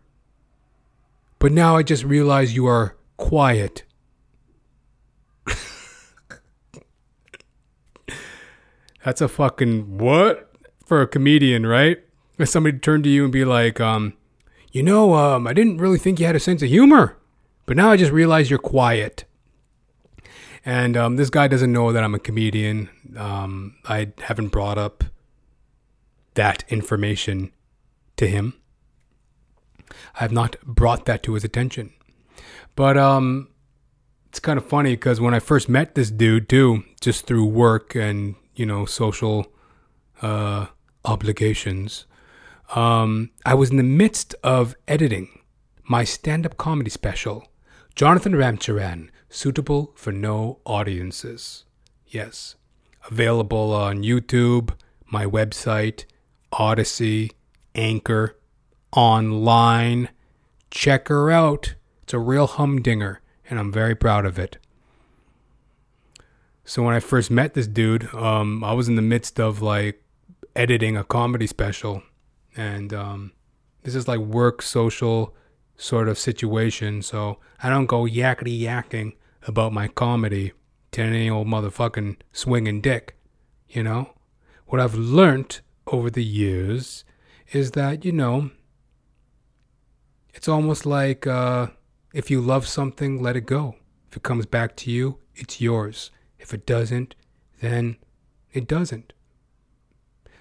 But 1.39 1.53
now 1.53 1.77
I 1.77 1.83
just 1.83 2.05
realize 2.05 2.55
you 2.55 2.67
are 2.67 2.97
quiet. 3.17 3.85
That's 9.05 9.21
a 9.21 9.27
fucking 9.29 9.99
what 9.99 10.53
for 10.85 11.01
a 11.01 11.07
comedian, 11.09 11.67
right? 11.67 11.99
If 12.39 12.49
somebody 12.51 12.79
turned 12.79 13.05
to 13.05 13.11
you 13.11 13.25
and 13.25 13.33
be 13.33 13.45
like, 13.45 13.81
um, 13.81 14.13
you 14.71 14.83
know, 14.83 15.15
um, 15.15 15.47
I 15.47 15.55
didn't 15.55 15.79
really 15.79 15.99
think 15.99 16.21
you 16.21 16.27
had 16.27 16.37
a 16.37 16.41
sense 16.41 16.63
of 16.63 16.69
humor, 16.69 17.17
but 17.67 17.77
now 17.77 17.91
I 17.91 17.97
just 17.97 18.13
realize 18.13 18.51
you're 18.51 18.59
quiet. 18.59 19.25
And 20.65 20.97
um, 20.97 21.17
this 21.17 21.31
guy 21.31 21.49
doesn't 21.49 21.73
know 21.73 21.91
that 21.93 22.05
I'm 22.05 22.15
a 22.15 22.21
comedian. 22.21 22.89
Um, 23.17 23.77
I 23.87 24.13
haven't 24.21 24.49
brought 24.49 24.79
up 24.79 25.05
that 26.35 26.65
information 26.69 27.51
to 28.17 28.27
him. 28.27 28.55
I 30.15 30.21
have 30.21 30.33
not 30.33 30.57
brought 30.65 31.07
that 31.07 31.23
to 31.25 31.35
his 31.35 31.45
attention. 31.45 31.93
But 32.75 32.97
um, 32.97 33.49
it's 34.29 34.41
kind 34.41 34.59
of 34.59 34.67
funny 34.67 34.95
because 34.95 35.21
when 35.21 35.35
I 35.35 35.39
first 35.39 35.69
met 35.69 35.95
this 35.95 36.11
dude, 36.11 36.49
too, 36.49 36.85
just 37.01 37.27
through 37.27 37.47
work 37.47 37.95
and 37.95 38.35
you 38.55 38.67
know 38.67 38.87
social 38.87 39.47
uh, 40.23 40.67
obligations, 41.05 42.07
um, 42.75 43.31
I 43.45 43.55
was 43.55 43.71
in 43.71 43.77
the 43.77 43.83
midst 43.83 44.35
of 44.43 44.75
editing 44.89 45.29
my 45.85 46.05
stand-up 46.05 46.57
comedy 46.57 46.89
special, 46.89 47.49
Jonathan 47.95 48.33
Ramcharan, 48.33 49.09
suitable 49.29 49.93
for 49.95 50.13
no 50.13 50.61
audiences. 50.65 51.65
Yes, 52.07 52.55
available 53.11 53.73
on 53.75 54.03
YouTube, 54.03 54.71
my 55.11 55.27
website, 55.27 56.05
Odysee, 56.53 57.33
Anchor, 57.75 58.37
online. 58.97 60.09
Check 60.71 61.09
her 61.09 61.31
out. 61.31 61.75
It's 62.03 62.15
a 62.15 62.19
real 62.19 62.47
humdinger, 62.47 63.21
and 63.49 63.59
I'm 63.59 63.73
very 63.73 63.95
proud 63.95 64.25
of 64.25 64.39
it. 64.39 64.59
So 66.65 66.83
when 66.83 66.95
I 66.95 67.01
first 67.01 67.31
met 67.31 67.55
this 67.55 67.67
dude, 67.67 68.13
um, 68.15 68.63
I 68.63 68.73
was 68.73 68.89
in 68.89 68.97
the 68.97 69.03
midst 69.03 69.41
of 69.41 69.61
like 69.61 70.03
editing 70.55 70.97
a 70.97 71.05
comedy 71.05 71.47
special, 71.47 72.03
and 72.57 72.93
um, 72.95 73.33
this 73.83 73.95
is 73.95 74.07
like 74.07 74.21
work 74.21 74.63
social 74.63 75.35
sort 75.77 76.09
of 76.09 76.19
situation. 76.19 77.03
So 77.03 77.39
I 77.63 77.69
don't 77.69 77.87
go 77.87 78.05
yakety 78.05 78.61
yakking 78.61 79.15
about 79.47 79.73
my 79.73 79.89
comedy 79.89 80.53
to 80.93 81.03
any 81.03 81.29
old 81.29 81.49
motherfucking 81.49 82.17
swinging 82.33 82.81
dick, 82.81 83.17
you 83.69 83.83
know. 83.83 84.13
What 84.67 84.81
I've 84.81 84.95
learned 84.95 85.61
over 85.87 86.11
the 86.11 86.25
years 86.25 87.05
is 87.53 87.73
that 87.73 88.05
you 88.05 88.13
know 88.13 88.51
it's 90.35 90.49
almost 90.49 90.87
like 90.87 91.27
uh, 91.27 91.69
if 92.13 92.31
you 92.31 92.41
love 92.41 92.67
something, 92.67 93.23
let 93.23 93.37
it 93.37 93.47
go. 93.47 93.77
If 94.11 94.17
it 94.17 94.23
comes 94.23 94.47
back 94.47 94.77
to 94.77 94.91
you, 94.91 95.19
it's 95.35 95.61
yours. 95.61 96.11
If 96.39 96.53
it 96.53 96.67
doesn't, 96.67 97.15
then 97.61 97.97
it 98.53 98.67
doesn't. 98.67 99.13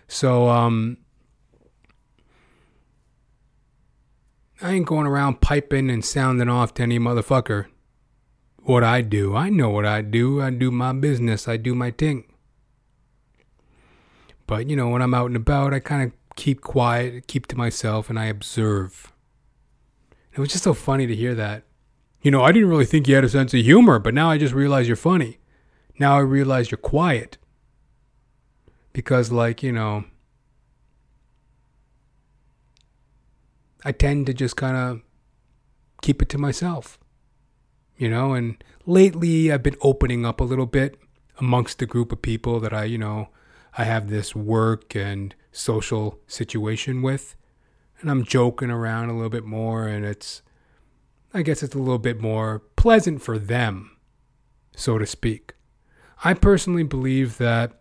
So, 0.07 0.49
um, 0.49 0.97
I 4.61 4.73
ain't 4.73 4.85
going 4.85 5.07
around 5.07 5.41
piping 5.41 5.89
and 5.89 6.03
sounding 6.03 6.49
off 6.49 6.73
to 6.75 6.83
any 6.83 6.99
motherfucker. 6.99 7.67
What 8.63 8.83
I 8.83 9.01
do, 9.01 9.35
I 9.35 9.49
know 9.49 9.69
what 9.69 9.85
I 9.85 10.01
do. 10.01 10.41
I 10.41 10.51
do 10.51 10.69
my 10.69 10.93
business. 10.93 11.47
I 11.47 11.57
do 11.57 11.73
my 11.73 11.91
thing. 11.91 12.25
But, 14.45 14.69
you 14.69 14.75
know, 14.75 14.89
when 14.89 15.01
I'm 15.01 15.13
out 15.13 15.27
and 15.27 15.35
about, 15.35 15.73
I 15.73 15.79
kind 15.79 16.03
of 16.03 16.11
keep 16.35 16.61
quiet, 16.61 17.27
keep 17.27 17.47
to 17.47 17.57
myself, 17.57 18.09
and 18.09 18.19
I 18.19 18.25
observe. 18.25 19.11
It 20.33 20.39
was 20.39 20.49
just 20.49 20.63
so 20.63 20.73
funny 20.73 21.07
to 21.07 21.15
hear 21.15 21.35
that. 21.35 21.63
You 22.21 22.31
know, 22.31 22.43
I 22.43 22.51
didn't 22.51 22.69
really 22.69 22.85
think 22.85 23.07
you 23.07 23.15
had 23.15 23.23
a 23.23 23.29
sense 23.29 23.53
of 23.53 23.61
humor, 23.61 23.99
but 23.99 24.13
now 24.13 24.29
I 24.29 24.37
just 24.37 24.53
realize 24.53 24.87
you're 24.87 24.95
funny. 24.95 25.39
Now 25.97 26.15
I 26.15 26.19
realize 26.19 26.71
you're 26.71 26.77
quiet. 26.77 27.37
Because, 28.93 29.31
like, 29.31 29.63
you 29.63 29.71
know, 29.71 30.03
I 33.83 33.91
tend 33.91 34.27
to 34.27 34.33
just 34.33 34.55
kind 34.55 34.77
of 34.77 35.01
keep 36.01 36.21
it 36.21 36.29
to 36.29 36.37
myself. 36.37 36.99
You 37.97 38.09
know, 38.09 38.33
and 38.33 38.63
lately 38.85 39.51
I've 39.51 39.63
been 39.63 39.77
opening 39.81 40.25
up 40.25 40.41
a 40.41 40.43
little 40.43 40.65
bit 40.65 40.97
amongst 41.39 41.79
the 41.79 41.85
group 41.85 42.11
of 42.11 42.21
people 42.21 42.59
that 42.59 42.73
I, 42.73 42.83
you 42.85 42.97
know, 42.97 43.29
I 43.77 43.83
have 43.85 44.09
this 44.09 44.35
work 44.35 44.95
and 44.95 45.33
social 45.51 46.19
situation 46.27 47.01
with. 47.01 47.35
And 47.99 48.09
I'm 48.09 48.25
joking 48.25 48.71
around 48.71 49.09
a 49.09 49.13
little 49.13 49.29
bit 49.29 49.45
more, 49.45 49.87
and 49.87 50.03
it's, 50.03 50.41
I 51.33 51.43
guess 51.43 51.61
it's 51.61 51.75
a 51.75 51.79
little 51.79 51.99
bit 51.99 52.19
more 52.19 52.63
pleasant 52.75 53.21
for 53.21 53.37
them, 53.37 53.95
so 54.75 54.97
to 54.97 55.05
speak. 55.05 55.53
I 56.23 56.33
personally 56.33 56.83
believe 56.83 57.37
that 57.37 57.79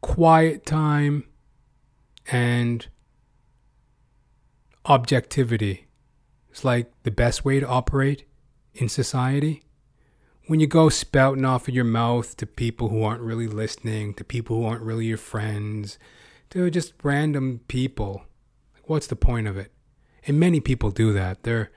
quiet 0.00 0.64
time 0.64 1.24
and 2.30 2.86
objectivity 4.86 5.88
is 6.52 6.64
like 6.64 6.90
the 7.02 7.10
best 7.10 7.44
way 7.44 7.60
to 7.60 7.68
operate 7.68 8.24
in 8.72 8.88
society. 8.88 9.62
When 10.50 10.58
you 10.58 10.66
go 10.66 10.88
spouting 10.88 11.44
off 11.44 11.68
of 11.68 11.74
your 11.76 11.84
mouth 11.84 12.36
to 12.38 12.44
people 12.44 12.88
who 12.88 13.04
aren't 13.04 13.22
really 13.22 13.46
listening, 13.46 14.14
to 14.14 14.24
people 14.24 14.56
who 14.56 14.64
aren't 14.64 14.82
really 14.82 15.06
your 15.06 15.16
friends, 15.16 15.96
to 16.48 16.68
just 16.72 16.92
random 17.04 17.60
people, 17.68 18.24
what's 18.82 19.06
the 19.06 19.14
point 19.14 19.46
of 19.46 19.56
it? 19.56 19.70
And 20.26 20.40
many 20.40 20.58
people 20.58 20.90
do 20.90 21.12
that. 21.12 21.44
They're 21.44 21.70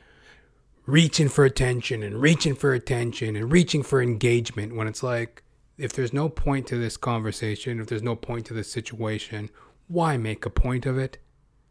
reaching 0.88 1.30
for 1.30 1.46
attention 1.46 2.02
and 2.02 2.20
reaching 2.20 2.56
for 2.56 2.74
attention 2.74 3.36
and 3.36 3.52
reaching 3.52 3.84
for 3.84 4.02
engagement 4.02 4.76
when 4.76 4.88
it's 4.88 5.04
like, 5.04 5.44
if 5.78 5.94
there's 5.94 6.12
no 6.12 6.28
point 6.28 6.66
to 6.70 6.80
this 6.80 6.98
conversation, 6.98 7.80
if 7.80 7.86
there's 7.86 8.02
no 8.02 8.16
point 8.16 8.48
to 8.48 8.56
this 8.56 8.72
situation, 8.72 9.52
why 9.88 10.18
make 10.18 10.48
a 10.48 10.50
point 10.50 10.88
of 10.88 10.98
it? 10.98 11.20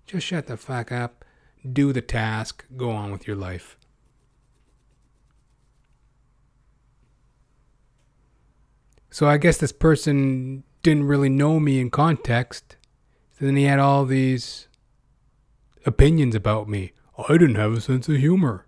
Just 0.07 0.25
shut 0.25 0.47
the 0.47 0.57
fuck 0.57 0.93
up, 0.93 1.25
do 1.69 1.93
the 1.93 2.01
task, 2.01 2.65
go 2.77 2.93
on 2.93 3.11
with 3.11 3.27
your 3.27 3.35
life. 3.35 3.77
So 9.13 9.29
I 9.29 9.37
guess 9.37 9.59
this 9.59 9.73
person 9.73 10.65
didn't 10.83 11.05
really 11.05 11.29
know 11.29 11.61
me 11.61 11.79
in 11.79 11.91
context. 11.91 12.77
So 13.39 13.45
then 13.45 13.57
he 13.57 13.65
had 13.65 13.79
all 13.79 14.07
these 14.07 14.69
opinions 15.85 16.35
about 16.35 16.67
me. 16.67 16.93
I 17.29 17.33
didn't 17.33 17.57
have 17.57 17.75
a 17.75 17.81
sense 17.83 18.09
of 18.09 18.17
humor. 18.17 18.65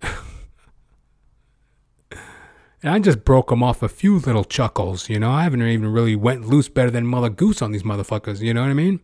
and 0.00 0.12
I 2.84 3.00
just 3.00 3.24
broke 3.24 3.50
him 3.50 3.64
off 3.64 3.82
a 3.82 3.88
few 3.88 4.16
little 4.20 4.44
chuckles, 4.44 5.08
you 5.08 5.18
know. 5.18 5.32
I 5.32 5.42
haven't 5.42 5.60
even 5.62 5.92
really 5.92 6.14
went 6.14 6.46
loose 6.46 6.68
better 6.68 6.90
than 6.90 7.04
Mother 7.04 7.30
Goose 7.30 7.60
on 7.60 7.72
these 7.72 7.82
motherfuckers, 7.82 8.40
you 8.40 8.54
know 8.54 8.62
what 8.62 8.70
I 8.70 8.74
mean? 8.74 9.00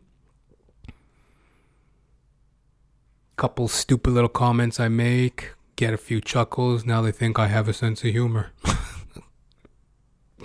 Couple 3.36 3.66
stupid 3.66 4.12
little 4.12 4.28
comments 4.28 4.78
I 4.78 4.86
make, 4.86 5.54
get 5.78 5.94
a 5.94 5.96
few 5.96 6.20
chuckles. 6.20 6.84
Now 6.84 7.00
they 7.02 7.12
think 7.12 7.38
I 7.38 7.46
have 7.46 7.68
a 7.68 7.72
sense 7.72 8.02
of 8.02 8.10
humor. 8.10 8.50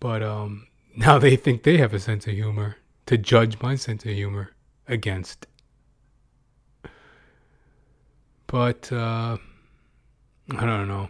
but 0.00 0.24
um, 0.24 0.66
now 0.96 1.18
they 1.20 1.36
think 1.36 1.62
they 1.62 1.76
have 1.78 1.94
a 1.94 2.00
sense 2.00 2.26
of 2.26 2.32
humor 2.32 2.78
to 3.06 3.16
judge 3.16 3.62
my 3.62 3.76
sense 3.76 4.04
of 4.04 4.10
humor 4.10 4.50
against. 4.88 5.46
But 8.48 8.90
uh, 8.92 9.36
I 10.50 10.66
don't 10.66 10.88
know. 10.88 11.08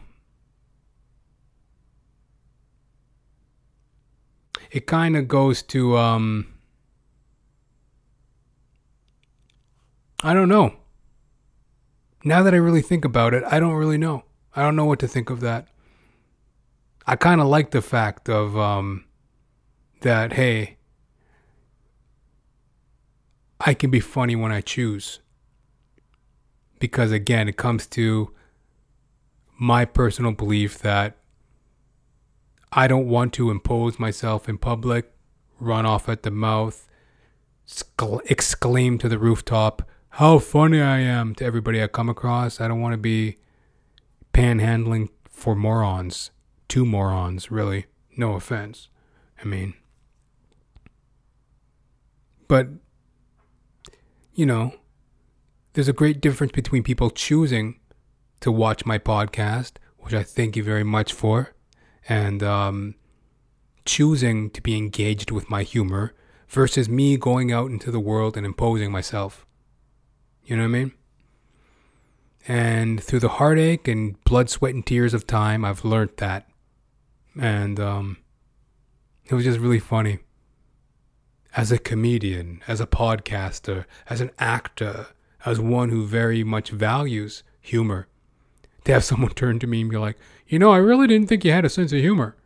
It 4.70 4.86
kind 4.86 5.16
of 5.16 5.28
goes 5.28 5.62
to 5.62 5.96
um, 5.96 6.52
I 10.22 10.34
don't 10.34 10.50
know. 10.50 10.74
Now 12.26 12.42
that 12.42 12.54
I 12.54 12.56
really 12.56 12.80
think 12.80 13.04
about 13.04 13.34
it, 13.34 13.44
I 13.46 13.60
don't 13.60 13.74
really 13.74 13.98
know. 13.98 14.24
I 14.56 14.62
don't 14.62 14.76
know 14.76 14.86
what 14.86 14.98
to 15.00 15.08
think 15.08 15.28
of 15.28 15.40
that. 15.40 15.68
I 17.06 17.16
kind 17.16 17.40
of 17.40 17.46
like 17.46 17.70
the 17.70 17.82
fact 17.82 18.30
of 18.30 18.56
um, 18.56 19.04
that, 20.00 20.32
hey, 20.32 20.78
I 23.60 23.74
can 23.74 23.90
be 23.90 24.00
funny 24.00 24.34
when 24.34 24.52
I 24.52 24.62
choose. 24.62 25.20
Because 26.78 27.12
again, 27.12 27.46
it 27.46 27.58
comes 27.58 27.86
to 27.88 28.32
my 29.58 29.84
personal 29.84 30.32
belief 30.32 30.78
that 30.78 31.18
I 32.72 32.88
don't 32.88 33.06
want 33.06 33.34
to 33.34 33.50
impose 33.50 33.98
myself 33.98 34.48
in 34.48 34.56
public, 34.56 35.12
run 35.60 35.84
off 35.84 36.08
at 36.08 36.22
the 36.22 36.30
mouth, 36.30 36.88
exclaim 38.26 38.96
to 38.98 39.08
the 39.10 39.18
rooftop 39.18 39.88
how 40.14 40.38
funny 40.38 40.80
I 40.80 40.98
am 41.00 41.34
to 41.36 41.44
everybody 41.44 41.82
I 41.82 41.86
come 41.86 42.08
across. 42.08 42.60
I 42.60 42.68
don't 42.68 42.80
want 42.80 42.92
to 42.92 42.98
be 42.98 43.38
panhandling 44.32 45.08
for 45.28 45.54
morons. 45.54 46.30
Two 46.68 46.84
morons, 46.84 47.50
really. 47.50 47.86
No 48.16 48.34
offense. 48.34 48.88
I 49.40 49.44
mean, 49.44 49.74
But, 52.48 52.68
you 54.34 54.46
know, 54.46 54.74
there's 55.72 55.88
a 55.88 55.92
great 55.92 56.20
difference 56.20 56.52
between 56.52 56.82
people 56.82 57.10
choosing 57.10 57.80
to 58.40 58.52
watch 58.52 58.84
my 58.84 58.98
podcast, 58.98 59.72
which 59.98 60.14
I 60.14 60.22
thank 60.22 60.56
you 60.56 60.62
very 60.62 60.84
much 60.84 61.12
for, 61.12 61.54
and 62.08 62.42
um, 62.42 62.94
choosing 63.84 64.50
to 64.50 64.60
be 64.60 64.76
engaged 64.76 65.30
with 65.30 65.48
my 65.50 65.62
humor 65.62 66.14
versus 66.48 66.88
me 66.88 67.16
going 67.16 67.52
out 67.52 67.70
into 67.70 67.90
the 67.90 68.00
world 68.00 68.36
and 68.36 68.44
imposing 68.44 68.92
myself. 68.92 69.46
You 70.44 70.56
know 70.56 70.62
what 70.62 70.68
I 70.68 70.72
mean? 70.72 70.92
And 72.46 73.02
through 73.02 73.20
the 73.20 73.28
heartache 73.28 73.88
and 73.88 74.22
blood, 74.24 74.50
sweat, 74.50 74.74
and 74.74 74.84
tears 74.84 75.14
of 75.14 75.26
time, 75.26 75.64
I've 75.64 75.84
learned 75.84 76.12
that. 76.18 76.46
And 77.40 77.80
um, 77.80 78.18
it 79.24 79.34
was 79.34 79.44
just 79.44 79.58
really 79.58 79.78
funny. 79.78 80.18
As 81.56 81.72
a 81.72 81.78
comedian, 81.78 82.62
as 82.68 82.80
a 82.80 82.86
podcaster, 82.86 83.86
as 84.10 84.20
an 84.20 84.30
actor, 84.38 85.06
as 85.46 85.60
one 85.60 85.88
who 85.88 86.04
very 86.04 86.44
much 86.44 86.70
values 86.70 87.42
humor, 87.60 88.08
to 88.84 88.92
have 88.92 89.04
someone 89.04 89.30
turn 89.34 89.58
to 89.60 89.66
me 89.66 89.80
and 89.80 89.90
be 89.90 89.96
like, 89.96 90.18
you 90.46 90.58
know, 90.58 90.72
I 90.72 90.78
really 90.78 91.06
didn't 91.06 91.28
think 91.28 91.44
you 91.44 91.52
had 91.52 91.64
a 91.64 91.70
sense 91.70 91.92
of 91.92 92.00
humor. 92.00 92.36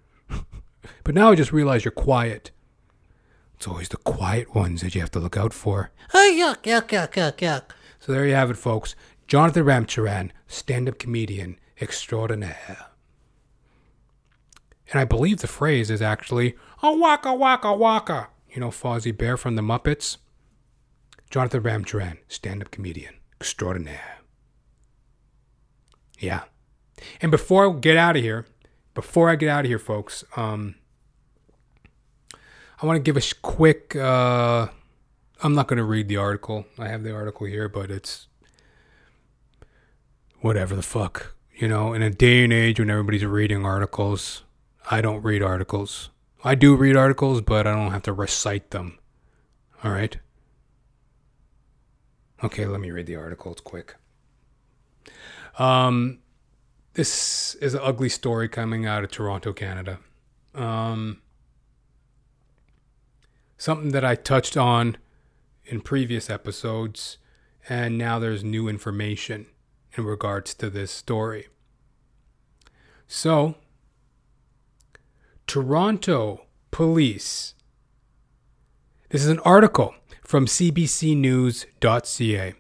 but 1.05 1.15
now 1.15 1.31
I 1.31 1.35
just 1.35 1.53
realize 1.53 1.85
you're 1.85 1.93
quiet. 1.93 2.53
It's 3.57 3.67
always 3.67 3.89
the 3.89 3.97
quiet 3.97 4.55
ones 4.55 4.83
that 4.83 4.95
you 4.95 5.01
have 5.01 5.11
to 5.13 5.19
look 5.19 5.37
out 5.37 5.53
for. 5.53 5.91
Oh, 6.15 6.33
yuck, 6.33 6.63
yuck, 6.63 6.89
yuck, 6.89 7.15
yuck, 7.15 7.39
yuck. 7.39 7.63
So 8.09 8.15
there 8.15 8.27
you 8.27 8.35
have 8.35 8.51
it, 8.51 8.57
folks. 8.57 8.97
Jonathan 9.27 9.65
Ramcharan, 9.65 10.31
stand 10.47 10.89
up 10.89 10.99
comedian 10.99 11.59
extraordinaire. 11.79 12.87
And 14.91 14.99
I 14.99 15.05
believe 15.05 15.41
the 15.41 15.47
phrase 15.47 15.91
is 15.91 16.01
actually, 16.01 16.57
a 16.83 16.91
waka 16.91 17.35
waka 17.35 17.75
waka. 17.75 18.29
You 18.51 18.63
know, 18.63 18.71
Fozzie 18.71 19.15
Bear 19.15 19.37
from 19.37 19.57
the 19.57 19.63
Muppets? 19.63 20.17
Jonathan 21.29 21.63
Ramcharan, 21.63 22.17
stand 22.29 22.63
up 22.63 22.71
comedian 22.71 23.13
extraordinaire. 23.39 24.21
Yeah. 26.19 26.45
And 27.21 27.31
before 27.31 27.69
I 27.69 27.79
get 27.79 27.99
out 27.99 28.17
of 28.17 28.23
here, 28.23 28.47
before 28.95 29.29
I 29.29 29.37
get 29.37 29.51
out 29.51 29.67
of 29.67 29.69
here, 29.69 29.79
folks, 29.79 30.25
um, 30.35 30.77
I 32.81 32.87
want 32.87 32.97
to 32.97 33.03
give 33.03 33.19
a 33.19 33.35
quick. 33.43 33.95
Uh, 33.95 34.69
I'm 35.43 35.55
not 35.55 35.69
going 35.69 35.77
to 35.77 35.85
read 35.85 36.09
the 36.09 36.17
article. 36.17 36.67
I 36.79 36.89
have 36.89 37.05
the 37.05 37.15
article 37.15 37.47
here, 37.47 37.69
but 37.69 37.91
it's 37.91 38.27
whatever 40.41 40.75
the 40.75 40.83
fuck. 40.83 41.35
You 41.55 41.69
know, 41.69 41.93
in 41.93 42.03
a 42.03 42.11
day 42.11 42.45
and 42.45 42.53
age 42.53 42.81
when 42.81 42.91
everybody's 42.91 43.25
reading 43.25 43.65
articles, 43.65 44.43
I 44.91 45.01
don't 45.01 45.23
read 45.23 45.43
articles. 45.43 46.11
I 46.45 46.55
do 46.55 46.75
read 46.75 46.97
articles, 46.97 47.41
but 47.41 47.67
I 47.67 47.73
don't 47.73 47.93
have 47.93 48.03
to 48.05 48.13
recite 48.13 48.71
them. 48.71 48.99
All 49.85 49.93
right? 49.93 50.17
Okay, 52.43 52.67
let 52.67 52.81
me 52.81 52.91
read 52.91 53.07
the 53.07 53.17
article. 53.17 53.53
It's 53.53 53.61
quick. 53.61 53.97
Um, 55.59 56.19
this 56.95 57.57
is 57.57 57.75
an 57.75 57.81
ugly 57.83 58.09
story 58.09 58.49
coming 58.49 58.87
out 58.87 59.05
of 59.05 59.11
Toronto, 59.11 59.53
Canada. 59.53 59.99
Um, 60.55 61.21
something 63.57 63.91
that 63.91 64.05
I 64.05 64.15
touched 64.15 64.57
on 64.57 64.97
in 65.69 65.81
previous 65.81 66.31
episodes, 66.31 67.19
and 67.69 67.99
now 67.99 68.19
there's 68.19 68.43
new 68.43 68.69
information 68.69 69.47
in 69.97 70.05
regards 70.05 70.55
to 70.55 70.71
this 70.71 70.91
story. 70.91 71.49
So, 73.07 73.57
Toronto 75.47 76.47
police. 76.71 77.55
This 79.11 79.23
is 79.23 79.29
an 79.29 79.41
article 79.41 79.95
from 80.23 80.47
CBCNews.ca. 80.47 82.55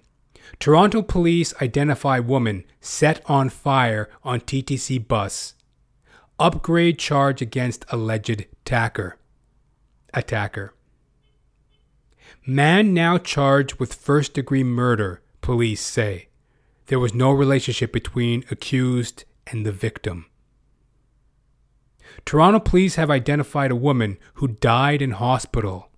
Toronto 0.58 1.02
police 1.02 1.54
identify 1.60 2.18
woman 2.18 2.64
set 2.80 3.22
on 3.26 3.50
fire 3.50 4.08
on 4.24 4.40
TTC 4.40 5.06
bus. 5.06 5.54
Upgrade 6.38 6.98
charge 6.98 7.42
against 7.42 7.84
alleged 7.90 8.46
attacker. 8.62 9.18
Attacker. 10.14 10.72
Man 12.50 12.94
now 12.94 13.18
charged 13.18 13.74
with 13.74 13.92
first 13.92 14.32
degree 14.32 14.64
murder, 14.64 15.20
police 15.42 15.82
say. 15.82 16.28
There 16.86 16.98
was 16.98 17.12
no 17.12 17.30
relationship 17.30 17.92
between 17.92 18.42
accused 18.50 19.24
and 19.48 19.66
the 19.66 19.70
victim. 19.70 20.24
Toronto 22.24 22.58
police 22.58 22.94
have 22.94 23.10
identified 23.10 23.70
a 23.70 23.76
woman 23.76 24.16
who 24.36 24.48
died 24.48 25.02
in 25.02 25.10
hospital 25.10 25.90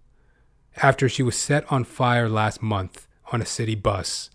after 0.78 1.08
she 1.08 1.22
was 1.22 1.36
set 1.36 1.70
on 1.70 1.84
fire 1.84 2.28
last 2.28 2.60
month 2.60 3.06
on 3.30 3.40
a 3.40 3.46
city 3.46 3.76
bus. 3.76 4.28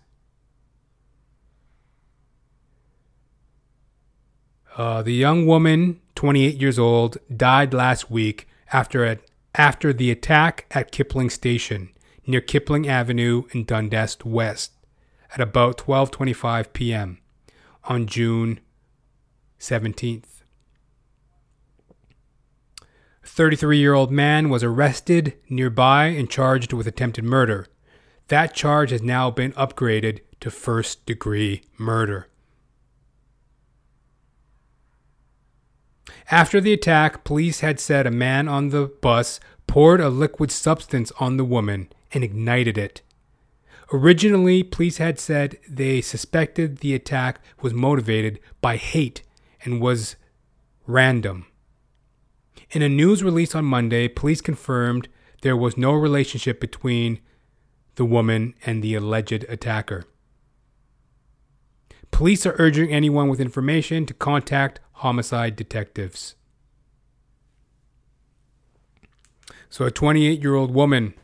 Uh, 4.74 5.02
the 5.02 5.12
young 5.12 5.46
woman, 5.46 6.00
28 6.14 6.58
years 6.58 6.78
old, 6.78 7.18
died 7.36 7.74
last 7.74 8.10
week 8.10 8.48
after 8.72 9.04
a, 9.04 9.18
after 9.54 9.92
the 9.92 10.10
attack 10.10 10.64
at 10.70 10.90
Kipling 10.90 11.28
Station 11.28 11.90
near 12.26 12.40
Kipling 12.40 12.88
Avenue 12.88 13.44
in 13.52 13.64
Dundas 13.64 14.18
West 14.24 14.72
at 15.32 15.40
about 15.40 15.78
12:25 15.78 16.72
p.m. 16.72 17.18
on 17.84 18.06
June 18.06 18.60
17th. 19.58 20.42
A 22.80 23.26
33-year-old 23.26 24.10
man 24.10 24.48
was 24.48 24.62
arrested 24.62 25.34
nearby 25.48 26.06
and 26.06 26.30
charged 26.30 26.72
with 26.72 26.86
attempted 26.86 27.24
murder. 27.24 27.66
That 28.28 28.54
charge 28.54 28.90
has 28.90 29.02
now 29.02 29.30
been 29.30 29.52
upgraded 29.52 30.20
to 30.40 30.50
first-degree 30.50 31.62
murder. 31.78 32.28
After 36.30 36.60
the 36.60 36.72
attack, 36.72 37.24
police 37.24 37.60
had 37.60 37.78
said 37.78 38.06
a 38.06 38.10
man 38.10 38.48
on 38.48 38.70
the 38.70 38.86
bus 39.00 39.38
poured 39.66 40.00
a 40.00 40.08
liquid 40.08 40.50
substance 40.50 41.12
on 41.20 41.36
the 41.36 41.44
woman 41.44 41.88
and 42.12 42.24
ignited 42.24 42.78
it. 42.78 43.02
Originally, 43.92 44.62
police 44.62 44.98
had 44.98 45.20
said 45.20 45.58
they 45.68 46.00
suspected 46.00 46.78
the 46.78 46.94
attack 46.94 47.40
was 47.60 47.72
motivated 47.72 48.40
by 48.60 48.76
hate 48.76 49.22
and 49.64 49.80
was 49.80 50.16
random. 50.86 51.46
In 52.70 52.82
a 52.82 52.88
news 52.88 53.22
release 53.22 53.54
on 53.54 53.64
Monday, 53.64 54.08
police 54.08 54.40
confirmed 54.40 55.08
there 55.42 55.56
was 55.56 55.76
no 55.76 55.92
relationship 55.92 56.60
between 56.60 57.20
the 57.94 58.04
woman 58.04 58.54
and 58.64 58.82
the 58.82 58.94
alleged 58.94 59.44
attacker. 59.48 60.04
Police 62.10 62.46
are 62.46 62.56
urging 62.58 62.92
anyone 62.92 63.28
with 63.28 63.40
information 63.40 64.06
to 64.06 64.14
contact 64.14 64.80
homicide 64.94 65.54
detectives. 65.54 66.34
So, 69.68 69.84
a 69.84 69.90
28 69.90 70.40
year 70.40 70.54
old 70.54 70.72
woman 70.72 71.14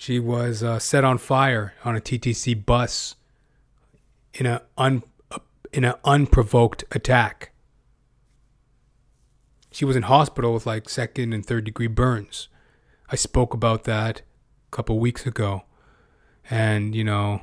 she 0.00 0.18
was 0.18 0.62
uh, 0.62 0.78
set 0.78 1.04
on 1.04 1.18
fire 1.18 1.74
on 1.84 1.94
a 1.94 2.00
TTC 2.00 2.64
bus 2.64 3.16
in 4.32 4.46
a 4.46 4.62
un, 4.78 5.02
in 5.74 5.84
an 5.84 5.92
unprovoked 6.06 6.84
attack. 6.92 7.52
She 9.70 9.84
was 9.84 9.96
in 9.96 10.04
hospital 10.04 10.54
with 10.54 10.64
like 10.64 10.88
second 10.88 11.34
and 11.34 11.44
third 11.44 11.64
degree 11.64 11.86
burns. 11.86 12.48
I 13.10 13.16
spoke 13.16 13.52
about 13.52 13.84
that 13.84 14.20
a 14.20 14.74
couple 14.74 14.98
weeks 14.98 15.26
ago. 15.26 15.64
And, 16.48 16.94
you 16.94 17.04
know, 17.04 17.42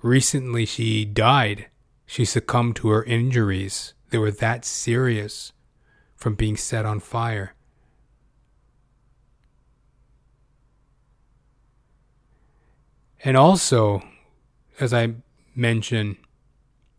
recently 0.00 0.64
she 0.64 1.04
died. 1.04 1.66
She 2.06 2.24
succumbed 2.24 2.76
to 2.76 2.88
her 2.88 3.04
injuries. 3.04 3.92
They 4.08 4.16
were 4.16 4.30
that 4.30 4.64
serious 4.64 5.52
from 6.14 6.36
being 6.36 6.56
set 6.56 6.86
on 6.86 7.00
fire. 7.00 7.52
And 13.26 13.36
also, 13.36 14.04
as 14.78 14.94
I 14.94 15.14
mention 15.52 16.16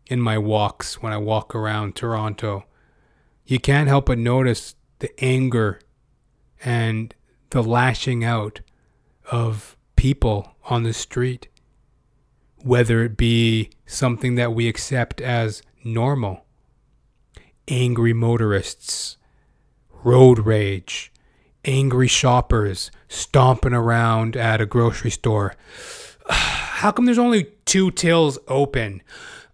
in 0.08 0.20
my 0.20 0.36
walks 0.36 1.00
when 1.00 1.10
I 1.10 1.16
walk 1.16 1.54
around 1.54 1.96
Toronto, 1.96 2.66
you 3.46 3.58
can't 3.58 3.88
help 3.88 4.04
but 4.06 4.18
notice 4.18 4.74
the 4.98 5.08
anger 5.24 5.80
and 6.62 7.14
the 7.48 7.62
lashing 7.62 8.24
out 8.24 8.60
of 9.32 9.74
people 9.96 10.54
on 10.64 10.82
the 10.82 10.92
street, 10.92 11.48
whether 12.58 13.02
it 13.02 13.16
be 13.16 13.70
something 13.86 14.34
that 14.34 14.52
we 14.52 14.68
accept 14.68 15.22
as 15.22 15.62
normal. 15.82 16.44
Angry 17.68 18.12
motorists, 18.12 19.16
road 20.04 20.40
rage, 20.40 21.10
angry 21.64 22.06
shoppers 22.06 22.90
stomping 23.08 23.72
around 23.72 24.36
at 24.36 24.60
a 24.60 24.66
grocery 24.66 25.10
store 25.10 25.54
how 26.34 26.90
come 26.90 27.06
there's 27.06 27.18
only 27.18 27.44
two 27.64 27.90
tills 27.90 28.38
open? 28.48 29.02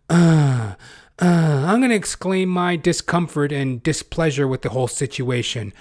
Uh, 0.08 0.74
uh, 1.20 1.64
I'm 1.66 1.80
going 1.80 1.90
to 1.90 1.96
exclaim 1.96 2.48
my 2.48 2.76
discomfort 2.76 3.52
and 3.52 3.82
displeasure 3.82 4.48
with 4.48 4.62
the 4.62 4.70
whole 4.70 4.88
situation. 4.88 5.72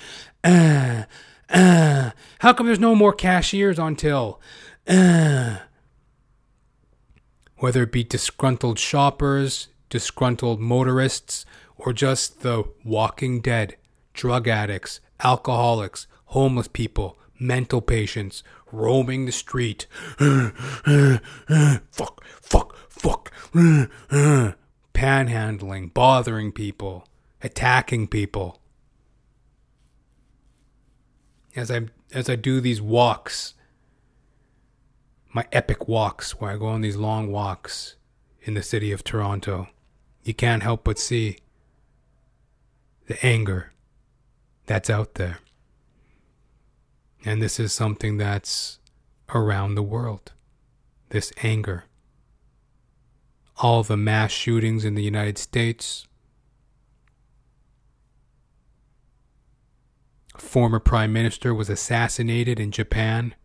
Uh, 0.44 1.04
Uh, 1.50 2.12
how 2.40 2.52
come 2.52 2.66
there's 2.66 2.80
no 2.80 2.96
more 2.96 3.14
cashiers 3.14 3.78
on 3.78 3.96
till? 3.96 4.42
Uh. 4.88 5.58
Whether 7.58 7.84
it 7.84 7.92
be 7.92 8.04
disgruntled 8.04 8.80
shoppers, 8.80 9.68
disgruntled 9.90 10.60
motorists, 10.60 11.46
or 11.78 11.94
just 11.94 12.42
the 12.42 12.64
walking 12.84 13.40
dead, 13.40 13.76
drug 14.14 14.48
addicts, 14.48 15.00
alcoholics, 15.24 16.08
homeless 16.26 16.68
people, 16.68 17.18
mental 17.40 17.82
patients 17.82 18.44
roaming 18.72 19.26
the 19.26 19.32
street. 19.32 19.88
fuck, 21.92 22.24
fuck, 22.42 22.76
fuck. 22.90 23.32
Panhandling, 24.94 25.94
bothering 25.94 26.52
people, 26.52 27.08
attacking 27.42 28.08
people. 28.08 28.60
As 31.56 31.70
I 31.70 31.82
as 32.12 32.30
I 32.30 32.36
do 32.36 32.62
these 32.62 32.82
walks, 32.82 33.54
my 35.34 35.46
epic 35.52 35.88
walks 35.88 36.40
where 36.40 36.52
I 36.52 36.58
go 36.58 36.68
on 36.68 36.82
these 36.82 36.96
long 36.96 37.32
walks 37.32 37.96
in 38.44 38.54
the 38.54 38.64
city 38.64 38.92
of 38.92 39.04
Toronto, 39.04 39.68
you 40.24 40.34
can't 40.34 40.64
help 40.64 40.84
but 40.84 41.00
see 41.00 41.38
the 43.08 43.24
anger 43.26 43.74
that's 44.66 44.90
out 44.90 45.16
there. 45.16 45.40
And 47.26 47.42
this 47.42 47.60
is 47.60 47.72
something 47.72 48.18
that's 48.18 48.80
around 49.34 49.76
the 49.76 49.84
world. 49.84 50.34
This 51.10 51.32
anger. 51.42 51.86
All 53.58 53.84
the 53.84 53.96
mass 53.96 54.32
shootings 54.32 54.84
in 54.84 54.96
the 54.96 55.04
United 55.04 55.38
States. 55.38 56.06
Former 60.38 60.80
prime 60.80 61.14
minister 61.14 61.54
was 61.54 61.70
assassinated 61.70 62.60
in 62.60 62.72
Japan. 62.72 63.36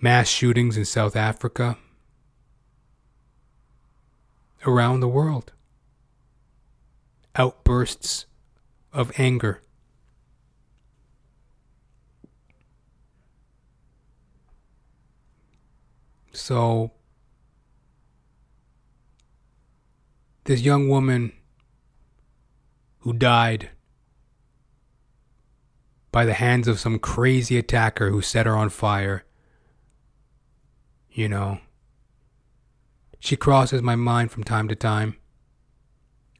Mass 0.00 0.28
shootings 0.28 0.76
in 0.76 0.84
South 0.84 1.16
Africa. 1.16 1.78
Around 4.66 5.00
the 5.00 5.08
world. 5.08 5.52
Outbursts 7.34 8.26
of 8.94 9.12
anger. 9.18 9.60
So, 16.32 16.92
this 20.44 20.60
young 20.60 20.88
woman 20.88 21.32
who 23.00 23.12
died 23.12 23.70
by 26.12 26.24
the 26.24 26.34
hands 26.34 26.68
of 26.68 26.78
some 26.78 26.98
crazy 26.98 27.58
attacker 27.58 28.10
who 28.10 28.22
set 28.22 28.46
her 28.46 28.56
on 28.56 28.68
fire, 28.68 29.24
you 31.10 31.28
know, 31.28 31.58
she 33.18 33.36
crosses 33.36 33.82
my 33.82 33.96
mind 33.96 34.30
from 34.30 34.44
time 34.44 34.68
to 34.68 34.76
time. 34.76 35.16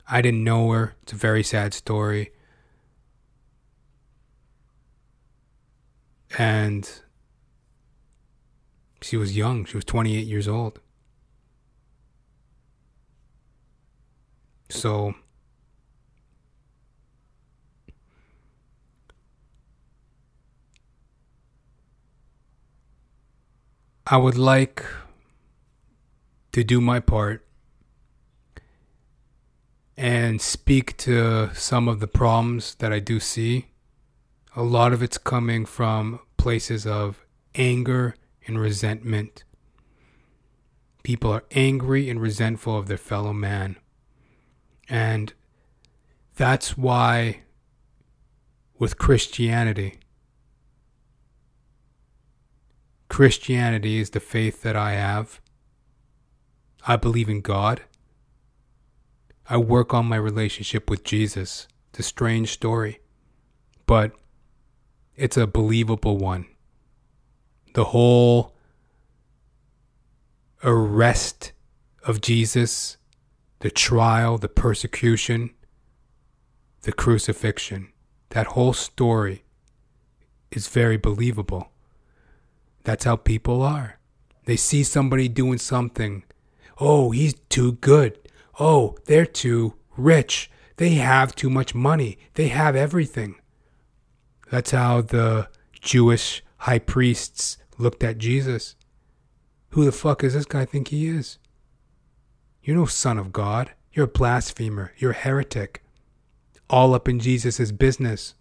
I 0.09 0.21
didn't 0.23 0.45
know 0.45 0.71
her. 0.71 0.97
It's 1.03 1.13
a 1.13 1.17
very 1.17 1.43
sad 1.43 1.73
story. 1.73 2.34
And 6.39 6.89
she 9.01 9.17
was 9.17 9.37
young. 9.37 9.65
She 9.65 9.77
was 9.77 9.85
28 9.85 10.27
years 10.27 10.49
old. 10.49 10.81
So, 14.71 15.15
I 24.07 24.17
would 24.17 24.37
like 24.37 24.85
to 26.53 26.63
do 26.63 26.81
my 26.81 27.01
part 27.01 27.47
and 29.97 30.41
speak 30.41 30.97
to 30.99 31.51
some 31.55 31.89
of 31.89 32.01
the 32.01 32.07
problems 32.07 32.75
that 32.77 32.93
I 32.93 32.99
do 32.99 33.19
see. 33.19 33.67
A 34.57 34.63
lot 34.63 34.93
of 34.93 35.03
it's 35.03 35.19
coming 35.19 35.67
from 35.67 36.21
places 36.37 36.87
of 36.87 37.25
anger 37.57 38.15
and 38.47 38.59
resentment. 38.59 39.43
People 41.03 41.33
are 41.33 41.45
angry 41.51 42.09
and 42.09 42.21
resentful 42.21 42.79
of 42.79 42.87
their 42.87 42.97
fellow 42.97 43.33
man. 43.33 43.77
And 44.89 45.33
that's 46.37 46.79
why, 46.79 47.43
with 48.79 48.97
Christianity, 48.97 49.99
Christianity 53.09 53.99
is 53.99 54.11
the 54.11 54.21
faith 54.21 54.63
that 54.63 54.77
I 54.77 54.93
have. 54.93 55.41
I 56.87 56.97
believe 56.97 57.29
in 57.29 57.41
God. 57.41 57.83
I 59.49 59.57
work 59.57 59.93
on 59.93 60.07
my 60.07 60.17
relationship 60.17 60.89
with 60.89 61.05
Jesus. 61.05 61.67
It's 61.91 62.01
a 62.01 62.03
strange 62.03 62.53
story, 62.53 63.01
but 63.87 64.13
it's 65.17 65.37
a 65.37 65.47
believable 65.47 66.19
one. 66.19 66.47
The 67.75 67.85
whole 67.85 68.55
arrest 70.63 71.53
of 72.05 72.21
Jesus, 72.21 72.97
the 73.61 73.71
trial, 73.71 74.39
the 74.39 74.49
persecution, 74.49 75.51
the 76.83 76.93
crucifixion, 76.93 77.93
that 78.31 78.49
whole 78.49 78.73
story 78.73 79.45
is 80.51 80.69
very 80.69 80.97
believable. 80.97 81.71
That's 82.85 83.05
how 83.05 83.17
people 83.17 83.63
are. 83.63 83.99
They 84.45 84.57
see 84.57 84.83
somebody 84.83 85.29
doing 85.29 85.59
something. 85.59 86.25
Oh, 86.79 87.11
he's 87.11 87.35
too 87.49 87.73
good. 87.73 88.19
Oh, 88.61 88.97
they're 89.07 89.27
too 89.27 89.75
rich. 89.97 90.51
They 90.77 90.91
have 90.91 91.35
too 91.35 91.51
much 91.51 91.75
money. 91.75 92.19
They 92.35 92.49
have 92.49 92.77
everything. 92.77 93.37
That's 94.51 94.71
how 94.71 95.01
the 95.01 95.49
Jewish 95.81 96.43
high 96.59 96.79
priests 96.79 97.59
looked 97.79 98.05
at 98.05 98.19
Jesus. 98.19 98.77
Who 99.71 99.85
the 99.85 99.93
fuck 99.93 100.21
does 100.21 100.35
this 100.35 100.45
guy 100.45 100.65
think 100.65 100.89
he 100.89 101.09
is? 101.09 101.39
You're 102.63 102.77
no 102.77 102.87
son 102.87 103.19
of 103.19 103.33
God. 103.33 103.73
You're 103.93 104.07
a 104.07 104.09
blasphemer. 104.09 104.93
You're 104.97 105.11
a 105.11 105.15
heretic. 105.15 105.83
All 106.71 106.95
up 106.95 107.09
in 107.09 107.21
Jesus' 107.21 107.73
business. 107.73 108.35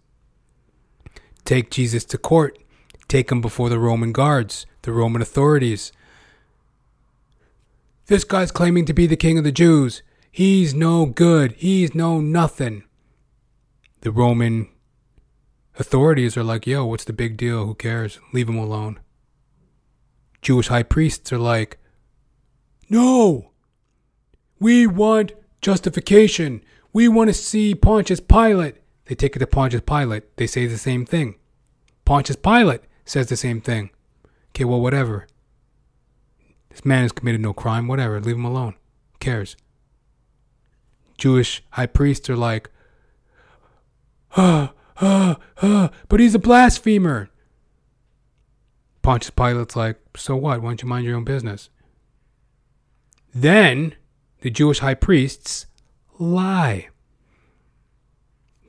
Take 1.44 1.70
Jesus 1.70 2.04
to 2.06 2.18
court. 2.18 2.58
Take 3.08 3.30
him 3.30 3.40
before 3.40 3.68
the 3.68 3.78
Roman 3.78 4.12
guards, 4.12 4.66
the 4.82 4.92
Roman 4.92 5.20
authorities. 5.20 5.92
This 8.06 8.24
guy's 8.24 8.50
claiming 8.50 8.86
to 8.86 8.94
be 8.94 9.06
the 9.06 9.16
king 9.16 9.38
of 9.38 9.44
the 9.44 9.52
Jews. 9.52 10.02
He's 10.30 10.74
no 10.74 11.06
good. 11.06 11.52
He's 11.52 11.94
no 11.94 12.20
nothing. 12.20 12.84
The 14.00 14.10
Roman 14.10 14.68
authorities 15.78 16.36
are 16.36 16.44
like, 16.44 16.66
yo, 16.66 16.84
what's 16.84 17.04
the 17.04 17.12
big 17.12 17.36
deal? 17.36 17.66
Who 17.66 17.74
cares? 17.74 18.18
Leave 18.32 18.48
him 18.48 18.58
alone. 18.58 19.00
Jewish 20.42 20.68
high 20.68 20.82
priests 20.82 21.32
are 21.32 21.38
like, 21.38 21.78
no, 22.88 23.50
we 24.60 24.86
want 24.86 25.32
justification. 25.60 26.62
We 26.92 27.08
want 27.08 27.28
to 27.28 27.34
see 27.34 27.74
Pontius 27.74 28.20
Pilate. 28.20 28.76
They 29.06 29.14
take 29.14 29.36
it 29.36 29.40
to 29.40 29.46
Pontius 29.46 29.82
Pilate. 29.82 30.36
They 30.36 30.46
say 30.46 30.66
the 30.66 30.78
same 30.78 31.06
thing. 31.06 31.36
Pontius 32.04 32.36
Pilate 32.36 32.82
says 33.04 33.28
the 33.28 33.36
same 33.36 33.60
thing. 33.60 33.90
Okay, 34.50 34.64
well, 34.64 34.80
whatever. 34.80 35.26
This 36.68 36.84
man 36.84 37.02
has 37.02 37.12
committed 37.12 37.40
no 37.40 37.52
crime. 37.52 37.88
Whatever. 37.88 38.20
Leave 38.20 38.36
him 38.36 38.44
alone. 38.44 38.74
Who 39.12 39.18
cares? 39.18 39.56
Jewish 41.16 41.62
high 41.70 41.86
priests 41.86 42.28
are 42.28 42.36
like, 42.36 42.70
ah, 44.36 44.72
ah, 45.00 45.36
ah, 45.62 45.90
but 46.08 46.20
he's 46.20 46.34
a 46.34 46.38
blasphemer. 46.38 47.30
Pontius 49.02 49.30
Pilate's 49.30 49.76
like, 49.76 50.00
so 50.16 50.36
what? 50.36 50.62
Why 50.62 50.70
don't 50.70 50.82
you 50.82 50.88
mind 50.88 51.04
your 51.04 51.16
own 51.16 51.24
business? 51.24 51.68
Then 53.34 53.94
the 54.40 54.50
Jewish 54.50 54.78
high 54.78 54.94
priests 54.94 55.66
lie. 56.18 56.88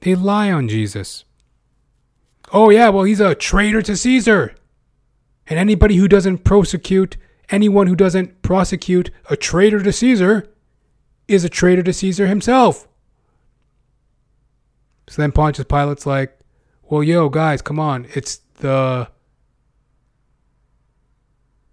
They 0.01 0.15
lie 0.15 0.51
on 0.51 0.67
Jesus. 0.67 1.23
Oh, 2.51 2.69
yeah, 2.69 2.89
well, 2.89 3.05
he's 3.05 3.19
a 3.19 3.33
traitor 3.33 3.81
to 3.83 3.95
Caesar. 3.95 4.55
And 5.47 5.57
anybody 5.59 5.95
who 5.95 6.07
doesn't 6.07 6.39
prosecute 6.39 7.17
anyone 7.49 7.87
who 7.87 7.95
doesn't 7.95 8.41
prosecute 8.41 9.11
a 9.29 9.35
traitor 9.35 9.81
to 9.81 9.91
Caesar 9.91 10.51
is 11.27 11.43
a 11.43 11.49
traitor 11.49 11.83
to 11.83 11.93
Caesar 11.93 12.27
himself. 12.27 12.87
So 15.07 15.21
then 15.21 15.31
Pontius 15.31 15.65
Pilate's 15.67 16.05
like, 16.05 16.39
well, 16.83 17.03
yo, 17.03 17.29
guys, 17.29 17.61
come 17.61 17.79
on. 17.79 18.07
It's 18.13 18.37
the 18.59 19.09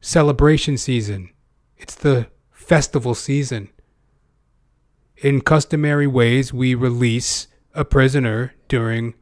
celebration 0.00 0.76
season, 0.76 1.30
it's 1.76 1.94
the 1.94 2.26
festival 2.50 3.14
season. 3.14 3.68
In 5.16 5.40
customary 5.40 6.06
ways, 6.06 6.52
we 6.52 6.74
release 6.74 7.46
a 7.74 7.84
prisoner 7.84 8.54
during 8.68 9.14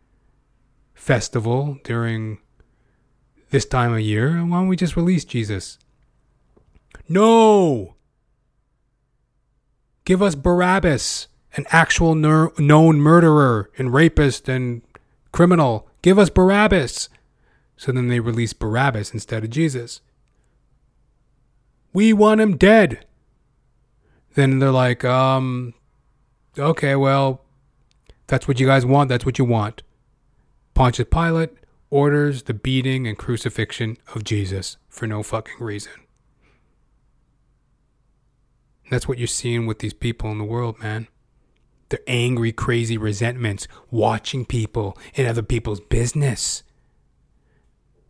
festival, 0.95 1.79
during 1.85 2.39
this 3.51 3.67
time 3.67 3.93
of 3.93 4.01
year. 4.01 4.39
Why 4.39 4.59
don't 4.59 4.69
we 4.69 4.77
just 4.77 4.97
release 4.97 5.25
Jesus? 5.25 5.79
No! 7.09 7.97
Give 10.05 10.23
us 10.23 10.35
Barabbas, 10.35 11.29
an 11.57 11.67
actual 11.71 12.15
ner- 12.15 12.53
known 12.59 13.01
murderer 13.01 13.71
and 13.77 13.93
rapist 13.93 14.49
and 14.49 14.83
criminal. 15.33 15.89
Give 16.03 16.19
us 16.19 16.31
Barabbas. 16.31 17.09
So 17.77 17.93
then 17.93 18.09
they 18.09 18.21
release 18.21 18.53
Barabbas 18.53 19.13
instead 19.13 19.45
of 19.45 19.51
Jesus. 19.51 20.01
We 21.93 22.13
want 22.13 22.41
him 22.41 22.57
dead. 22.57 23.07
Then 24.35 24.59
they're 24.59 24.71
like, 24.71 25.05
um, 25.05 25.75
okay, 26.59 26.95
well, 26.95 27.43
that's 28.27 28.47
what 28.47 28.61
you 28.61 28.67
guys 28.67 28.87
want. 28.87 29.09
That's 29.09 29.27
what 29.27 29.39
you 29.39 29.45
want. 29.45 29.83
Pontius 30.75 31.09
Pilate 31.11 31.51
orders 31.91 32.45
the 32.45 32.55
beating 32.55 33.07
and 33.07 33.19
crucifixion 33.19 33.97
of 34.15 34.23
Jesus 34.23 34.77
for 34.89 35.07
no 35.07 35.23
fucking 35.23 35.59
reason. 35.59 35.93
That's 38.91 39.09
what 39.09 39.19
you're 39.19 39.27
seeing 39.27 39.67
with 39.67 39.81
these 39.81 39.93
people 39.93 40.31
in 40.31 40.39
the 40.39 40.45
world, 40.45 40.79
man. 40.81 41.09
They're 41.91 42.01
angry, 42.07 42.53
crazy 42.53 42.97
resentments, 42.97 43.69
watching 43.91 44.47
people 44.47 44.97
in 45.15 45.27
other 45.27 45.43
people's 45.43 45.81
business, 45.81 46.63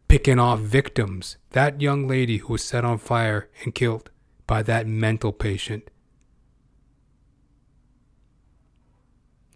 picking 0.07 0.39
off 0.39 0.61
victims. 0.61 1.39
That 1.51 1.81
young 1.81 2.07
lady 2.07 2.37
who 2.37 2.53
was 2.53 2.63
set 2.63 2.85
on 2.85 2.99
fire 2.99 3.49
and 3.65 3.75
killed 3.75 4.11
by 4.47 4.63
that 4.63 4.87
mental 4.87 5.33
patient. 5.33 5.91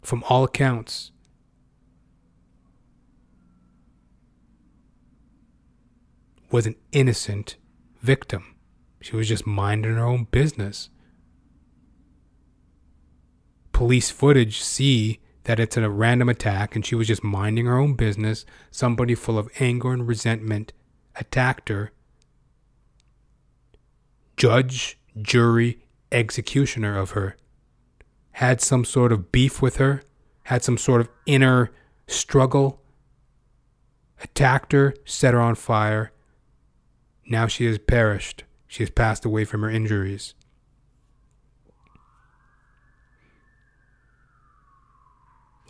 From 0.03 0.25
all 0.29 0.45
accounts, 0.45 1.13
was 6.51 6.67
an 6.67 6.77
innocent 6.93 7.57
victim. 8.01 8.55
She 9.01 9.17
was 9.17 9.29
just 9.29 9.45
minding 9.47 9.97
her 9.97 10.05
own 10.05 10.29
business. 10.31 10.89
Police 13.75 14.11
footage 14.11 14.63
see 14.63 15.21
that 15.43 15.61
it's 15.61 15.77
a 15.77 15.91
random 15.91 16.31
attack 16.31 16.75
and 16.75 16.87
she 16.87 16.95
was 16.95 17.09
just 17.09 17.23
minding 17.23 17.67
her 17.67 17.77
own 17.77 17.93
business. 17.93 18.47
Somebody 18.71 19.15
full 19.15 19.39
of 19.39 19.51
anger 19.61 19.93
and 19.93 20.09
resentment 20.09 20.73
attacked 21.17 21.69
her. 21.69 21.93
Judge, 24.39 24.99
jury, 25.21 25.85
executioner 26.11 26.97
of 26.97 27.11
her 27.11 27.37
had 28.33 28.63
some 28.63 28.85
sort 28.85 29.13
of 29.13 29.31
beef 29.31 29.61
with 29.61 29.77
her, 29.77 30.03
had 30.45 30.65
some 30.65 30.79
sort 30.79 31.03
of 31.03 31.09
inner 31.27 31.71
struggle, 32.07 32.81
attacked 34.23 34.73
her, 34.73 34.95
set 35.05 35.35
her 35.35 35.41
on 35.41 35.55
fire, 35.55 36.11
now 37.27 37.47
she 37.47 37.67
has 37.67 37.79
perished. 37.79 38.45
She 38.67 38.83
has 38.83 38.91
passed 38.91 39.25
away 39.25 39.45
from 39.45 39.63
her 39.63 39.71
injuries. 39.71 40.35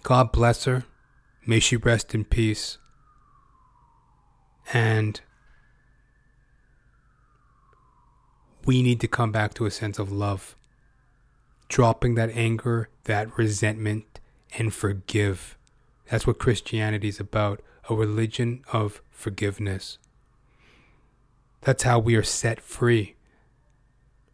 God 0.05 0.33
bless 0.33 0.65
her. 0.65 0.85
May 1.47 1.61
she 1.61 1.77
rest 1.77 2.15
in 2.15 2.25
peace. 2.27 2.77
And 4.73 5.19
we 8.67 8.83
need 8.83 9.01
to 9.01 9.09
come 9.09 9.33
back 9.33 9.55
to 9.55 9.65
a 9.65 9.71
sense 9.71 9.99
of 9.99 10.13
love. 10.13 10.57
Dropping 11.69 12.17
that 12.17 12.29
anger, 12.31 12.91
that 13.05 13.37
resentment, 13.39 14.21
and 14.59 14.75
forgive. 14.75 15.57
That's 16.11 16.27
what 16.27 16.39
Christianity 16.39 17.09
is 17.09 17.19
about 17.19 17.63
a 17.89 17.95
religion 17.95 18.63
of 18.75 19.01
forgiveness. 19.11 19.97
That's 21.63 21.85
how 21.85 21.99
we 21.99 22.15
are 22.15 22.23
set 22.23 22.61
free. 22.61 23.17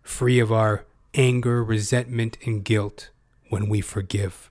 Free 0.02 0.40
of 0.40 0.50
our 0.50 0.84
anger, 1.14 1.62
resentment, 1.62 2.38
and 2.44 2.64
guilt 2.64 3.10
when 3.50 3.68
we 3.68 3.80
forgive. 3.80 4.49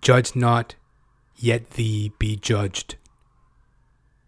Judge 0.00 0.36
not, 0.36 0.76
yet 1.36 1.70
thee 1.70 2.12
be 2.18 2.36
judged. 2.36 2.96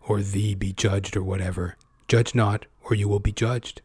Or 0.01 0.21
thee 0.21 0.55
be 0.55 0.73
judged, 0.73 1.17
or 1.17 1.23
whatever. 1.23 1.77
Judge 2.09 2.35
not, 2.35 2.67
or 2.83 2.95
you 2.95 3.09
will 3.09 3.21
be 3.21 3.33
judged. 3.33 3.83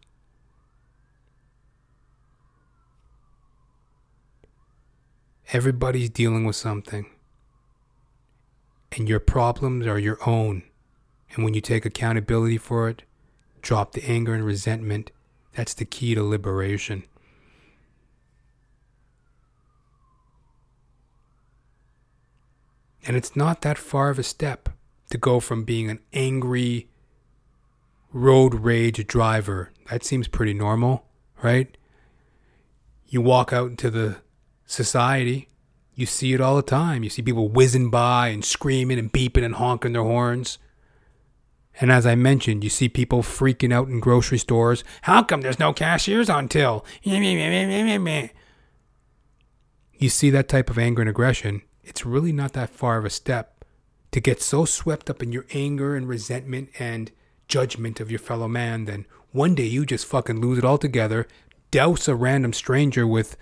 Everybody's 5.53 6.09
dealing 6.09 6.43
with 6.45 6.55
something. 6.55 7.05
And 8.97 9.07
your 9.07 9.19
problems 9.19 9.85
are 9.85 9.99
your 9.99 10.17
own. 10.27 10.63
And 11.33 11.43
when 11.43 11.53
you 11.53 11.61
take 11.61 11.85
accountability 11.85 12.57
for 12.57 12.89
it, 12.89 13.03
drop 13.61 13.91
the 13.91 14.03
anger 14.05 14.33
and 14.33 14.43
resentment, 14.43 15.11
that's 15.55 15.73
the 15.73 15.85
key 15.85 16.15
to 16.15 16.23
liberation. 16.23 17.03
And 23.05 23.15
it's 23.15 23.35
not 23.35 23.61
that 23.61 23.77
far 23.77 24.09
of 24.09 24.19
a 24.19 24.23
step 24.23 24.69
to 25.11 25.17
go 25.17 25.39
from 25.39 25.63
being 25.63 25.89
an 25.89 25.99
angry 26.13 26.89
road 28.11 28.55
rage 28.55 29.05
driver. 29.07 29.71
That 29.89 30.03
seems 30.03 30.27
pretty 30.27 30.53
normal, 30.53 31.05
right? 31.43 31.77
You 33.07 33.21
walk 33.21 33.53
out 33.53 33.69
into 33.69 33.91
the 33.91 34.17
society, 34.65 35.49
you 35.95 36.05
see 36.05 36.33
it 36.33 36.41
all 36.41 36.57
the 36.57 36.61
time. 36.61 37.03
You 37.03 37.09
see 37.09 37.21
people 37.21 37.47
whizzing 37.47 37.89
by 37.89 38.27
and 38.27 38.43
screaming 38.43 38.99
and 38.99 39.11
beeping 39.11 39.45
and 39.45 39.55
honking 39.55 39.93
their 39.93 40.03
horns. 40.03 40.57
And 41.79 41.91
as 41.91 42.05
I 42.05 42.15
mentioned, 42.15 42.63
you 42.63 42.69
see 42.69 42.89
people 42.89 43.21
freaking 43.21 43.73
out 43.73 43.87
in 43.87 43.99
grocery 44.01 44.37
stores. 44.37 44.83
How 45.03 45.23
come 45.23 45.41
there's 45.41 45.59
no 45.59 45.73
cashiers 45.73 46.29
on 46.29 46.47
till? 46.49 46.85
You 49.97 50.09
see 50.09 50.29
that 50.31 50.49
type 50.49 50.69
of 50.69 50.77
anger 50.77 51.01
and 51.01 51.09
aggression. 51.09 51.61
It's 51.85 52.05
really 52.05 52.31
not 52.31 52.53
that 52.53 52.71
far 52.71 52.97
of 52.97 53.05
a 53.05 53.09
step 53.09 53.63
to 54.11 54.19
get 54.19 54.41
so 54.41 54.65
swept 54.65 55.09
up 55.09 55.21
in 55.21 55.31
your 55.31 55.45
anger 55.53 55.95
and 55.95 56.07
resentment 56.07 56.69
and 56.79 57.11
judgment 57.47 57.99
of 57.99 58.09
your 58.09 58.19
fellow 58.19 58.47
man, 58.47 58.85
then 58.85 59.05
one 59.31 59.53
day 59.55 59.65
you 59.65 59.85
just 59.85 60.05
fucking 60.05 60.41
lose 60.41 60.57
it 60.57 60.65
altogether, 60.65 61.27
douse 61.69 62.07
a 62.07 62.15
random 62.15 62.53
stranger 62.53 63.05
with 63.05 63.37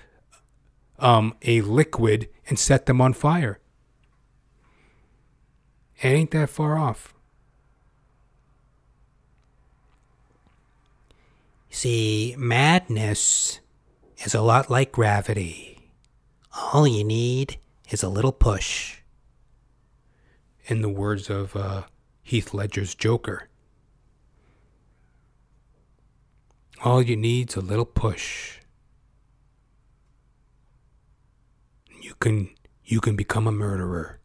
um, 1.00 1.36
a 1.44 1.62
liquid, 1.62 2.30
and 2.50 2.60
set 2.60 2.86
them 2.86 3.00
on 3.00 3.14
fire. 3.14 3.60
It 6.02 6.08
ain't 6.08 6.32
that 6.32 6.50
far 6.50 6.78
off. 6.78 7.14
See, 11.70 12.36
madness 12.38 13.60
is 14.18 14.36
a 14.36 14.42
lot 14.42 14.70
like 14.70 14.92
gravity. 14.92 15.92
All 16.74 16.88
you 16.88 17.04
need 17.04 17.58
is 17.90 18.04
a 18.04 18.10
little 18.10 18.32
push. 18.32 18.98
In 20.66 20.82
the 20.82 20.90
words 20.90 21.30
of 21.30 21.56
uh, 21.56 21.84
Heath 22.22 22.54
Ledger's 22.54 22.96
Joker, 22.96 23.50
all 26.84 27.02
you 27.02 27.16
need's 27.16 27.56
a 27.56 27.62
little 27.62 27.86
push. 27.86 28.60
You 32.02 32.14
can 32.20 32.50
you 32.86 33.02
can 33.02 33.16
become 33.16 33.48
a 33.48 33.52
murderer. 33.52 34.20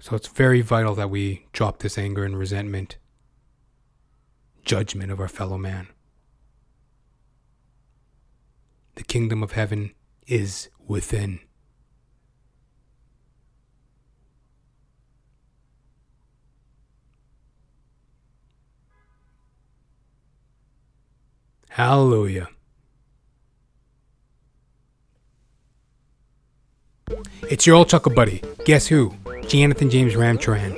So 0.00 0.14
it's 0.16 0.28
very 0.28 0.60
vital 0.60 0.94
that 0.96 1.10
we 1.10 1.46
drop 1.52 1.78
this 1.78 1.96
anger 1.96 2.24
and 2.24 2.38
resentment 2.38 2.96
judgment 4.64 5.10
of 5.10 5.20
our 5.20 5.28
fellow 5.28 5.58
man. 5.58 5.88
The 8.96 9.02
kingdom 9.02 9.42
of 9.42 9.52
heaven 9.52 9.92
is 10.26 10.68
within. 10.86 11.40
Hallelujah. 21.70 22.48
It's 27.50 27.66
your 27.66 27.74
old 27.74 27.88
chuckle 27.88 28.14
buddy. 28.14 28.42
Guess 28.64 28.86
who? 28.86 29.12
Jonathan 29.48 29.90
James 29.90 30.14
Ramcharan. 30.14 30.76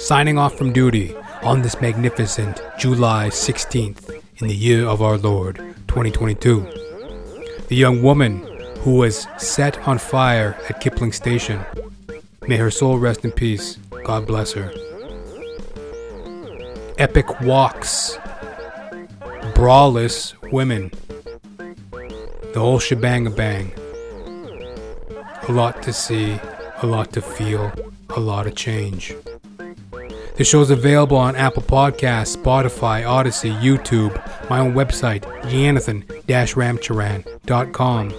Signing 0.00 0.38
off 0.38 0.56
from 0.56 0.72
duty 0.72 1.14
on 1.42 1.60
this 1.60 1.78
magnificent 1.82 2.62
July 2.78 3.28
16th 3.28 4.22
in 4.38 4.48
the 4.48 4.54
year 4.54 4.86
of 4.86 5.02
our 5.02 5.18
Lord 5.18 5.56
2022. 5.88 6.89
The 7.70 7.76
young 7.76 8.02
woman 8.02 8.40
who 8.80 8.96
was 8.96 9.28
set 9.38 9.86
on 9.86 9.98
fire 9.98 10.58
at 10.68 10.80
Kipling 10.80 11.12
Station. 11.12 11.64
May 12.48 12.56
her 12.56 12.68
soul 12.68 12.98
rest 12.98 13.24
in 13.24 13.30
peace. 13.30 13.76
God 14.02 14.26
bless 14.26 14.50
her. 14.54 14.72
Epic 16.98 17.40
walks. 17.42 18.18
Brawless 19.54 20.34
women. 20.50 20.90
the 21.92 22.58
whole 22.58 22.80
shebang 22.80 23.28
a 23.28 23.30
bang. 23.30 23.72
A 25.48 25.52
lot 25.52 25.80
to 25.84 25.92
see, 25.92 26.40
a 26.82 26.86
lot 26.86 27.12
to 27.12 27.22
feel, 27.22 27.70
a 28.16 28.18
lot 28.18 28.48
of 28.48 28.56
change. 28.56 29.14
The 30.40 30.46
show 30.46 30.62
is 30.62 30.70
available 30.70 31.18
on 31.18 31.36
Apple 31.36 31.62
Podcasts, 31.62 32.34
Spotify, 32.34 33.02
Odysee, 33.02 33.52
YouTube, 33.60 34.14
my 34.48 34.60
own 34.60 34.72
website, 34.72 35.22
jonathan-ramcharan.com. 35.50 38.14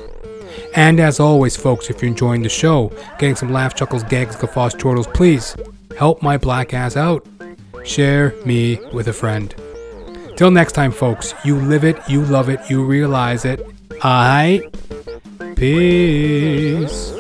And 0.76 1.00
as 1.00 1.20
always, 1.20 1.58
folks, 1.58 1.90
if 1.90 2.00
you're 2.00 2.12
enjoying 2.12 2.44
the 2.44 2.50
show, 2.50 2.92
getting 3.18 3.36
some 3.36 3.52
laugh, 3.52 3.74
chuckles, 3.74 4.04
gags, 4.04 4.36
guffaws, 4.36 4.76
chortles, 4.76 5.08
please 5.08 5.56
help 5.98 6.22
my 6.22 6.38
black 6.38 6.76
ass 6.76 6.96
out. 6.96 7.26
Share 7.84 8.36
me 8.46 8.80
with 8.94 9.08
a 9.08 9.14
friend. 9.14 9.56
Till 10.38 10.52
next 10.52 10.74
time, 10.74 10.92
folks, 10.92 11.34
you 11.44 11.56
live 11.56 11.84
it, 11.84 11.98
you 12.08 12.24
love 12.24 12.50
it, 12.50 12.60
you 12.70 12.86
realize 12.86 13.46
it. 13.46 13.66
I 14.04 14.70
Peace. 15.56 17.14